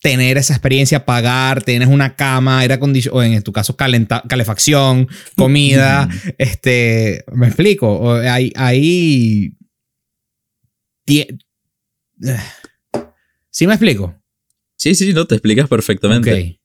tener 0.00 0.36
esa 0.36 0.52
experiencia, 0.54 1.06
pagar, 1.06 1.62
tienes 1.62 1.88
una 1.88 2.14
cama, 2.16 2.58
aire 2.60 2.74
acondicionado, 2.74 3.20
o 3.20 3.22
en 3.22 3.42
tu 3.42 3.52
caso 3.52 3.74
calenta- 3.76 4.22
calefacción, 4.28 5.08
comida, 5.36 6.08
este, 6.36 7.24
me 7.32 7.46
explico, 7.46 8.12
hay, 8.14 8.52
hay, 8.56 9.56
tie- 11.06 11.38
¿Sí 13.50 13.66
me 13.66 13.74
explico? 13.74 14.14
Sí, 14.92 15.06
sí, 15.06 15.12
no, 15.14 15.26
te 15.26 15.36
explicas 15.36 15.68
perfectamente. 15.68 16.60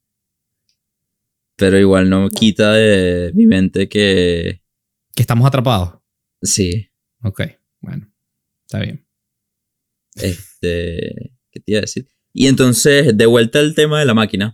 Pero 1.55 1.77
igual 1.79 2.09
no 2.09 2.29
quita 2.29 2.73
de 2.73 3.31
mi 3.33 3.45
mente 3.45 3.87
que 3.87 4.61
Que 5.15 5.21
estamos 5.21 5.47
atrapados. 5.47 5.99
sí. 6.41 6.87
Ok, 7.21 7.41
bueno, 7.81 8.09
está 8.65 8.79
bien. 8.79 9.05
Este, 10.15 11.33
¿qué 11.51 11.59
te 11.59 11.71
iba 11.71 11.79
a 11.79 11.81
decir? 11.81 12.07
Y 12.33 12.47
entonces, 12.47 13.17
de 13.17 13.25
vuelta 13.25 13.59
al 13.59 13.75
tema 13.75 13.99
de 13.99 14.05
la 14.05 14.13
máquina. 14.13 14.53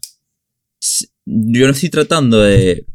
Yo 1.26 1.66
no 1.66 1.74
estoy 1.74 1.90
tratando 1.90 2.42
de 2.42 2.86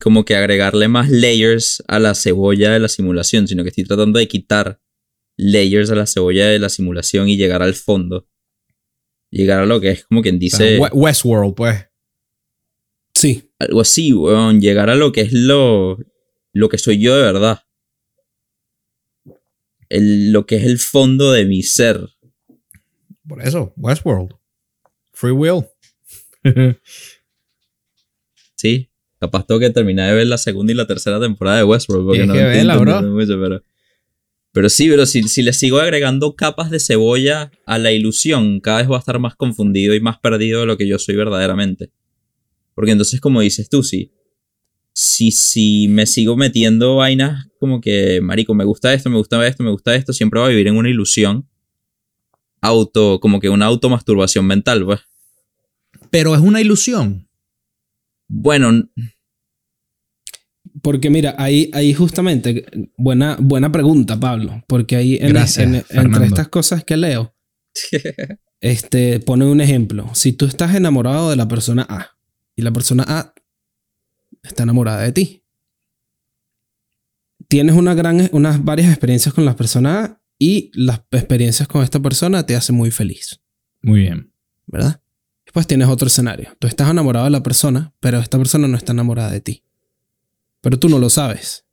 como 0.00 0.24
que 0.24 0.34
agregarle 0.34 0.88
más 0.88 1.10
layers 1.10 1.82
a 1.86 1.98
la 1.98 2.14
cebolla 2.14 2.72
de 2.72 2.80
la 2.80 2.88
simulación, 2.88 3.46
sino 3.46 3.62
que 3.62 3.68
estoy 3.68 3.84
tratando 3.84 4.18
de 4.18 4.28
quitar 4.28 4.80
layers 5.36 5.90
a 5.90 5.94
la 5.94 6.06
cebolla 6.06 6.46
de 6.46 6.58
la 6.58 6.68
simulación 6.68 7.28
y 7.28 7.36
llegar 7.36 7.62
al 7.62 7.74
fondo. 7.74 8.26
Llegar 9.30 9.60
a 9.60 9.66
lo 9.66 9.80
que 9.80 9.90
es 9.90 10.04
como 10.06 10.22
quien 10.22 10.38
dice 10.38 10.78
We- 10.78 10.90
Westworld, 10.92 11.54
pues. 11.54 11.86
Sí. 13.14 13.50
algo 13.58 13.80
así, 13.82 14.12
weón. 14.12 14.60
Llegar 14.60 14.90
a 14.90 14.94
lo 14.96 15.12
que 15.12 15.20
es 15.22 15.32
lo, 15.32 15.98
lo 16.52 16.68
que 16.68 16.78
soy 16.78 17.00
yo 17.00 17.16
de 17.16 17.22
verdad. 17.22 17.60
El- 19.88 20.32
lo 20.32 20.46
que 20.46 20.56
es 20.56 20.64
el 20.64 20.78
fondo 20.78 21.32
de 21.32 21.44
mi 21.44 21.62
ser. 21.62 22.08
Por 23.28 23.42
eso, 23.42 23.72
Westworld. 23.76 24.34
Free 25.12 25.32
Will. 25.32 25.64
Sí. 28.56 28.90
Capaz 29.18 29.46
tengo 29.46 29.58
que 29.60 29.70
terminar 29.70 30.08
de 30.10 30.16
ver 30.16 30.26
la 30.26 30.36
segunda 30.38 30.72
y 30.72 30.76
la 30.76 30.86
tercera 30.86 31.20
temporada 31.20 31.58
de 31.58 31.64
Westworld. 31.64 32.06
Porque 32.06 32.26
no 32.26 32.32
que 32.34 32.42
verla, 32.42 32.76
bro. 32.78 33.02
mucho, 33.02 33.38
pero, 33.40 33.62
pero 34.52 34.68
sí, 34.68 34.88
pero 34.88 35.06
si, 35.06 35.22
si 35.24 35.42
le 35.42 35.52
sigo 35.52 35.78
agregando 35.78 36.34
capas 36.34 36.70
de 36.70 36.80
cebolla 36.80 37.52
a 37.66 37.78
la 37.78 37.92
ilusión, 37.92 38.60
cada 38.60 38.78
vez 38.78 38.88
voy 38.88 38.96
a 38.96 39.00
estar 39.00 39.18
más 39.20 39.36
confundido 39.36 39.94
y 39.94 40.00
más 40.00 40.18
perdido 40.18 40.60
de 40.60 40.66
lo 40.66 40.76
que 40.76 40.88
yo 40.88 40.98
soy 40.98 41.14
verdaderamente. 41.14 41.90
Porque 42.74 42.92
entonces, 42.92 43.20
como 43.20 43.40
dices 43.40 43.68
tú, 43.68 43.82
sí. 43.82 44.12
Si, 44.92 45.30
si 45.30 45.86
me 45.86 46.04
sigo 46.06 46.36
metiendo 46.36 46.96
vainas 46.96 47.46
como 47.60 47.80
que, 47.80 48.20
marico, 48.20 48.54
me 48.54 48.64
gusta 48.64 48.92
esto, 48.92 49.08
me 49.08 49.18
gusta 49.18 49.46
esto, 49.46 49.62
me 49.62 49.70
gusta 49.70 49.94
esto, 49.94 50.12
siempre 50.12 50.40
voy 50.40 50.48
a 50.48 50.50
vivir 50.50 50.66
en 50.66 50.76
una 50.76 50.88
ilusión. 50.88 51.48
Auto, 52.60 53.20
como 53.20 53.38
que 53.38 53.48
una 53.48 53.66
automasturbación 53.66 54.46
mental, 54.46 54.84
pues. 54.84 55.00
Pero 56.10 56.34
es 56.34 56.40
una 56.40 56.60
ilusión. 56.60 57.28
Bueno, 58.26 58.88
Porque 60.82 61.10
mira, 61.10 61.34
ahí, 61.38 61.70
ahí 61.74 61.92
justamente, 61.94 62.64
buena, 62.96 63.36
buena 63.40 63.70
pregunta, 63.72 64.18
Pablo. 64.18 64.62
Porque 64.66 64.96
ahí 64.96 65.18
en- 65.20 65.28
Gracias, 65.30 65.66
en- 65.66 65.82
Fernando. 65.84 66.16
entre 66.18 66.26
estas 66.28 66.48
cosas 66.48 66.84
que 66.84 66.96
leo, 66.96 67.34
este, 68.60 69.20
pone 69.20 69.44
un 69.46 69.60
ejemplo. 69.60 70.10
Si 70.14 70.32
tú 70.32 70.46
estás 70.46 70.74
enamorado 70.74 71.30
de 71.30 71.36
la 71.36 71.48
persona 71.48 71.86
A 71.88 72.16
y 72.56 72.62
la 72.62 72.70
persona 72.72 73.04
A 73.08 73.34
está 74.42 74.62
enamorada 74.62 75.02
de 75.02 75.12
ti, 75.12 75.44
tienes 77.48 77.74
una 77.74 77.94
gran, 77.94 78.28
unas 78.32 78.64
varias 78.64 78.88
experiencias 78.90 79.34
con 79.34 79.44
la 79.44 79.56
persona 79.56 80.04
A 80.04 80.20
y 80.38 80.70
las 80.74 81.02
experiencias 81.10 81.68
con 81.68 81.82
esta 81.82 82.00
persona 82.00 82.46
te 82.46 82.56
hacen 82.56 82.76
muy 82.76 82.90
feliz, 82.90 83.40
Muy 83.82 84.00
bien. 84.00 84.32
¿verdad? 84.66 85.02
Después 85.44 85.66
tienes 85.66 85.88
otro 85.88 86.06
escenario. 86.06 86.50
Tú 86.60 86.68
estás 86.68 86.88
enamorado 86.88 87.24
de 87.24 87.30
la 87.32 87.42
persona, 87.42 87.92
pero 88.00 88.20
esta 88.20 88.38
persona 88.38 88.68
no 88.68 88.76
está 88.76 88.92
enamorada 88.92 89.30
de 89.32 89.40
ti. 89.40 89.64
Pero 90.60 90.78
tú 90.78 90.88
no 90.88 90.98
lo 90.98 91.08
sabes. 91.10 91.64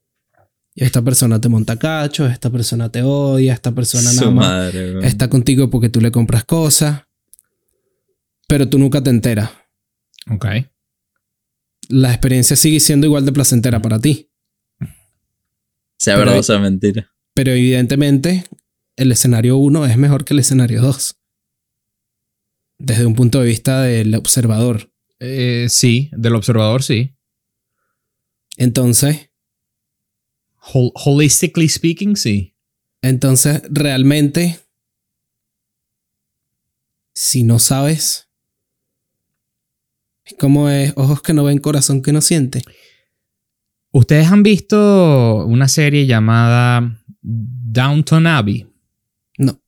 Y 0.76 0.84
esta 0.84 1.02
persona 1.02 1.42
te 1.42 1.50
monta 1.50 1.78
cachos, 1.78 2.32
esta 2.32 2.50
persona 2.52 2.90
te 2.92 3.02
odia, 3.02 3.54
esta 3.54 3.72
persona 3.74 4.04
nada 4.14 4.28
su 4.28 4.32
más 4.32 4.48
madre, 4.48 5.08
está 5.08 5.28
contigo 5.30 5.70
porque 5.72 5.90
tú 5.90 6.00
le 6.02 6.12
compras 6.12 6.46
cosas, 6.46 7.02
pero 8.48 8.70
tú 8.70 8.78
nunca 8.78 9.02
te 9.02 9.10
enteras. 9.10 9.50
Ok. 10.30 10.46
La 11.90 12.10
experiencia 12.12 12.56
sigue 12.56 12.80
siendo 12.80 13.08
igual 13.08 13.26
de 13.26 13.32
placentera 13.32 13.82
para 13.82 14.00
ti, 14.00 14.30
Sea 15.98 16.14
Pero- 16.16 16.20
verdad 16.28 16.40
o 16.40 16.44
sea 16.44 16.60
mentira. 16.60 17.12
pero 17.34 17.52
evidentemente 17.54 18.46
el 18.98 19.12
escenario 19.12 19.58
1 19.58 19.86
es 19.88 19.98
mejor 19.98 20.26
que 20.26 20.34
el 20.36 20.40
escenario 20.42 20.82
2. 20.84 21.16
Desde 22.78 23.06
un 23.08 23.16
punto 23.16 23.40
de 23.40 23.48
vista 23.48 23.82
del 23.82 24.14
observador. 24.14 24.92
Eh, 25.20 25.66
sí, 25.70 26.12
del 26.14 26.36
observador 26.36 26.84
sí. 26.84 27.16
Entonces, 28.58 29.30
Hol- 30.74 30.92
holistically 30.96 31.70
speaking, 31.70 32.18
sí. 32.18 32.54
entonces 33.02 33.62
realmente, 33.70 34.60
si 37.14 37.44
no 37.44 37.58
sabes, 37.60 38.28
es 40.26 40.34
como 40.38 40.68
es 40.70 40.92
ojos 40.98 41.22
que 41.22 41.34
no 41.34 41.46
ven, 41.46 41.60
corazón 41.60 42.02
que 42.02 42.12
no 42.12 42.20
siente. 42.20 42.64
¿Ustedes 43.92 44.28
han 44.28 44.44
visto 44.44 45.46
una 45.46 45.70
serie 45.70 46.06
llamada 46.06 47.02
Downton 47.22 48.28
Abbey? 48.28 48.68
No. 49.38 49.62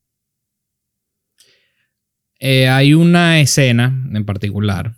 Eh, 2.38 2.68
hay 2.68 2.92
una 2.92 3.40
escena 3.40 4.06
en 4.12 4.24
particular 4.26 4.96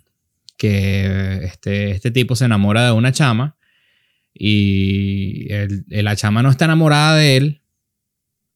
que 0.57 1.45
este, 1.45 1.93
este 1.93 2.11
tipo 2.11 2.35
se 2.35 2.47
enamora 2.47 2.87
de 2.87 2.93
una 2.93 3.13
chama 3.13 3.57
y 4.35 5.53
el- 5.53 5.85
la 5.89 6.17
chama 6.17 6.43
no 6.43 6.51
está 6.51 6.65
enamorada 6.67 7.17
de 7.17 7.37
él, 7.37 7.63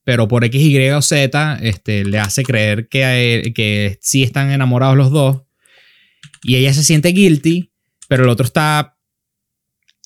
pero 0.05 0.29
por 0.29 0.45
X, 0.45 0.61
Y 0.61 0.89
o 0.91 1.03
Z 1.03 1.59
este, 1.63 2.05
le 2.05 2.19
hace 2.19 2.43
creer 2.45 2.89
que, 2.89 3.53
que 3.55 3.99
sí 4.01 4.23
están 4.23 4.51
enamorados 4.51 4.97
los 4.97 5.11
dos 5.11 5.43
y 6.43 6.57
ella 6.57 6.73
se 6.73 6.85
siente 6.85 7.09
guilty, 7.09 7.73
pero 8.09 8.23
el 8.25 8.29
otro 8.29 8.47
está 8.47 8.97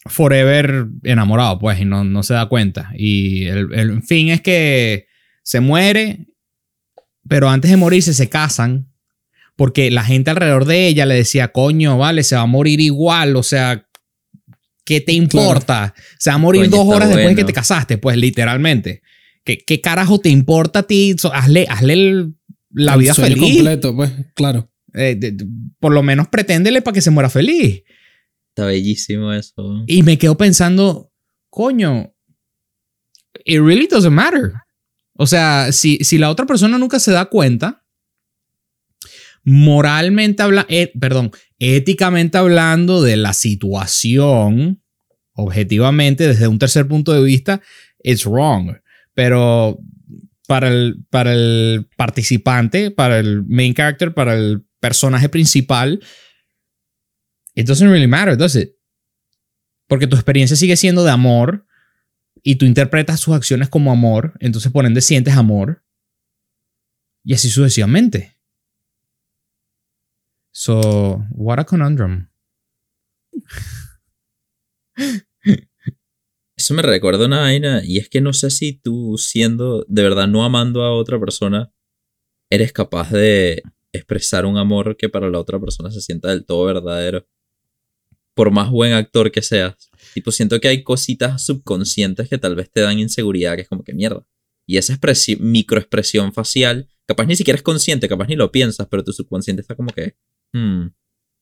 forever 0.06 0.86
enamorado, 1.04 1.58
pues, 1.58 1.78
y 1.80 1.84
no, 1.84 2.04
no 2.04 2.22
se 2.22 2.34
da 2.34 2.46
cuenta. 2.46 2.90
Y 2.96 3.44
el, 3.46 3.72
el 3.74 4.02
fin 4.02 4.30
es 4.30 4.40
que 4.40 5.06
se 5.42 5.60
muere, 5.60 6.26
pero 7.28 7.50
antes 7.50 7.70
de 7.70 7.76
morirse 7.76 8.14
se 8.14 8.28
casan, 8.30 8.90
porque 9.56 9.90
la 9.90 10.02
gente 10.02 10.30
alrededor 10.30 10.64
de 10.64 10.86
ella 10.86 11.04
le 11.04 11.14
decía, 11.16 11.48
coño, 11.48 11.98
vale, 11.98 12.22
se 12.22 12.34
va 12.36 12.42
a 12.42 12.46
morir 12.46 12.80
igual, 12.80 13.36
o 13.36 13.42
sea, 13.42 13.86
¿qué 14.91 15.01
te 15.01 15.12
importa? 15.12 15.95
Se 16.18 16.30
va 16.30 16.34
a 16.34 16.38
morir 16.38 16.62
Coño, 16.68 16.78
dos 16.84 16.97
horas 16.97 17.09
después 17.11 17.28
de 17.28 17.36
que 17.36 17.45
te 17.45 17.53
casaste, 17.53 17.97
pues, 17.97 18.16
literalmente. 18.16 19.03
¿Qué, 19.45 19.57
qué 19.59 19.80
carajo 19.80 20.18
te 20.18 20.30
importa 20.30 20.80
a 20.80 20.82
ti? 20.82 21.14
So, 21.16 21.32
hazle 21.32 21.64
hazle 21.70 21.93
el- 21.93 22.34
la 22.72 22.95
El 22.95 23.01
vida 23.01 23.14
sueño 23.14 23.36
feliz. 23.36 23.55
completo, 23.55 23.95
pues, 23.95 24.11
claro. 24.34 24.68
Eh, 24.95 25.14
de- 25.16 25.30
de- 25.30 25.47
por 25.78 25.93
lo 25.93 26.03
menos 26.03 26.26
preténdele 26.26 26.82
para 26.82 26.93
que 26.97 27.03
se 27.03 27.11
muera 27.12 27.30
feliz. 27.30 27.84
Está 28.49 28.66
bellísimo 28.66 29.32
eso. 29.32 29.84
Y 29.86 30.03
me 30.03 30.18
quedo 30.18 30.36
pensando, 30.36 31.12
coño, 31.51 32.12
it 33.45 33.61
really 33.61 33.86
doesn't 33.86 34.12
matter. 34.12 34.55
O 35.14 35.26
sea, 35.28 35.70
si, 35.70 35.99
si 35.99 36.18
la 36.18 36.30
otra 36.30 36.47
persona 36.47 36.78
nunca 36.78 36.99
se 36.99 37.12
da 37.12 37.26
cuenta, 37.26 37.84
moralmente 39.45 40.43
hablando, 40.43 40.68
perdón, 41.01 41.30
éticamente 41.59 42.38
hablando 42.38 43.03
de 43.03 43.16
la 43.16 43.32
situación, 43.32 44.80
objetivamente, 45.41 46.26
desde 46.26 46.49
un 46.49 46.59
tercer 46.59 46.86
punto 46.86 47.12
de 47.12 47.22
vista, 47.22 47.61
it's 48.03 48.24
wrong. 48.24 48.76
Pero 49.14 49.78
para 50.47 50.68
el, 50.68 51.05
para 51.11 51.32
el 51.32 51.88
participante, 51.97 52.91
para 52.91 53.18
el 53.18 53.45
main 53.45 53.74
character, 53.74 54.12
para 54.12 54.34
el 54.34 54.64
personaje 54.80 55.28
principal, 55.28 56.01
it 57.55 57.66
doesn't 57.66 57.91
really 57.91 58.07
matter, 58.07 58.36
does 58.36 58.57
it? 58.57 58.74
Porque 59.86 60.07
tu 60.07 60.16
experiencia 60.16 60.57
sigue 60.57 60.76
siendo 60.76 61.05
de 61.05 61.11
amor 61.11 61.66
y 62.43 62.57
tú 62.57 62.64
interpretas 62.64 63.20
sus 63.20 63.34
acciones 63.34 63.68
como 63.68 63.93
amor, 63.93 64.34
entonces 64.41 64.72
por 64.72 64.86
ende 64.86 65.01
sientes 65.01 65.34
amor. 65.34 65.84
Y 67.22 67.34
así 67.34 67.51
sucesivamente. 67.51 68.36
So, 70.53 71.24
what 71.30 71.61
a 71.61 71.64
conundrum. 71.64 72.28
Eso 76.70 76.76
me 76.76 76.82
recuerda 76.82 77.26
una 77.26 77.40
vaina 77.40 77.82
y 77.84 77.98
es 77.98 78.08
que 78.08 78.20
no 78.20 78.32
sé 78.32 78.48
si 78.48 78.74
tú 78.74 79.16
siendo 79.18 79.84
de 79.88 80.04
verdad 80.04 80.28
no 80.28 80.44
amando 80.44 80.84
a 80.84 80.94
otra 80.94 81.18
persona, 81.18 81.72
eres 82.48 82.72
capaz 82.72 83.10
de 83.10 83.64
expresar 83.92 84.46
un 84.46 84.56
amor 84.56 84.96
que 84.96 85.08
para 85.08 85.28
la 85.30 85.40
otra 85.40 85.58
persona 85.58 85.90
se 85.90 86.00
sienta 86.00 86.28
del 86.28 86.44
todo 86.44 86.64
verdadero. 86.66 87.26
Por 88.34 88.52
más 88.52 88.70
buen 88.70 88.92
actor 88.92 89.32
que 89.32 89.42
seas. 89.42 89.90
Tipo, 90.14 90.30
siento 90.30 90.60
que 90.60 90.68
hay 90.68 90.84
cositas 90.84 91.44
subconscientes 91.44 92.28
que 92.28 92.38
tal 92.38 92.54
vez 92.54 92.70
te 92.70 92.82
dan 92.82 93.00
inseguridad, 93.00 93.56
que 93.56 93.62
es 93.62 93.68
como 93.68 93.82
que 93.82 93.92
mierda. 93.92 94.24
Y 94.64 94.76
esa 94.76 94.96
microexpresión 95.40 96.32
facial, 96.32 96.88
capaz 97.04 97.26
ni 97.26 97.34
siquiera 97.34 97.56
es 97.56 97.64
consciente, 97.64 98.08
capaz 98.08 98.28
ni 98.28 98.36
lo 98.36 98.52
piensas, 98.52 98.86
pero 98.88 99.02
tu 99.02 99.12
subconsciente 99.12 99.62
está 99.62 99.74
como 99.74 99.90
que, 99.92 100.14
hmm, 100.52 100.86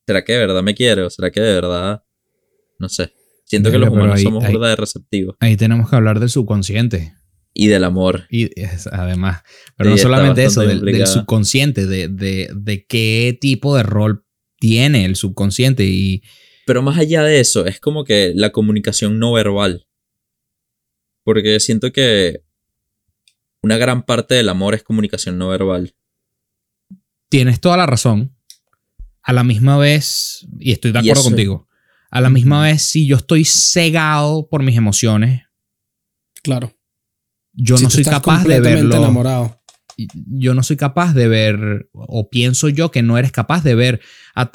¿será 0.06 0.24
que 0.24 0.32
de 0.32 0.38
verdad 0.38 0.62
me 0.62 0.74
quiero? 0.74 1.10
¿Será 1.10 1.30
que 1.30 1.42
de 1.42 1.52
verdad, 1.52 2.02
no 2.78 2.88
sé? 2.88 3.17
Siento 3.48 3.70
que 3.70 3.78
los 3.78 3.88
humanos 3.88 4.20
somos 4.20 4.46
burda 4.46 4.68
de 4.68 4.76
receptivos. 4.76 5.36
Ahí 5.40 5.56
tenemos 5.56 5.88
que 5.88 5.96
hablar 5.96 6.20
del 6.20 6.28
subconsciente. 6.28 7.14
Y 7.54 7.68
del 7.68 7.84
amor. 7.84 8.26
Y 8.30 8.50
además. 8.92 9.42
Pero 9.76 9.90
no 9.90 9.96
solamente 9.96 10.44
eso, 10.44 10.60
del, 10.60 11.06
subconsciente, 11.06 11.86
de, 11.86 12.08
de, 12.08 12.50
de, 12.54 12.84
qué 12.84 13.36
tipo 13.40 13.74
de 13.74 13.84
rol 13.84 14.24
tiene 14.60 15.06
el 15.06 15.16
subconsciente. 15.16 15.86
Y... 15.86 16.22
Pero 16.66 16.82
más 16.82 16.98
allá 16.98 17.22
de 17.22 17.40
eso, 17.40 17.64
es 17.64 17.80
como 17.80 18.04
que 18.04 18.32
la 18.34 18.50
comunicación 18.50 19.18
no 19.18 19.32
verbal. 19.32 19.86
Porque 21.24 21.58
siento 21.58 21.90
que 21.90 22.42
una 23.62 23.78
gran 23.78 24.02
parte 24.02 24.34
del 24.34 24.50
amor 24.50 24.74
es 24.74 24.82
comunicación 24.82 25.38
no 25.38 25.48
verbal. 25.48 25.94
Tienes 27.30 27.60
toda 27.60 27.78
la 27.78 27.86
razón. 27.86 28.36
A 29.22 29.32
la 29.32 29.42
misma 29.42 29.78
vez, 29.78 30.46
y 30.58 30.72
estoy 30.72 30.92
de 30.92 30.98
acuerdo 30.98 31.22
contigo, 31.22 31.67
a 32.10 32.20
la 32.20 32.30
misma 32.30 32.62
vez, 32.62 32.82
si 32.82 33.06
yo 33.06 33.16
estoy 33.16 33.44
cegado 33.44 34.48
por 34.48 34.62
mis 34.62 34.76
emociones, 34.76 35.42
claro. 36.42 36.72
Yo 37.52 37.76
no 37.78 37.90
soy 37.90 38.04
capaz 38.04 38.44
de 38.44 38.60
verlo. 38.60 38.96
enamorado. 38.96 39.60
Yo 40.14 40.54
no 40.54 40.62
soy 40.62 40.76
capaz 40.76 41.12
de 41.12 41.26
ver, 41.26 41.88
o 41.92 42.30
pienso 42.30 42.68
yo 42.68 42.92
que 42.92 43.02
no 43.02 43.18
eres 43.18 43.32
capaz 43.32 43.64
de 43.64 43.74
ver 43.74 44.00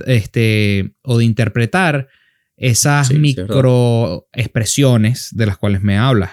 este, 0.07 0.95
o 1.01 1.17
de 1.17 1.25
interpretar 1.25 2.07
esas 2.55 3.11
microexpresiones 3.11 5.31
de 5.31 5.45
las 5.45 5.57
cuales 5.57 5.81
me 5.81 5.97
hablas. 5.97 6.31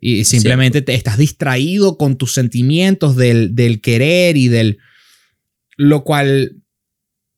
Y 0.00 0.24
simplemente 0.24 0.82
te 0.82 0.94
estás 0.94 1.18
distraído 1.18 1.96
con 1.98 2.16
tus 2.16 2.32
sentimientos 2.32 3.14
del, 3.14 3.54
del 3.54 3.80
querer 3.80 4.36
y 4.36 4.48
del. 4.48 4.78
Lo 5.76 6.02
cual 6.02 6.59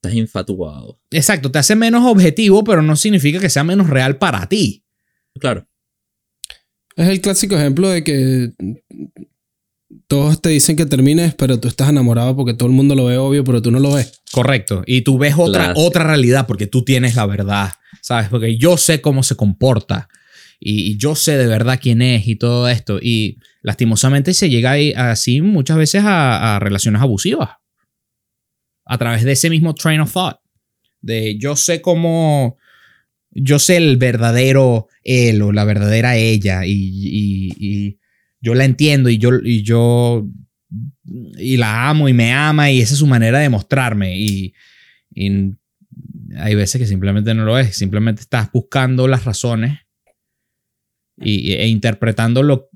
Estás 0.03 0.17
infatuado. 0.17 0.99
Exacto, 1.13 1.53
te 1.53 1.61
hace 1.61 1.77
menos 1.77 2.05
objetivo, 2.05 2.65
pero 2.65 2.83
no 2.83 2.97
significa 2.97 3.39
que 3.39 3.49
sea 3.49 3.63
menos 3.63 3.89
real 3.89 4.19
para 4.19 4.49
ti. 4.49 4.85
Claro. 5.39 5.69
Es 6.97 7.07
el 7.07 7.21
clásico 7.21 7.55
ejemplo 7.55 7.89
de 7.89 8.03
que 8.03 8.53
todos 10.09 10.43
te 10.43 10.49
dicen 10.49 10.75
que 10.75 10.87
termines, 10.87 11.37
pero 11.37 11.61
tú 11.61 11.69
estás 11.69 11.89
enamorado 11.89 12.35
porque 12.35 12.53
todo 12.53 12.69
el 12.69 12.75
mundo 12.75 12.97
lo 12.97 13.05
ve 13.05 13.17
obvio, 13.17 13.45
pero 13.45 13.63
tú 13.63 13.71
no 13.71 13.79
lo 13.79 13.93
ves. 13.93 14.21
Correcto. 14.33 14.83
Y 14.89 15.03
tú 15.03 15.19
ves 15.19 15.37
otra, 15.39 15.73
otra 15.77 16.03
realidad 16.03 16.49
porque 16.49 16.67
tú 16.67 16.83
tienes 16.83 17.15
la 17.15 17.27
verdad, 17.27 17.71
¿sabes? 18.01 18.29
Porque 18.29 18.59
yo 18.59 18.77
sé 18.79 19.01
cómo 19.01 19.23
se 19.23 19.37
comporta 19.37 20.09
y, 20.59 20.97
yo 20.97 21.15
sé 21.15 21.39
de 21.39 21.47
verdad 21.47 21.79
quién 21.81 22.03
es 22.03 22.27
y 22.27 22.35
todo 22.35 22.69
esto. 22.69 22.99
Y 23.01 23.39
lastimosamente 23.63 24.35
se 24.35 24.51
llega 24.51 24.73
así 25.13 25.43
muchas 25.43 25.77
veces 25.77 26.03
a 26.05 26.59
relaciones 26.61 27.01
abusivas 27.03 27.62
a 28.85 28.99
través 28.99 29.25
de 29.25 29.33
ese 29.33 29.51
mismo 29.51 29.75
train 29.75 30.01
of 30.01 30.13
thought. 30.13 30.37
De 31.01 31.37
yo 31.39 31.57
sé 31.57 31.81
cómo, 31.81 32.57
yo 33.31 33.59
sé 33.59 33.77
el 33.77 33.97
verdadero 33.97 34.89
él 35.03 35.43
o 35.43 35.53
la 35.53 35.65
verdadera 35.65 36.17
ella 36.17 36.63
y, 36.65 37.99
yo 38.41 38.55
la 38.55 38.65
entiendo 38.65 39.09
y 39.09 39.19
yo, 39.19 39.31
y 39.43 39.63
yo 39.63 40.29
y 41.37 41.57
la 41.59 41.89
amo 41.89 42.09
y 42.09 42.13
me 42.13 42.33
ama 42.33 42.71
y 42.71 42.81
esa 42.81 42.95
es 42.95 42.99
su 42.99 43.07
manera 43.07 43.39
de 43.39 43.49
mostrarme 43.49 44.19
y, 44.19 44.55
hay 46.35 46.55
veces 46.55 46.81
que 46.81 46.87
simplemente 46.87 47.35
no 47.35 47.45
lo 47.45 47.59
es, 47.59 47.77
simplemente 47.77 48.23
estás 48.23 48.51
buscando 48.51 49.07
las 49.07 49.27
razones 49.27 49.81
y, 51.19 51.53
e 51.53 51.67
interpretando 51.67 52.43
lo, 52.43 52.71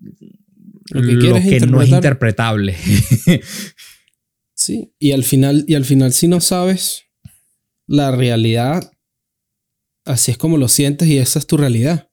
lo 0.91 1.01
que, 1.01 1.61
no 1.67 1.81
es 1.81 1.89
interpretable. 1.89 2.77
Sí, 4.57 4.95
y 4.99 5.13
al 5.13 5.23
final, 5.23 5.67
y 5.69 5.75
al 5.75 5.85
final 5.85 6.15
si 6.15 6.29
no 6.29 6.41
sabes 6.41 7.05
la 7.87 8.11
realidad, 8.11 8.91
así 10.07 10.31
es 10.31 10.39
como 10.39 10.57
lo 10.57 10.69
sientes 10.69 11.09
y 11.09 11.19
esa 11.19 11.39
es 11.39 11.47
tu 11.47 11.59
realidad. 11.59 12.11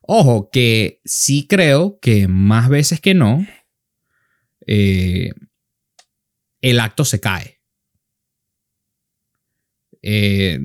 Ojo, 0.00 0.48
que 0.50 1.00
sí 1.04 1.46
creo 1.48 1.98
que 2.00 2.28
más 2.28 2.68
veces 2.68 3.00
que 3.00 3.14
no, 3.14 3.44
eh, 4.64 5.32
el 6.60 6.78
acto 6.78 7.04
se 7.04 7.18
cae. 7.18 7.58
Eh, 10.02 10.60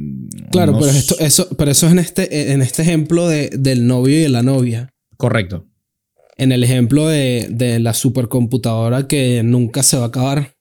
claro, 0.51 0.77
pero, 0.79 0.91
esto, 0.91 1.17
eso, 1.19 1.49
pero 1.57 1.71
eso 1.71 1.87
es 1.87 1.93
en 1.93 1.99
este, 1.99 2.51
en 2.51 2.61
este 2.61 2.83
ejemplo 2.83 3.27
de, 3.27 3.49
del 3.49 3.87
novio 3.87 4.15
y 4.19 4.21
de 4.21 4.29
la 4.29 4.43
novia. 4.43 4.93
Correcto 5.17 5.72
en 6.43 6.51
el 6.51 6.63
ejemplo 6.63 7.07
de, 7.07 7.77
la 7.79 7.93
supercomputadora 7.93 9.07
que 9.07 9.41
nunca 9.43 9.81
se 9.83 9.97
va 9.97 10.05
a 10.05 10.07
acabar. 10.07 10.55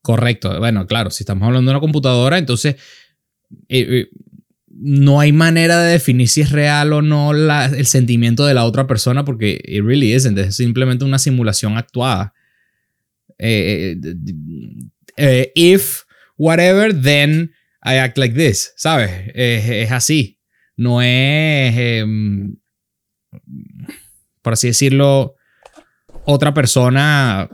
Correcto. 0.00 0.58
Bueno, 0.58 0.86
claro, 0.86 1.10
si 1.10 1.22
estamos 1.22 1.46
hablando 1.46 1.70
de 1.70 1.76
una 1.76 1.80
computadora, 1.80 2.38
entonces 2.38 2.76
eh, 3.68 3.86
eh, 3.88 4.08
no 4.68 5.20
hay 5.20 5.32
manera 5.32 5.80
de 5.82 5.92
definir 5.92 6.28
si 6.28 6.40
es 6.40 6.50
real 6.50 6.92
o 6.92 7.02
no 7.02 7.32
el 7.32 7.86
sentimiento 7.86 8.46
de 8.46 8.54
la 8.54 8.64
otra 8.64 8.86
persona 8.86 9.24
porque 9.24 9.60
it 9.64 9.84
really 9.84 10.14
isn't. 10.14 10.38
Es 10.38 10.56
simplemente 10.56 11.04
una 11.04 11.18
simulación 11.18 11.76
actuada. 11.76 12.32
Eh, 13.38 13.96
if 15.54 16.02
whatever, 16.36 16.92
then 16.98 17.52
I 17.84 17.96
act 17.96 18.18
like 18.18 18.34
this. 18.34 18.72
¿Sabes? 18.76 19.10
es 19.34 19.92
así. 19.92 20.38
No 20.76 21.02
es 21.02 21.76
em, 21.76 22.56
por 24.42 24.54
así 24.54 24.68
decirlo, 24.68 25.34
otra 26.24 26.52
persona 26.54 27.48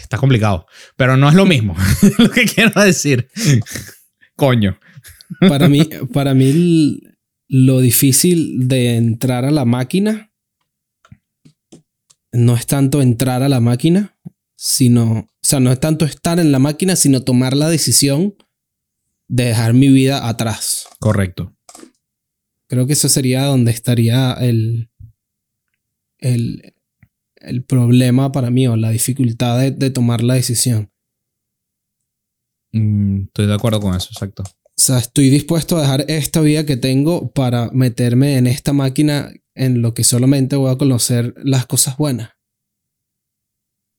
está 0.00 0.18
complicado, 0.18 0.66
pero 0.96 1.16
no 1.16 1.28
es 1.28 1.34
lo 1.34 1.46
mismo, 1.46 1.76
lo 2.18 2.30
que 2.30 2.44
quiero 2.44 2.80
decir. 2.82 3.28
Coño. 4.36 4.78
Para 5.48 5.68
mí, 5.68 5.88
para 6.12 6.34
mí 6.34 7.00
lo 7.48 7.80
difícil 7.80 8.68
de 8.68 8.96
entrar 8.96 9.44
a 9.44 9.50
la 9.50 9.64
máquina 9.64 10.30
no 12.32 12.54
es 12.54 12.66
tanto 12.66 13.02
entrar 13.02 13.42
a 13.42 13.48
la 13.48 13.60
máquina, 13.60 14.16
sino, 14.56 15.12
o 15.12 15.28
sea, 15.42 15.60
no 15.60 15.72
es 15.72 15.80
tanto 15.80 16.04
estar 16.04 16.38
en 16.38 16.52
la 16.52 16.58
máquina, 16.58 16.96
sino 16.96 17.22
tomar 17.22 17.56
la 17.56 17.68
decisión 17.68 18.34
de 19.28 19.44
dejar 19.44 19.74
mi 19.74 19.88
vida 19.88 20.28
atrás. 20.28 20.86
Correcto. 20.98 21.56
Creo 22.68 22.86
que 22.86 22.92
eso 22.92 23.08
sería 23.08 23.44
donde 23.44 23.72
estaría 23.72 24.32
el, 24.34 24.89
el, 26.20 26.74
problema 27.66 28.32
para 28.32 28.50
mí 28.50 28.66
o 28.66 28.76
la 28.76 28.90
dificultad 28.90 29.70
de, 29.70 29.90
tomar 29.90 30.22
la 30.22 30.34
decisión. 30.34 30.90
Mm, 32.72 33.24
estoy 33.24 33.46
de 33.46 33.54
acuerdo 33.54 33.80
con 33.80 33.94
eso, 33.94 34.08
exacto. 34.12 34.42
O 34.42 34.82
sea, 34.82 34.98
estoy 34.98 35.30
dispuesto 35.30 35.76
a 35.76 35.82
dejar 35.82 36.04
esta 36.08 36.40
vida 36.40 36.64
que 36.64 36.76
tengo 36.76 37.30
para 37.32 37.70
meterme 37.70 38.36
en 38.36 38.46
esta 38.46 38.72
máquina 38.72 39.32
en 39.54 39.82
lo 39.82 39.94
que 39.94 40.04
solamente 40.04 40.56
voy 40.56 40.72
a 40.72 40.78
conocer 40.78 41.34
las 41.42 41.66
cosas 41.66 41.96
buenas. 41.96 42.30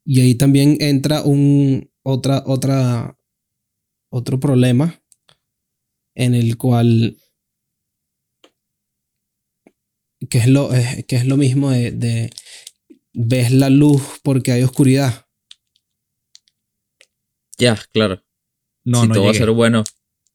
Y 0.03 0.21
ahí 0.21 0.35
también 0.35 0.77
entra 0.79 1.21
un 1.21 1.91
otra, 2.03 2.43
otra, 2.45 3.17
otro 4.09 4.39
problema 4.39 5.01
en 6.15 6.33
el 6.33 6.57
cual 6.57 7.17
que 10.29 10.37
es 10.37 10.47
lo, 10.47 10.69
que 11.07 11.15
es 11.15 11.25
lo 11.25 11.37
mismo 11.37 11.71
de, 11.71 12.29
ves 13.13 13.51
la 13.51 13.69
luz 13.69 14.19
porque 14.23 14.51
hay 14.51 14.63
oscuridad. 14.63 15.27
Ya, 17.57 17.77
claro. 17.91 18.23
No, 18.83 19.03
si 19.03 19.09
todo 19.09 19.25
va 19.25 19.31
a 19.31 19.35
ser 19.35 19.51
bueno, 19.51 19.83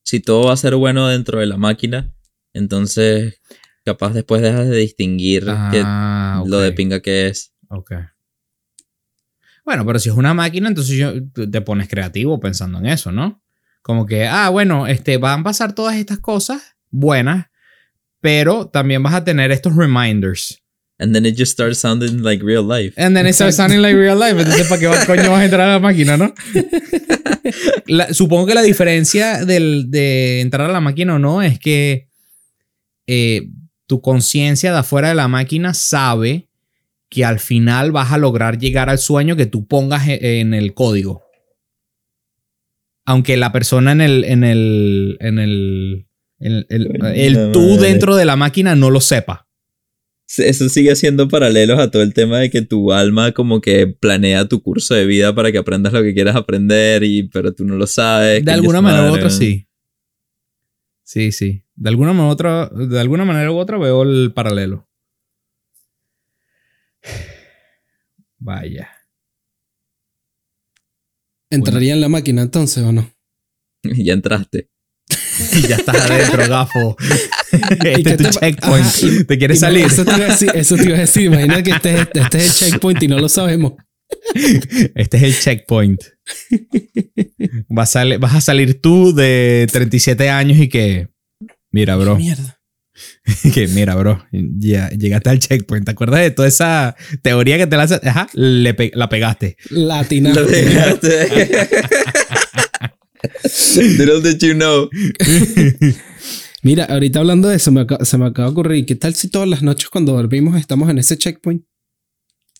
si 0.02 0.20
todo 0.20 0.46
va 0.46 0.52
a 0.52 0.56
ser 0.56 0.76
bueno 0.76 1.08
dentro 1.08 1.40
de 1.40 1.46
la 1.46 1.56
máquina, 1.56 2.14
entonces 2.52 3.40
capaz 3.84 4.12
después 4.12 4.42
dejas 4.42 4.68
de 4.68 4.76
distinguir 4.76 5.46
ah, 5.48 6.42
lo 6.46 6.60
de 6.60 6.72
pinga 6.72 7.00
que 7.00 7.28
es. 7.28 7.52
Ok. 7.68 7.92
Bueno, 9.64 9.84
pero 9.84 9.98
si 9.98 10.08
es 10.08 10.14
una 10.14 10.32
máquina, 10.32 10.68
entonces 10.68 10.96
yo, 10.96 11.12
te 11.50 11.60
pones 11.60 11.88
creativo 11.88 12.38
pensando 12.38 12.78
en 12.78 12.86
eso, 12.86 13.10
¿no? 13.10 13.42
Como 13.82 14.06
que, 14.06 14.26
ah, 14.26 14.48
bueno, 14.48 14.86
este, 14.86 15.18
van 15.18 15.40
a 15.40 15.44
pasar 15.44 15.74
todas 15.74 15.96
estas 15.96 16.20
cosas 16.20 16.76
buenas 16.90 17.46
pero 18.20 18.68
también 18.68 19.02
vas 19.02 19.14
a 19.14 19.24
tener 19.24 19.50
estos 19.50 19.74
reminders. 19.76 20.62
And 20.98 21.12
then 21.12 21.26
it 21.26 21.36
just 21.36 21.52
starts 21.52 21.78
sounding 21.78 22.22
like 22.22 22.42
real 22.42 22.62
life. 22.66 22.94
And 22.96 23.14
then 23.14 23.26
it 23.26 23.34
starts 23.34 23.56
sounding 23.56 23.82
like 23.82 23.94
real 23.94 24.18
life. 24.18 24.40
Entonces, 24.40 24.66
¿para 24.66 24.80
qué 24.80 24.88
coño 25.06 25.30
vas 25.30 25.40
a 25.42 25.44
entrar 25.44 25.68
a 25.68 25.72
la 25.74 25.78
máquina, 25.78 26.16
no? 26.16 26.32
supongo 28.12 28.46
que 28.46 28.54
la 28.54 28.62
diferencia 28.62 29.44
del, 29.44 29.90
de 29.90 30.40
entrar 30.40 30.70
a 30.70 30.72
la 30.72 30.80
máquina 30.80 31.16
o 31.16 31.18
no 31.18 31.42
es 31.42 31.58
que 31.58 32.08
eh, 33.06 33.48
tu 33.86 34.00
conciencia 34.00 34.72
de 34.72 34.78
afuera 34.78 35.08
de 35.08 35.14
la 35.14 35.28
máquina 35.28 35.74
sabe 35.74 36.48
que 37.08 37.24
al 37.24 37.38
final 37.40 37.92
vas 37.92 38.12
a 38.12 38.18
lograr 38.18 38.58
llegar 38.58 38.90
al 38.90 38.98
sueño 38.98 39.36
que 39.36 39.46
tú 39.46 39.66
pongas 39.66 40.08
e- 40.08 40.40
en 40.40 40.54
el 40.54 40.74
código. 40.74 41.22
Aunque 43.04 43.36
la 43.36 43.52
persona 43.52 43.92
en 43.92 44.00
el, 44.00 44.24
en 44.24 44.42
el, 44.42 45.16
en 45.20 45.38
el, 45.38 46.05
el, 46.38 46.66
el- 46.68 47.04
el 47.04 47.52
tú 47.52 47.60
madre. 47.60 47.88
dentro 47.88 48.16
de 48.16 48.24
la 48.24 48.36
máquina 48.36 48.74
no 48.74 48.90
lo 48.90 49.00
sepa. 49.00 49.46
Eso 50.38 50.68
sigue 50.68 50.96
siendo 50.96 51.28
paralelos 51.28 51.78
a 51.78 51.90
todo 51.90 52.02
el 52.02 52.12
tema 52.12 52.40
de 52.40 52.50
que 52.50 52.60
tu 52.62 52.92
alma 52.92 53.30
como 53.32 53.60
que 53.60 53.86
planea 53.86 54.48
tu 54.48 54.60
curso 54.60 54.92
de 54.94 55.06
vida 55.06 55.32
para 55.34 55.52
que 55.52 55.58
aprendas 55.58 55.92
lo 55.92 56.02
que 56.02 56.14
quieras 56.14 56.34
aprender, 56.34 57.04
y, 57.04 57.28
pero 57.28 57.54
tú 57.54 57.64
no 57.64 57.76
lo 57.76 57.86
sabes. 57.86 58.44
De 58.44 58.50
alguna 58.52 58.80
manera 58.80 59.10
u 59.10 59.14
otra 59.14 59.30
sí. 59.30 59.68
Sí, 61.04 61.30
sí. 61.30 61.62
De 61.76 61.88
alguna, 61.90 62.12
manera 62.12 62.28
u 62.28 62.32
otra, 62.32 62.68
de 62.68 62.98
alguna 62.98 63.24
manera 63.24 63.52
u 63.52 63.56
otra 63.56 63.78
veo 63.78 64.02
el 64.02 64.32
paralelo. 64.34 64.88
Vaya. 68.38 68.90
¿Entraría 71.50 71.92
en 71.92 72.00
la 72.00 72.08
máquina 72.08 72.42
entonces 72.42 72.82
o 72.82 72.90
no? 72.90 73.08
ya 73.82 74.12
entraste. 74.12 74.68
Ya 75.68 75.76
estás 75.76 75.96
adentro, 76.10 76.48
gafo. 76.48 76.96
¿Y 77.52 77.56
este 77.98 78.10
es 78.10 78.16
tu 78.16 78.24
te- 78.24 78.30
checkpoint. 78.30 78.86
Ajá, 78.86 79.24
¿Te 79.28 79.38
quieres 79.38 79.58
Y 79.58 79.60
no, 79.60 79.66
salir? 79.66 79.84
Eso 79.86 80.04
te, 80.04 80.16
iba 80.16 80.24
a 80.26 80.28
decir, 80.30 80.50
eso 80.54 80.76
te 80.76 80.84
iba 80.84 80.96
a 80.96 81.00
decir. 81.00 81.22
Imagina 81.24 81.62
que 81.62 81.70
este, 81.70 81.94
es- 82.00 82.08
este 82.14 82.38
es 82.38 82.62
el 82.62 82.68
checkpoint 82.70 83.02
y 83.02 83.08
no 83.08 83.18
lo 83.18 83.28
sabemos. 83.28 83.72
Este 84.94 85.16
es 85.16 85.22
el 85.24 85.38
checkpoint. 85.38 86.00
Vas 87.68 87.96
a, 87.96 88.04
vas 88.18 88.34
a 88.34 88.40
salir 88.40 88.80
tú 88.80 89.14
de 89.14 89.66
37 89.72 90.28
años 90.30 90.58
y 90.58 90.68
que... 90.68 91.08
Mira, 91.72 91.96
bro. 91.96 92.16
Mierda. 92.16 92.54
Que 93.52 93.66
mira, 93.68 93.94
bro. 93.94 94.24
Ya 94.32 94.88
llegaste 94.90 95.28
al 95.28 95.38
checkpoint. 95.38 95.84
¿Te 95.84 95.90
acuerdas 95.90 96.20
de 96.20 96.30
toda 96.30 96.48
esa 96.48 96.96
teoría 97.22 97.58
que 97.58 97.66
te 97.66 97.76
la 97.76 97.82
hace? 97.82 98.00
Ajá, 98.02 98.28
le 98.32 98.72
pe- 98.74 98.92
la 98.94 99.08
pegaste. 99.10 99.56
Latina. 99.70 100.32
Lo 100.32 100.44
dejaste. 100.46 101.28
Little 103.76 104.22
did 104.22 104.38
you 104.40 104.54
know. 104.54 104.88
Mira, 106.62 106.84
ahorita 106.84 107.20
hablando 107.20 107.48
de 107.48 107.56
eso, 107.56 107.70
me 107.70 107.86
se 108.02 108.18
me 108.18 108.26
acaba 108.26 108.48
de 108.48 108.52
ocurrir. 108.52 108.86
¿Qué 108.86 108.96
tal 108.96 109.14
si 109.14 109.28
todas 109.28 109.48
las 109.48 109.62
noches 109.62 109.88
cuando 109.88 110.14
dormimos 110.14 110.58
estamos 110.58 110.90
en 110.90 110.98
ese 110.98 111.16
checkpoint? 111.16 111.64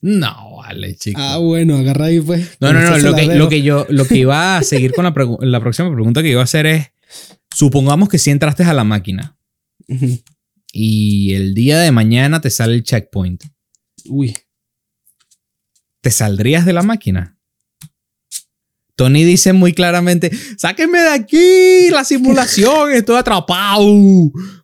No, 0.03 0.59
vale, 0.59 0.95
chico. 0.95 1.21
Ah, 1.21 1.39
bueno, 1.39 1.77
agarra 1.77 2.07
ahí 2.07 2.21
pues. 2.21 2.57
no, 2.61 2.73
no, 2.73 2.81
no. 2.81 2.99
Lo 2.99 3.15
que, 3.15 3.27
lo 3.35 3.49
que 3.49 3.63
yo 3.63 3.87
lo 3.89 4.07
que 4.07 4.19
iba 4.19 4.59
a 4.59 4.63
seguir 4.63 4.93
con 4.93 5.05
la, 5.05 5.15
la 5.41 5.61
próxima 5.61 5.93
pregunta 5.93 6.23
que 6.23 6.31
iba 6.31 6.41
a 6.41 6.45
hacer 6.45 6.67
es: 6.67 6.87
supongamos 7.53 8.09
que 8.09 8.19
si 8.19 8.31
entraste 8.31 8.63
a 8.63 8.75
la 8.75 8.85
máquina 8.85 9.37
y 10.73 11.35
el 11.35 11.55
día 11.55 11.81
de 11.81 11.91
mañana 11.91 12.41
te 12.41 12.51
sale 12.51 12.75
el 12.75 12.83
checkpoint, 12.83 13.45
Uy. 14.05 14.37
¿te 16.01 16.11
saldrías 16.11 16.67
de 16.67 16.73
la 16.73 16.83
máquina? 16.83 17.36
Tony 18.97 19.25
dice 19.25 19.53
muy 19.53 19.73
claramente, 19.75 20.31
sáquenme 20.59 21.01
de 21.01 21.11
aquí, 21.11 21.91
la 21.91 22.05
simulación, 22.05 22.93
estoy 22.93 23.17
atrapado. 23.17 23.85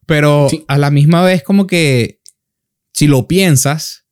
Pero 0.06 0.48
Sí. 0.50 0.64
a 0.68 0.78
la 0.78 0.90
misma 0.90 1.22
vez 1.22 1.42
como 1.42 1.66
que, 1.66 2.20
si 2.94 3.06
lo 3.06 3.28
piensas, 3.28 4.04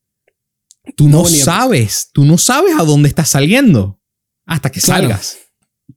tú 0.97 1.09
no, 1.09 1.25
sabes, 1.25 2.11
tú 2.13 2.25
no 2.25 2.39
sabes 2.39 2.75
a 2.79 2.85
dónde 2.85 3.09
estás 3.09 3.29
saliendo 3.31 4.01
hasta 4.47 4.71
que 4.71 4.81
Claro. 4.81 5.03
salgas. 5.05 5.39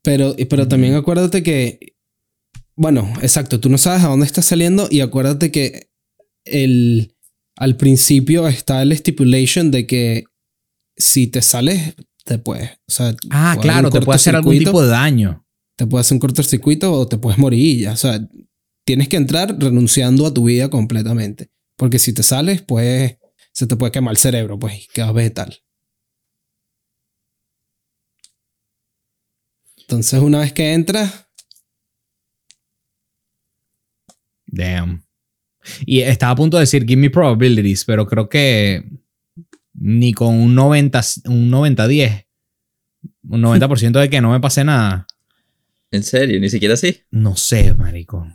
Pero, 0.02 0.36
pero 0.50 0.68
también 0.68 0.96
acuérdate 0.96 1.44
que. 1.44 1.96
Bueno, 2.76 3.14
exacto, 3.22 3.60
tú 3.60 3.70
no 3.70 3.78
sabes 3.78 4.04
a 4.04 4.08
dónde 4.08 4.26
estás 4.26 4.46
saliendo 4.46 4.88
y 4.90 5.02
acuérdate 5.02 5.52
que 5.52 5.90
el, 6.46 7.16
al 7.56 7.78
principio 7.78 8.48
está 8.48 8.82
el 8.82 8.96
stipulation 8.98 9.70
de 9.70 9.86
que 9.86 10.24
si 10.98 11.28
te 11.28 11.42
sales, 11.42 11.94
te 12.24 12.38
puedes. 12.38 12.72
O 12.88 12.92
sea, 12.92 13.16
Ah, 13.30 13.58
claro, 13.62 13.90
te 13.90 14.02
puede 14.02 14.16
hacer 14.16 14.36
algún 14.36 14.58
tipo 14.58 14.82
de 14.82 14.90
daño. 14.90 15.46
Te 15.76 15.88
puede 15.88 16.02
hacer 16.02 16.16
un 16.16 16.20
cortocircuito 16.20 16.92
o 16.92 17.08
te 17.08 17.18
puedes 17.18 17.38
morir 17.38 17.82
ya. 17.82 17.94
O 17.94 17.98
sea, 17.98 18.20
tienes 18.86 19.10
que 19.10 19.18
entrar 19.18 19.56
renunciando 19.60 20.26
a 20.26 20.34
tu 20.34 20.46
vida 20.46 20.70
completamente. 20.70 21.50
Porque 21.76 22.00
si 22.00 22.14
te 22.14 22.24
sales, 22.24 22.62
pues 22.62 23.18
se 23.52 23.68
te 23.68 23.76
puede 23.76 23.92
quemar 23.92 24.14
el 24.14 24.18
cerebro, 24.18 24.58
pues, 24.60 24.86
y 24.86 24.88
quedas 24.88 25.14
vegetal. 25.14 25.58
Entonces, 29.78 30.20
una 30.20 30.40
vez 30.40 30.54
que 30.54 30.74
entras, 30.74 31.28
Damn. 34.54 35.04
Y 35.86 36.02
estaba 36.02 36.34
a 36.34 36.36
punto 36.36 36.58
de 36.58 36.62
decir, 36.62 36.86
give 36.86 37.02
me 37.02 37.10
probabilities, 37.10 37.86
pero 37.86 38.06
creo 38.06 38.30
que 38.30 38.84
ni 39.74 40.14
con 40.14 40.36
un 40.36 40.56
90, 40.56 41.02
un 41.26 41.52
90-10, 41.52 42.26
un 43.30 43.42
90% 43.42 44.00
de 44.00 44.10
que 44.10 44.22
no 44.22 44.32
me 44.32 44.40
pase 44.40 44.64
nada. 44.64 45.08
En 45.92 46.04
serio, 46.04 46.40
ni 46.40 46.50
siquiera 46.50 46.74
así. 46.74 47.02
No 47.12 47.36
sé, 47.36 47.74
marico. 47.74 48.28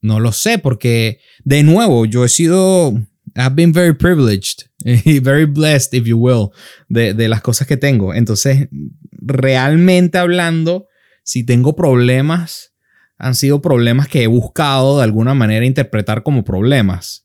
No 0.00 0.20
lo 0.20 0.32
sé 0.32 0.58
porque, 0.58 1.18
de 1.44 1.62
nuevo, 1.62 2.04
yo 2.04 2.24
he 2.24 2.28
sido, 2.28 2.92
I've 3.34 3.54
been 3.54 3.72
very 3.72 3.94
privileged 3.94 4.66
y 4.84 5.18
very 5.18 5.46
blessed, 5.46 5.94
if 5.94 6.04
you 6.04 6.18
will, 6.18 6.50
de, 6.88 7.14
de 7.14 7.28
las 7.28 7.40
cosas 7.40 7.66
que 7.66 7.76
tengo. 7.76 8.14
Entonces, 8.14 8.68
realmente 9.10 10.18
hablando, 10.18 10.88
si 11.22 11.44
tengo 11.44 11.74
problemas, 11.74 12.74
han 13.16 13.34
sido 13.34 13.62
problemas 13.62 14.08
que 14.08 14.22
he 14.22 14.26
buscado 14.26 14.98
de 14.98 15.04
alguna 15.04 15.34
manera 15.34 15.64
interpretar 15.64 16.22
como 16.22 16.44
problemas. 16.44 17.23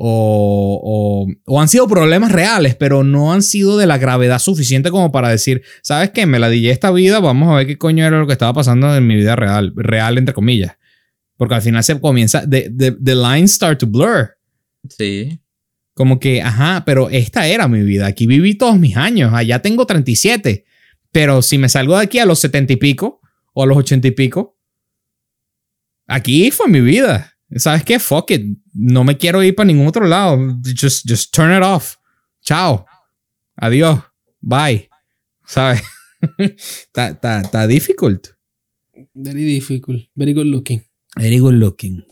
O, 0.00 0.80
o, 0.80 1.26
o 1.44 1.60
han 1.60 1.68
sido 1.68 1.88
problemas 1.88 2.30
reales, 2.30 2.76
pero 2.76 3.02
no 3.02 3.32
han 3.32 3.42
sido 3.42 3.76
de 3.76 3.86
la 3.86 3.98
gravedad 3.98 4.38
suficiente 4.38 4.90
como 4.90 5.10
para 5.10 5.28
decir, 5.28 5.62
¿sabes 5.82 6.10
qué? 6.10 6.24
Me 6.24 6.38
la 6.38 6.48
dije 6.48 6.70
esta 6.70 6.92
vida, 6.92 7.18
vamos 7.18 7.50
a 7.50 7.56
ver 7.56 7.66
qué 7.66 7.78
coño 7.78 8.06
era 8.06 8.20
lo 8.20 8.26
que 8.28 8.32
estaba 8.32 8.52
pasando 8.52 8.94
en 8.94 9.06
mi 9.06 9.16
vida 9.16 9.34
real, 9.34 9.72
real 9.74 10.16
entre 10.16 10.34
comillas. 10.34 10.76
Porque 11.36 11.56
al 11.56 11.62
final 11.62 11.82
se 11.82 12.00
comienza, 12.00 12.48
the, 12.48 12.70
the, 12.70 12.92
the 12.92 13.14
lines 13.14 13.52
start 13.52 13.80
to 13.80 13.86
blur. 13.86 14.36
Sí. 14.88 15.40
Como 15.94 16.20
que, 16.20 16.42
ajá, 16.42 16.84
pero 16.86 17.10
esta 17.10 17.48
era 17.48 17.66
mi 17.66 17.82
vida. 17.82 18.06
Aquí 18.06 18.28
viví 18.28 18.54
todos 18.54 18.78
mis 18.78 18.96
años. 18.96 19.32
Allá 19.34 19.60
tengo 19.60 19.84
37. 19.84 20.64
Pero 21.10 21.42
si 21.42 21.58
me 21.58 21.68
salgo 21.68 21.96
de 21.96 22.04
aquí 22.04 22.20
a 22.20 22.26
los 22.26 22.38
70 22.38 22.74
y 22.74 22.76
pico 22.76 23.20
o 23.52 23.64
a 23.64 23.66
los 23.66 23.76
80 23.76 24.06
y 24.06 24.10
pico, 24.12 24.56
aquí 26.06 26.52
fue 26.52 26.68
mi 26.68 26.80
vida. 26.80 27.34
¿Sabes 27.56 27.82
qué? 27.82 27.98
Fuck 27.98 28.30
it. 28.30 28.58
No 28.80 29.02
me 29.02 29.16
quiero 29.18 29.42
ir 29.42 29.56
para 29.56 29.66
ningún 29.66 29.88
otro 29.88 30.06
lado. 30.06 30.38
Just, 30.64 31.04
just 31.08 31.34
turn 31.34 31.52
it 31.56 31.64
off. 31.64 31.96
Chao. 32.42 32.86
Adiós. 33.56 34.00
Bye. 34.40 34.88
¿Sabes? 35.44 35.82
Está 36.38 37.08
está- 37.10 37.40
está 37.40 37.66
difficult. 37.66 38.28
very 39.14 39.44
difficult, 39.44 40.04
very 40.14 40.32
good 40.32 40.46
looking. 40.46 40.82
Very 41.16 41.38
good 41.38 41.54
looking. 41.54 42.04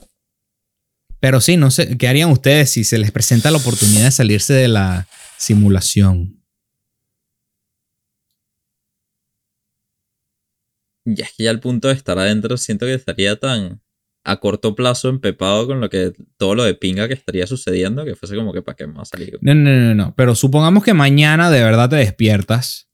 Pero 1.20 1.40
sí, 1.40 1.56
no 1.56 1.70
sé, 1.70 1.96
¿qué 1.98 2.08
harían 2.08 2.30
ustedes 2.30 2.70
si 2.70 2.84
se 2.84 2.98
les 2.98 3.10
presenta 3.10 3.50
la 3.50 3.58
oportunidad 3.58 4.04
de 4.04 4.10
salirse 4.12 4.52
de 4.54 4.68
la 4.68 5.08
simulación? 5.38 6.42
Ya 11.04 11.24
es 11.24 11.32
que 11.36 11.44
ya 11.44 11.50
al 11.50 11.60
punto 11.60 11.88
de 11.88 11.94
estar 11.94 12.18
adentro 12.18 12.56
siento 12.56 12.86
que 12.86 12.94
estaría 12.94 13.38
tan 13.38 13.80
a 14.28 14.36
corto 14.38 14.74
plazo 14.74 15.08
empepado 15.08 15.66
con 15.68 15.80
lo 15.80 15.88
que 15.88 16.12
todo 16.36 16.54
lo 16.56 16.64
de 16.64 16.74
pinga 16.74 17.06
que 17.08 17.14
estaría 17.14 17.46
sucediendo 17.46 18.04
que 18.04 18.16
fuese 18.16 18.34
como 18.34 18.52
que 18.52 18.60
para 18.60 18.74
qué 18.76 18.86
más 18.86 19.08
salir. 19.10 19.38
No, 19.40 19.54
no, 19.54 19.70
no, 19.70 19.94
no. 19.94 20.14
Pero 20.16 20.34
supongamos 20.34 20.82
que 20.82 20.94
mañana 20.94 21.50
de 21.50 21.62
verdad 21.62 21.88
te 21.88 21.96
despiertas. 21.96 22.88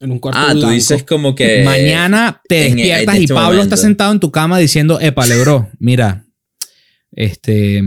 En 0.00 0.10
un 0.10 0.18
cuarto 0.18 0.40
Ah, 0.42 0.52
tú 0.52 0.68
dices 0.70 1.04
como 1.04 1.34
que 1.34 1.62
mañana 1.62 2.40
te 2.48 2.68
en- 2.68 2.76
despiertas 2.76 3.14
en 3.16 3.20
y 3.20 3.24
este 3.24 3.34
Pablo 3.34 3.56
momento. 3.58 3.74
está 3.74 3.76
sentado 3.76 4.12
en 4.12 4.18
tu 4.20 4.32
cama 4.32 4.58
diciendo, 4.58 4.98
épale, 4.98 5.38
bro, 5.40 5.68
mira, 5.78 6.24
este, 7.12 7.82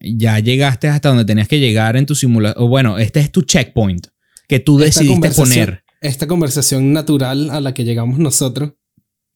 ya 0.00 0.38
llegaste 0.38 0.88
hasta 0.88 1.08
donde 1.08 1.24
tenías 1.24 1.48
que 1.48 1.58
llegar 1.58 1.96
en 1.96 2.06
tu 2.06 2.14
simulación. 2.14 2.68
Bueno, 2.70 2.98
este 2.98 3.20
es 3.20 3.32
tu 3.32 3.42
checkpoint 3.42 4.06
que 4.48 4.60
tú 4.60 4.80
Esta 4.82 5.00
decidiste 5.00 5.30
poner. 5.32 5.82
Esta 6.00 6.26
conversación 6.28 6.92
natural 6.92 7.50
a 7.50 7.60
la 7.60 7.74
que 7.74 7.84
llegamos 7.84 8.18
nosotros 8.20 8.74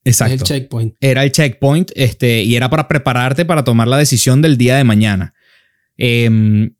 es 0.03 0.19
el 0.21 0.31
Exacto. 0.31 0.45
checkpoint. 0.45 0.95
era 0.99 1.23
el 1.23 1.31
checkpoint 1.31 1.91
este, 1.95 2.43
y 2.43 2.55
era 2.55 2.69
para 2.69 2.87
prepararte 2.87 3.45
para 3.45 3.63
tomar 3.63 3.87
la 3.87 3.97
decisión 3.97 4.41
del 4.41 4.57
día 4.57 4.75
de 4.75 4.83
mañana. 4.83 5.33
Em, 5.97 6.75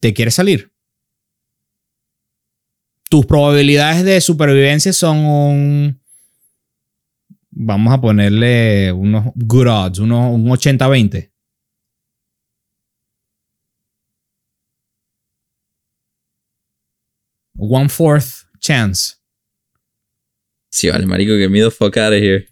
¿Te 0.00 0.14
quieres 0.14 0.34
salir? 0.34 0.72
Tus 3.10 3.26
probabilidades 3.26 4.04
de 4.04 4.20
supervivencia 4.20 4.92
son 4.92 5.18
un... 5.18 6.00
Vamos 7.50 7.92
a 7.92 8.00
ponerle 8.00 8.92
unos 8.92 9.32
good 9.34 9.66
odds, 9.66 9.98
unos, 9.98 10.32
un 10.32 10.46
80-20. 10.46 11.30
One 17.56 17.88
fourth 17.88 18.46
chance. 18.60 19.17
Sí, 20.70 20.88
vale, 20.88 21.06
marico, 21.06 21.32
que 21.36 21.48
me 21.48 21.60
the 21.60 21.70
fuck 21.70 21.96
out 21.96 22.12
of 22.12 22.20
here. 22.20 22.46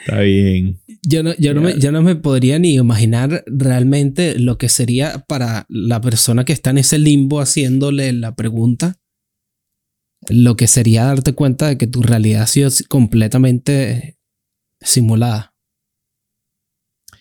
Está 0.00 0.20
bien. 0.20 0.80
Yo 1.02 1.22
no, 1.22 1.34
yo, 1.38 1.54
no 1.54 1.62
me, 1.62 1.78
yo 1.78 1.92
no 1.92 2.02
me 2.02 2.14
podría 2.16 2.58
ni 2.58 2.74
imaginar 2.74 3.42
realmente 3.46 4.38
lo 4.38 4.58
que 4.58 4.68
sería 4.68 5.24
para 5.26 5.66
la 5.68 6.00
persona 6.00 6.44
que 6.44 6.52
está 6.52 6.70
en 6.70 6.78
ese 6.78 6.98
limbo 6.98 7.40
haciéndole 7.40 8.12
la 8.12 8.34
pregunta. 8.34 9.00
Lo 10.28 10.56
que 10.56 10.68
sería 10.68 11.04
darte 11.04 11.32
cuenta 11.32 11.68
de 11.68 11.78
que 11.78 11.86
tu 11.86 12.02
realidad 12.02 12.42
ha 12.42 12.46
sido 12.46 12.70
completamente 12.88 14.18
simulada. 14.80 15.51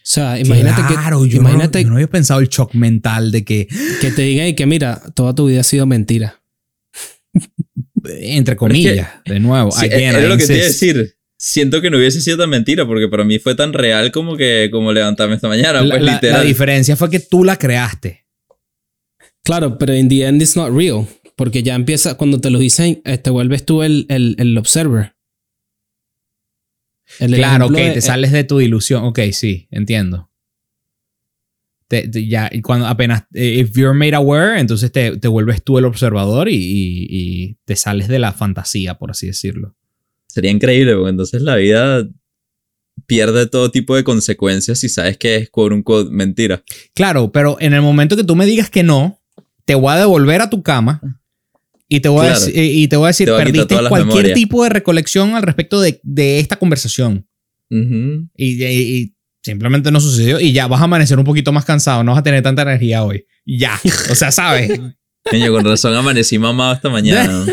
O 0.04 0.14
sea, 0.14 0.40
imagínate 0.40 0.82
claro, 0.94 1.24
que. 1.24 1.30
yo, 1.30 1.38
imagínate 1.38 1.80
no, 1.80 1.84
yo 1.84 1.90
no 1.90 1.96
había 1.96 2.08
pensado 2.10 2.40
el 2.40 2.48
shock 2.50 2.74
mental 2.74 3.32
de 3.32 3.44
que, 3.44 3.68
que 4.02 4.12
te 4.12 4.24
digan 4.24 4.48
y 4.48 4.56
que 4.56 4.66
mira, 4.66 5.02
toda 5.14 5.36
tu 5.36 5.46
vida 5.48 5.62
ha 5.62 5.64
sido 5.64 5.86
mentira. 5.86 6.42
entre 8.04 8.56
comillas, 8.56 9.08
de 9.26 9.40
nuevo, 9.40 9.72
Sí, 9.72 9.86
again, 9.86 10.16
I 10.24 10.28
lo 10.28 10.38
que 10.38 10.48
te 10.48 10.54
iba 10.56 10.64
a 10.64 10.68
decir. 10.68 11.16
Siento 11.38 11.82
que 11.82 11.90
no 11.90 11.98
hubiese 11.98 12.22
sido 12.22 12.38
tan 12.38 12.50
mentira 12.52 12.86
porque 12.86 13.08
para 13.08 13.24
mí 13.24 13.40
fue 13.40 13.56
tan 13.56 13.74
real 13.74 14.12
como 14.12 14.38
que 14.38 14.70
como 14.72 14.94
levantarme 14.94 15.36
esta 15.36 15.48
mañana. 15.48 15.82
La, 15.82 15.96
Pues 15.96 16.02
la- 16.04 16.12
la 16.12 16.14
literal. 16.18 16.46
diferencia 16.48 16.96
fue 16.96 17.10
que 17.10 17.20
tú 17.20 17.44
la 17.44 17.58
creaste. 17.58 18.26
Claro, 19.44 19.78
pero 19.80 19.96
in 19.96 20.08
the 20.08 20.24
end 20.28 20.40
it's 20.42 20.56
not 20.56 20.72
real. 20.76 21.08
Porque 21.36 21.64
ya 21.64 21.74
empieza, 21.74 22.16
cuando 22.16 22.40
te 22.40 22.52
lo 22.52 22.60
dicen, 22.60 23.02
eh, 23.06 23.18
te 23.18 23.32
vuelves 23.32 23.66
tú 23.66 23.82
el, 23.82 24.06
el, 24.10 24.36
el 24.38 24.56
observer. 24.58 25.16
El 27.20 27.36
Claro, 27.36 27.68
ok, 27.68 27.72
de- 27.74 27.92
te 27.92 28.02
sales 28.02 28.32
de 28.32 28.44
tu 28.44 28.60
ilusión. 28.62 29.04
Ok, 29.04 29.20
sí, 29.32 29.68
entiendo. 29.72 30.30
Te- 31.88 32.08
te- 32.08 32.26
ya, 32.28 32.50
y 32.52 32.62
cuando 32.62 32.88
apenas, 32.88 33.24
eh, 33.34 33.60
if 33.60 33.76
you're 33.76 33.94
made 33.98 34.16
aware, 34.16 34.60
entonces 34.60 34.92
te, 34.92 35.18
te 35.18 35.28
vuelves 35.28 35.62
tú 35.62 35.78
el 35.78 35.86
observador 35.86 36.48
y, 36.48 36.56
y- 36.56 37.08
y 37.10 37.58
te 37.66 37.76
sales 37.76 38.08
de 38.08 38.18
la 38.20 38.32
fantasía, 38.32 38.98
por 38.98 39.12
así 39.12 39.28
decirlo. 39.28 39.76
Sería 40.28 40.52
increíble 40.52 40.96
porque 40.96 41.10
entonces 41.10 41.42
la 41.42 41.58
vida 41.58 42.08
pierde 43.06 43.46
todo 43.48 43.72
tipo 43.72 43.96
de 43.98 44.06
consecuencias 44.06 44.80
si 44.80 44.88
sabes 44.88 45.18
que 45.18 45.36
es 45.36 45.50
quote 45.50 45.76
unquote 45.76 46.10
mentira. 46.12 46.64
Claro, 46.94 47.32
pero 47.34 47.58
en 47.60 47.74
el 47.74 47.82
momento 47.82 48.16
que 48.16 48.24
tú 48.24 48.38
me 48.38 48.46
digas 48.46 48.70
que 48.70 48.84
no, 48.84 49.20
te 49.66 49.76
voy 49.76 49.92
a 49.92 49.98
devolver 49.98 50.40
a 50.42 50.50
tu 50.50 50.64
cama 50.64 51.21
y 51.94 52.00
te 52.00 52.10
voy, 52.10 52.26
a, 52.26 52.30
Claro. 52.36 52.46
deci- 52.46 52.52
y 52.56 52.88
te 52.88 52.96
voy 52.96 53.06
a 53.06 53.08
decir, 53.08 53.28
Te 53.28 53.34
a 53.34 53.38
perdiste 53.38 53.76
cualquier 53.76 54.06
memorias". 54.08 54.34
tipo 54.34 54.64
de 54.64 54.70
recolección 54.70 55.36
al 55.36 55.44
respecto 55.44 55.82
de, 55.82 56.00
de 56.04 56.40
esta 56.40 56.56
conversación. 56.58 57.28
Y, 57.70 58.28
y- 58.38 58.66
y 58.66 59.16
simplemente 59.44 59.92
no 59.92 60.00
sucedió 60.00 60.40
y 60.40 60.54
ya 60.54 60.68
vas 60.68 60.82
a 60.82 60.86
amanecer 60.86 61.18
un 61.20 61.26
poquito 61.26 61.52
más 61.52 61.66
cansado, 61.66 62.04
no 62.04 62.12
vas 62.12 62.20
a 62.20 62.24
tener 62.24 62.42
tanta 62.44 62.62
energía 62.62 63.04
hoy. 63.04 63.26
Ya, 63.46 63.80
o 64.10 64.16
sea, 64.16 64.32
¿sabes? 64.32 64.70
Coño, 65.30 65.52
con 65.52 65.66
razón 65.66 65.94
amanecí 65.96 66.40
mamado 66.40 66.74
esta 66.74 66.90
mañana. 66.90 67.46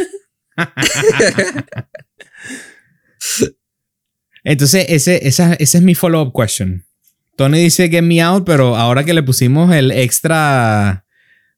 Entonces, 4.45 4.87
ese, 4.89 5.27
esa, 5.27 5.55
ese 5.55 5.79
es 5.79 5.85
mi 5.85 5.95
follow-up 5.95 6.33
question. 6.35 6.85
Tony 7.37 7.59
dice 7.61 7.89
get 7.89 8.03
me 8.03 8.21
out, 8.23 8.45
pero 8.45 8.77
ahora 8.77 9.05
que 9.05 9.15
le 9.15 9.23
pusimos 9.23 9.73
el 9.75 9.91
extra 9.91 11.05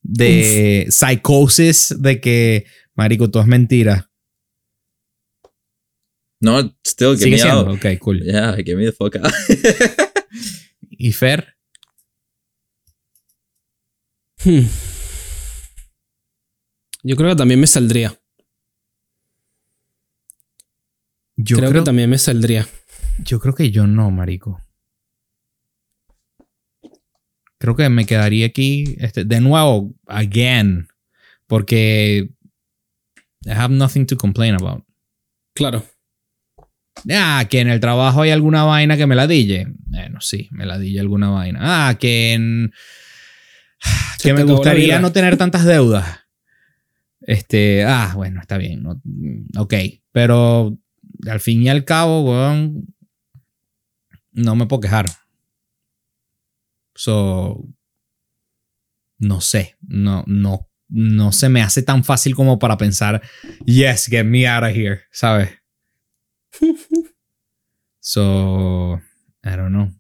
de 0.02 0.86
psicosis 0.90 1.94
de 1.98 2.20
que, 2.20 2.66
marico, 2.94 3.30
todo 3.30 3.42
es 3.42 3.48
mentira. 3.48 4.10
No, 6.40 6.58
still, 6.86 7.16
get 7.16 7.24
Sigue 7.24 7.36
me 7.36 7.38
siendo. 7.38 7.70
out. 7.70 7.76
Ok, 7.76 7.98
cool. 8.00 8.22
Yeah, 8.22 8.56
get 8.56 8.76
me 8.76 8.86
the 8.86 8.92
fuck 8.92 9.16
out. 9.16 9.32
¿Y 10.90 11.12
Fer? 11.12 11.56
Hmm. 14.42 14.66
Yo 17.02 17.16
creo 17.16 17.30
que 17.30 17.36
también 17.36 17.60
me 17.60 17.66
saldría. 17.66 18.18
Yo 21.36 21.56
creo, 21.56 21.70
creo, 21.70 21.82
que 21.82 21.86
también 21.86 22.10
me 22.10 22.18
saldría. 22.18 22.66
yo 23.18 23.40
creo 23.40 23.54
que 23.54 23.70
yo 23.70 23.86
no, 23.86 24.10
marico. 24.10 24.62
Creo 27.60 27.76
que 27.76 27.88
me 27.90 28.06
quedaría 28.06 28.46
aquí, 28.46 28.96
este, 29.00 29.26
de 29.26 29.38
nuevo, 29.42 29.94
again, 30.06 30.88
porque 31.46 32.30
I 33.44 33.50
have 33.50 33.74
nothing 33.74 34.06
to 34.06 34.16
complain 34.16 34.54
about. 34.54 34.82
Claro. 35.54 35.84
Ah, 37.12 37.44
que 37.50 37.60
en 37.60 37.68
el 37.68 37.78
trabajo 37.78 38.22
hay 38.22 38.30
alguna 38.30 38.64
vaina 38.64 38.96
que 38.96 39.06
me 39.06 39.14
la 39.14 39.26
dille. 39.26 39.66
Bueno, 39.86 40.22
sí, 40.22 40.48
me 40.52 40.64
la 40.64 40.78
dille 40.78 41.00
alguna 41.00 41.28
vaina. 41.28 41.58
Ah, 41.88 41.98
que 41.98 42.32
en. 42.32 42.72
Se 44.16 44.28
Que 44.28 44.34
me 44.34 44.42
gustaría 44.44 44.98
no 44.98 45.12
tener 45.12 45.36
tantas 45.36 45.66
deudas. 45.66 46.20
Este. 47.20 47.84
Ah, 47.84 48.12
bueno, 48.16 48.40
está 48.40 48.56
bien. 48.56 48.82
no- 48.82 49.02
ok. 49.58 49.74
Pero 50.12 50.78
al 51.28 51.40
fin 51.40 51.62
y 51.62 51.68
al 51.68 51.84
cabo, 51.84 52.22
weón. 52.22 52.86
No 54.32 54.56
me 54.56 54.64
puedo 54.66 54.80
quejar. 54.80 55.06
So. 56.94 57.64
No 59.18 59.40
sé. 59.40 59.76
No, 59.80 60.24
no. 60.26 60.68
No 60.88 61.30
se 61.30 61.48
me 61.48 61.62
hace 61.62 61.82
tan 61.82 62.02
fácil 62.02 62.34
como 62.34 62.58
para 62.58 62.76
pensar. 62.76 63.22
Yes, 63.64 64.06
get 64.06 64.24
me 64.24 64.48
out 64.48 64.64
of 64.64 64.70
here. 64.70 65.02
¿Sabes? 65.12 65.50
So, 68.02 68.98
I 69.44 69.50
don't 69.56 69.68
know. 69.68 69.92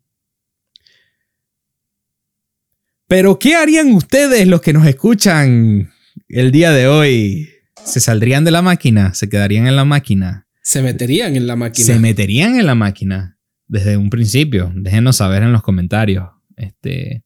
Pero, 3.06 3.38
¿qué 3.38 3.54
harían 3.54 3.92
ustedes 3.92 4.46
los 4.48 4.60
que 4.60 4.72
nos 4.72 4.86
escuchan 4.86 5.92
el 6.28 6.50
día 6.50 6.72
de 6.72 6.86
hoy? 6.86 7.50
¿Se 7.84 8.00
saldrían 8.00 8.44
de 8.44 8.52
la 8.52 8.62
máquina? 8.62 9.14
¿Se 9.14 9.28
quedarían 9.28 9.66
en 9.66 9.76
la 9.76 9.84
máquina? 9.84 10.46
Se 10.62 10.82
meterían 10.82 11.36
en 11.36 11.46
la 11.46 11.56
máquina. 11.56 11.86
¿Se 11.86 11.98
meterían 11.98 12.58
en 12.58 12.66
la 12.66 12.74
máquina 12.74 13.38
desde 13.66 13.96
un 13.96 14.10
principio? 14.10 14.72
Déjenos 14.74 15.16
saber 15.16 15.42
en 15.42 15.52
los 15.52 15.62
comentarios. 15.62 16.30
Este, 16.60 17.24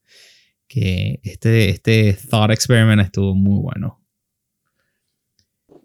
que 0.69 1.21
este, 1.23 1.69
este 1.71 2.15
thought 2.31 2.51
experiment 2.51 3.01
estuvo 3.03 3.35
muy 3.35 3.61
bueno. 3.63 4.01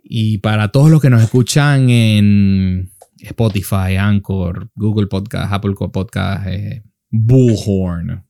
Y 0.03 0.39
para 0.39 0.69
todos 0.71 0.89
los 0.89 1.01
que 1.01 1.09
nos 1.09 1.21
escuchan 1.21 1.89
en 1.89 2.91
Spotify, 3.19 3.95
Anchor, 3.99 4.71
Google 4.75 5.07
Podcast, 5.07 5.53
Apple 5.53 5.73
Podcast, 5.91 6.47
eh, 6.47 6.83
Bullhorn. 7.09 8.23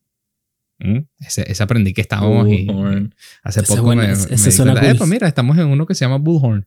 ¿Mm? 0.82 1.00
Ese, 1.20 1.50
ese 1.52 1.64
aprendí 1.64 1.94
que 1.94 2.02
estábamos 2.02 2.48
y- 2.50 2.66
Bullhorn. 2.66 3.14
hace 3.44 3.64
poco 3.64 3.84
bueno, 3.84 4.02
me, 4.04 4.12
ese- 4.12 4.30
me 4.30 4.36
ese 4.36 4.50
di 4.50 4.56
suena 4.56 4.72
cuenta, 4.74 4.88
cool. 4.90 4.96
"Epa, 4.98 5.06
mira, 5.06 5.28
estamos 5.28 5.58
en 5.58 5.68
uno 5.68 5.86
que 5.86 5.96
se 5.96 6.06
llama 6.06 6.18
Bullhorn. 6.18 6.66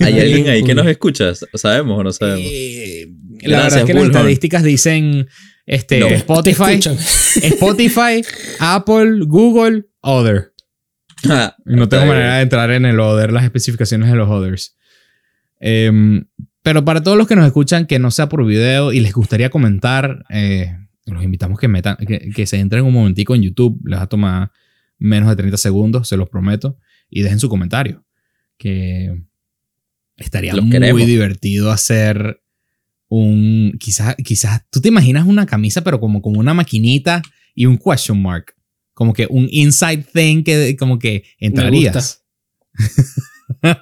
¿Hay 0.00 0.18
alguien 0.20 0.48
ahí 0.48 0.62
que 0.64 0.74
nos 0.74 0.86
escucha? 0.86 1.32
¿Sabemos 1.54 1.98
o 1.98 2.04
no 2.04 2.12
sabemos? 2.12 2.40
Eh, 2.50 3.08
la 3.42 3.62
verdad 3.62 3.78
es 3.80 3.84
que 3.84 3.94
las 3.94 4.04
estadísticas 4.04 4.62
dicen 4.62 5.26
este, 5.68 6.00
No. 6.00 6.06
Spotify. 6.08 6.80
Spotify, 7.42 8.22
Apple, 8.58 9.20
Google, 9.26 9.84
Other. 10.00 10.52
Ah, 11.28 11.54
No 11.64 11.88
tengo 11.88 12.06
manera 12.06 12.36
de 12.36 12.42
entrar 12.42 12.70
en 12.72 12.84
el 12.86 12.98
Other, 12.98 13.32
las 13.32 13.44
especificaciones 13.44 14.08
de 14.10 14.16
los 14.16 14.28
Others. 14.28 14.76
Em, 15.60 16.24
pero 16.62 16.84
para 16.84 17.02
todos 17.02 17.16
los 17.16 17.26
que 17.26 17.36
nos 17.36 17.46
escuchan 17.46 17.86
que 17.86 17.98
no 17.98 18.10
sea 18.10 18.28
por 18.28 18.44
video 18.46 18.92
y 18.92 19.00
les 19.00 19.12
gustaría 19.12 19.50
comentar, 19.50 20.24
eh, 20.30 20.76
los 21.06 21.22
invitamos 21.22 21.58
que, 21.58 21.68
metan, 21.68 21.96
que, 21.96 22.30
que 22.34 22.46
se 22.46 22.58
entren 22.58 22.84
un 22.84 22.92
momentico 22.92 23.34
en 23.34 23.42
YouTube. 23.42 23.80
Les 23.84 23.98
va 23.98 24.04
a 24.04 24.08
tomar 24.08 24.52
menos 24.98 25.28
de 25.28 25.36
30 25.36 25.56
segundos, 25.56 26.08
se 26.08 26.16
los 26.16 26.28
prometo. 26.28 26.78
Y 27.10 27.22
dejen 27.22 27.38
su 27.40 27.48
comentario. 27.48 28.04
Que 28.58 29.22
estaría 30.16 30.52
Los 30.54 30.64
muy 30.64 30.72
queremos. 30.72 31.06
divertido 31.06 31.70
hacer 31.70 32.42
un... 33.08 33.76
Quizás, 33.78 34.16
quizás, 34.24 34.62
tú 34.70 34.80
te 34.80 34.88
imaginas 34.88 35.26
una 35.26 35.46
camisa, 35.46 35.82
pero 35.82 36.00
como, 36.00 36.22
como 36.22 36.40
una 36.40 36.54
maquinita 36.54 37.22
y 37.54 37.66
un 37.66 37.78
question 37.78 38.20
mark. 38.20 38.54
Como 38.94 39.12
que 39.12 39.26
un 39.30 39.48
inside 39.50 40.04
thing 40.12 40.42
que 40.42 40.76
como 40.76 40.98
que 40.98 41.24
entrarías. 41.38 42.24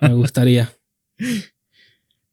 Me 0.01 0.15
gustaría. 0.15 0.73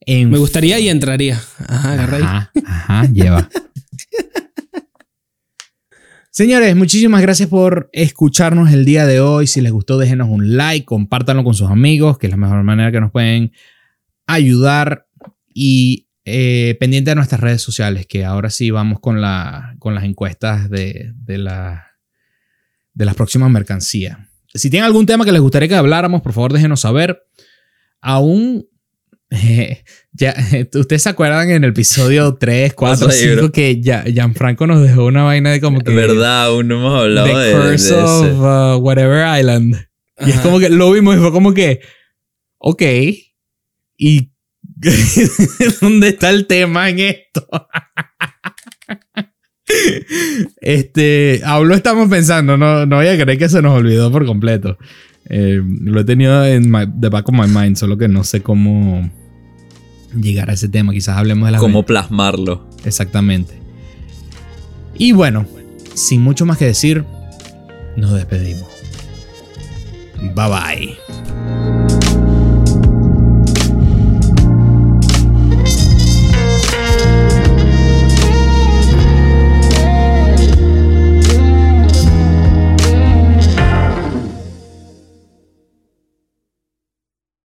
En 0.05 0.29
Me 0.29 0.37
gustaría 0.37 0.79
y 0.81 0.89
entraría. 0.89 1.41
Ajá, 1.65 1.93
agarra. 1.93 2.17
Ajá, 2.17 2.51
ajá, 2.65 3.09
lleva. 3.13 3.49
Señores, 6.29 6.75
muchísimas 6.75 7.21
gracias 7.21 7.47
por 7.47 7.89
escucharnos 7.93 8.71
el 8.73 8.85
día 8.85 9.05
de 9.05 9.19
hoy. 9.19 9.45
Si 9.45 9.61
les 9.61 9.71
gustó, 9.71 9.97
déjenos 9.97 10.29
un 10.29 10.57
like, 10.57 10.83
compártanlo 10.83 11.43
con 11.43 11.53
sus 11.53 11.69
amigos, 11.69 12.17
que 12.17 12.27
es 12.27 12.31
la 12.31 12.37
mejor 12.37 12.63
manera 12.63 12.91
que 12.91 12.99
nos 12.99 13.11
pueden 13.11 13.53
ayudar. 14.25 15.07
Y 15.53 16.07
eh, 16.25 16.77
pendiente 16.79 17.11
de 17.11 17.15
nuestras 17.15 17.41
redes 17.41 17.61
sociales, 17.61 18.05
que 18.07 18.23
ahora 18.25 18.49
sí 18.49 18.71
vamos 18.71 18.99
con, 18.99 19.21
la, 19.21 19.75
con 19.79 19.93
las 19.95 20.03
encuestas 20.03 20.69
de, 20.69 21.11
de, 21.15 21.37
la, 21.37 21.87
de 22.93 23.05
las 23.05 23.15
próximas 23.15 23.49
mercancías. 23.51 24.17
Si 24.53 24.69
tienen 24.69 24.85
algún 24.85 25.05
tema 25.05 25.25
que 25.25 25.31
les 25.31 25.41
gustaría 25.41 25.67
que 25.67 25.75
habláramos, 25.75 26.21
por 26.21 26.33
favor 26.33 26.53
déjenos 26.53 26.81
saber. 26.81 27.23
Aún 28.01 28.67
ya, 30.11 30.35
ustedes 30.75 31.01
se 31.03 31.09
acuerdan 31.09 31.49
en 31.49 31.63
el 31.63 31.71
episodio 31.71 32.35
3, 32.39 32.73
4, 32.73 33.07
Pasa 33.07 33.17
ahí, 33.17 33.27
5 33.29 33.35
bro. 33.35 33.51
que 33.51 33.81
ya, 33.81 34.03
Gianfranco 34.03 34.67
nos 34.67 34.81
dejó 34.83 35.05
una 35.05 35.23
vaina 35.23 35.51
de 35.51 35.59
como 35.61 35.81
que. 35.81 35.91
Verdad, 35.93 36.45
aún 36.45 36.67
no 36.67 36.75
hemos 36.77 36.93
The 36.93 37.01
hablado 37.03 37.39
de, 37.39 37.47
de 37.47 37.53
Curse 37.53 37.73
ese. 37.73 37.93
of 37.95 38.39
uh, 38.39 38.77
Whatever 38.81 39.39
Island. 39.39 39.75
Y 40.19 40.29
es 40.29 40.35
Ajá. 40.35 40.43
como 40.43 40.59
que 40.59 40.69
lo 40.69 40.91
vimos 40.91 41.15
y 41.15 41.19
fue 41.19 41.31
como 41.31 41.53
que. 41.53 41.81
Ok. 42.59 42.81
Y 43.97 44.31
¿Dónde 45.81 46.09
está 46.09 46.29
el 46.29 46.47
tema 46.47 46.89
en 46.89 46.99
esto? 46.99 47.47
Este, 50.61 51.41
aún 51.45 51.67
lo 51.67 51.75
estamos 51.75 52.09
pensando, 52.09 52.57
no, 52.57 52.85
no 52.85 52.97
voy 52.97 53.07
a 53.07 53.17
creer 53.17 53.37
que 53.37 53.49
se 53.49 53.61
nos 53.61 53.73
olvidó 53.73 54.11
por 54.11 54.25
completo. 54.25 54.77
Eh, 55.29 55.61
lo 55.81 56.01
he 56.01 56.03
tenido 56.03 56.45
en 56.45 56.69
my, 56.69 56.85
the 56.99 57.09
back 57.09 57.27
of 57.29 57.35
my 57.35 57.47
mind, 57.47 57.77
solo 57.77 57.97
que 57.97 58.07
no 58.07 58.23
sé 58.23 58.41
cómo 58.41 59.09
llegar 60.19 60.49
a 60.49 60.53
ese 60.53 60.69
tema. 60.69 60.93
Quizás 60.93 61.17
hablemos 61.17 61.47
de 61.47 61.53
la 61.53 61.57
Cómo 61.59 61.85
plasmarlo. 61.85 62.69
Exactamente. 62.85 63.53
Y 64.95 65.11
bueno, 65.11 65.47
sin 65.95 66.21
mucho 66.21 66.45
más 66.45 66.57
que 66.57 66.65
decir, 66.65 67.03
nos 67.95 68.13
despedimos. 68.13 68.67
Bye 70.35 70.49
bye. 70.49 72.02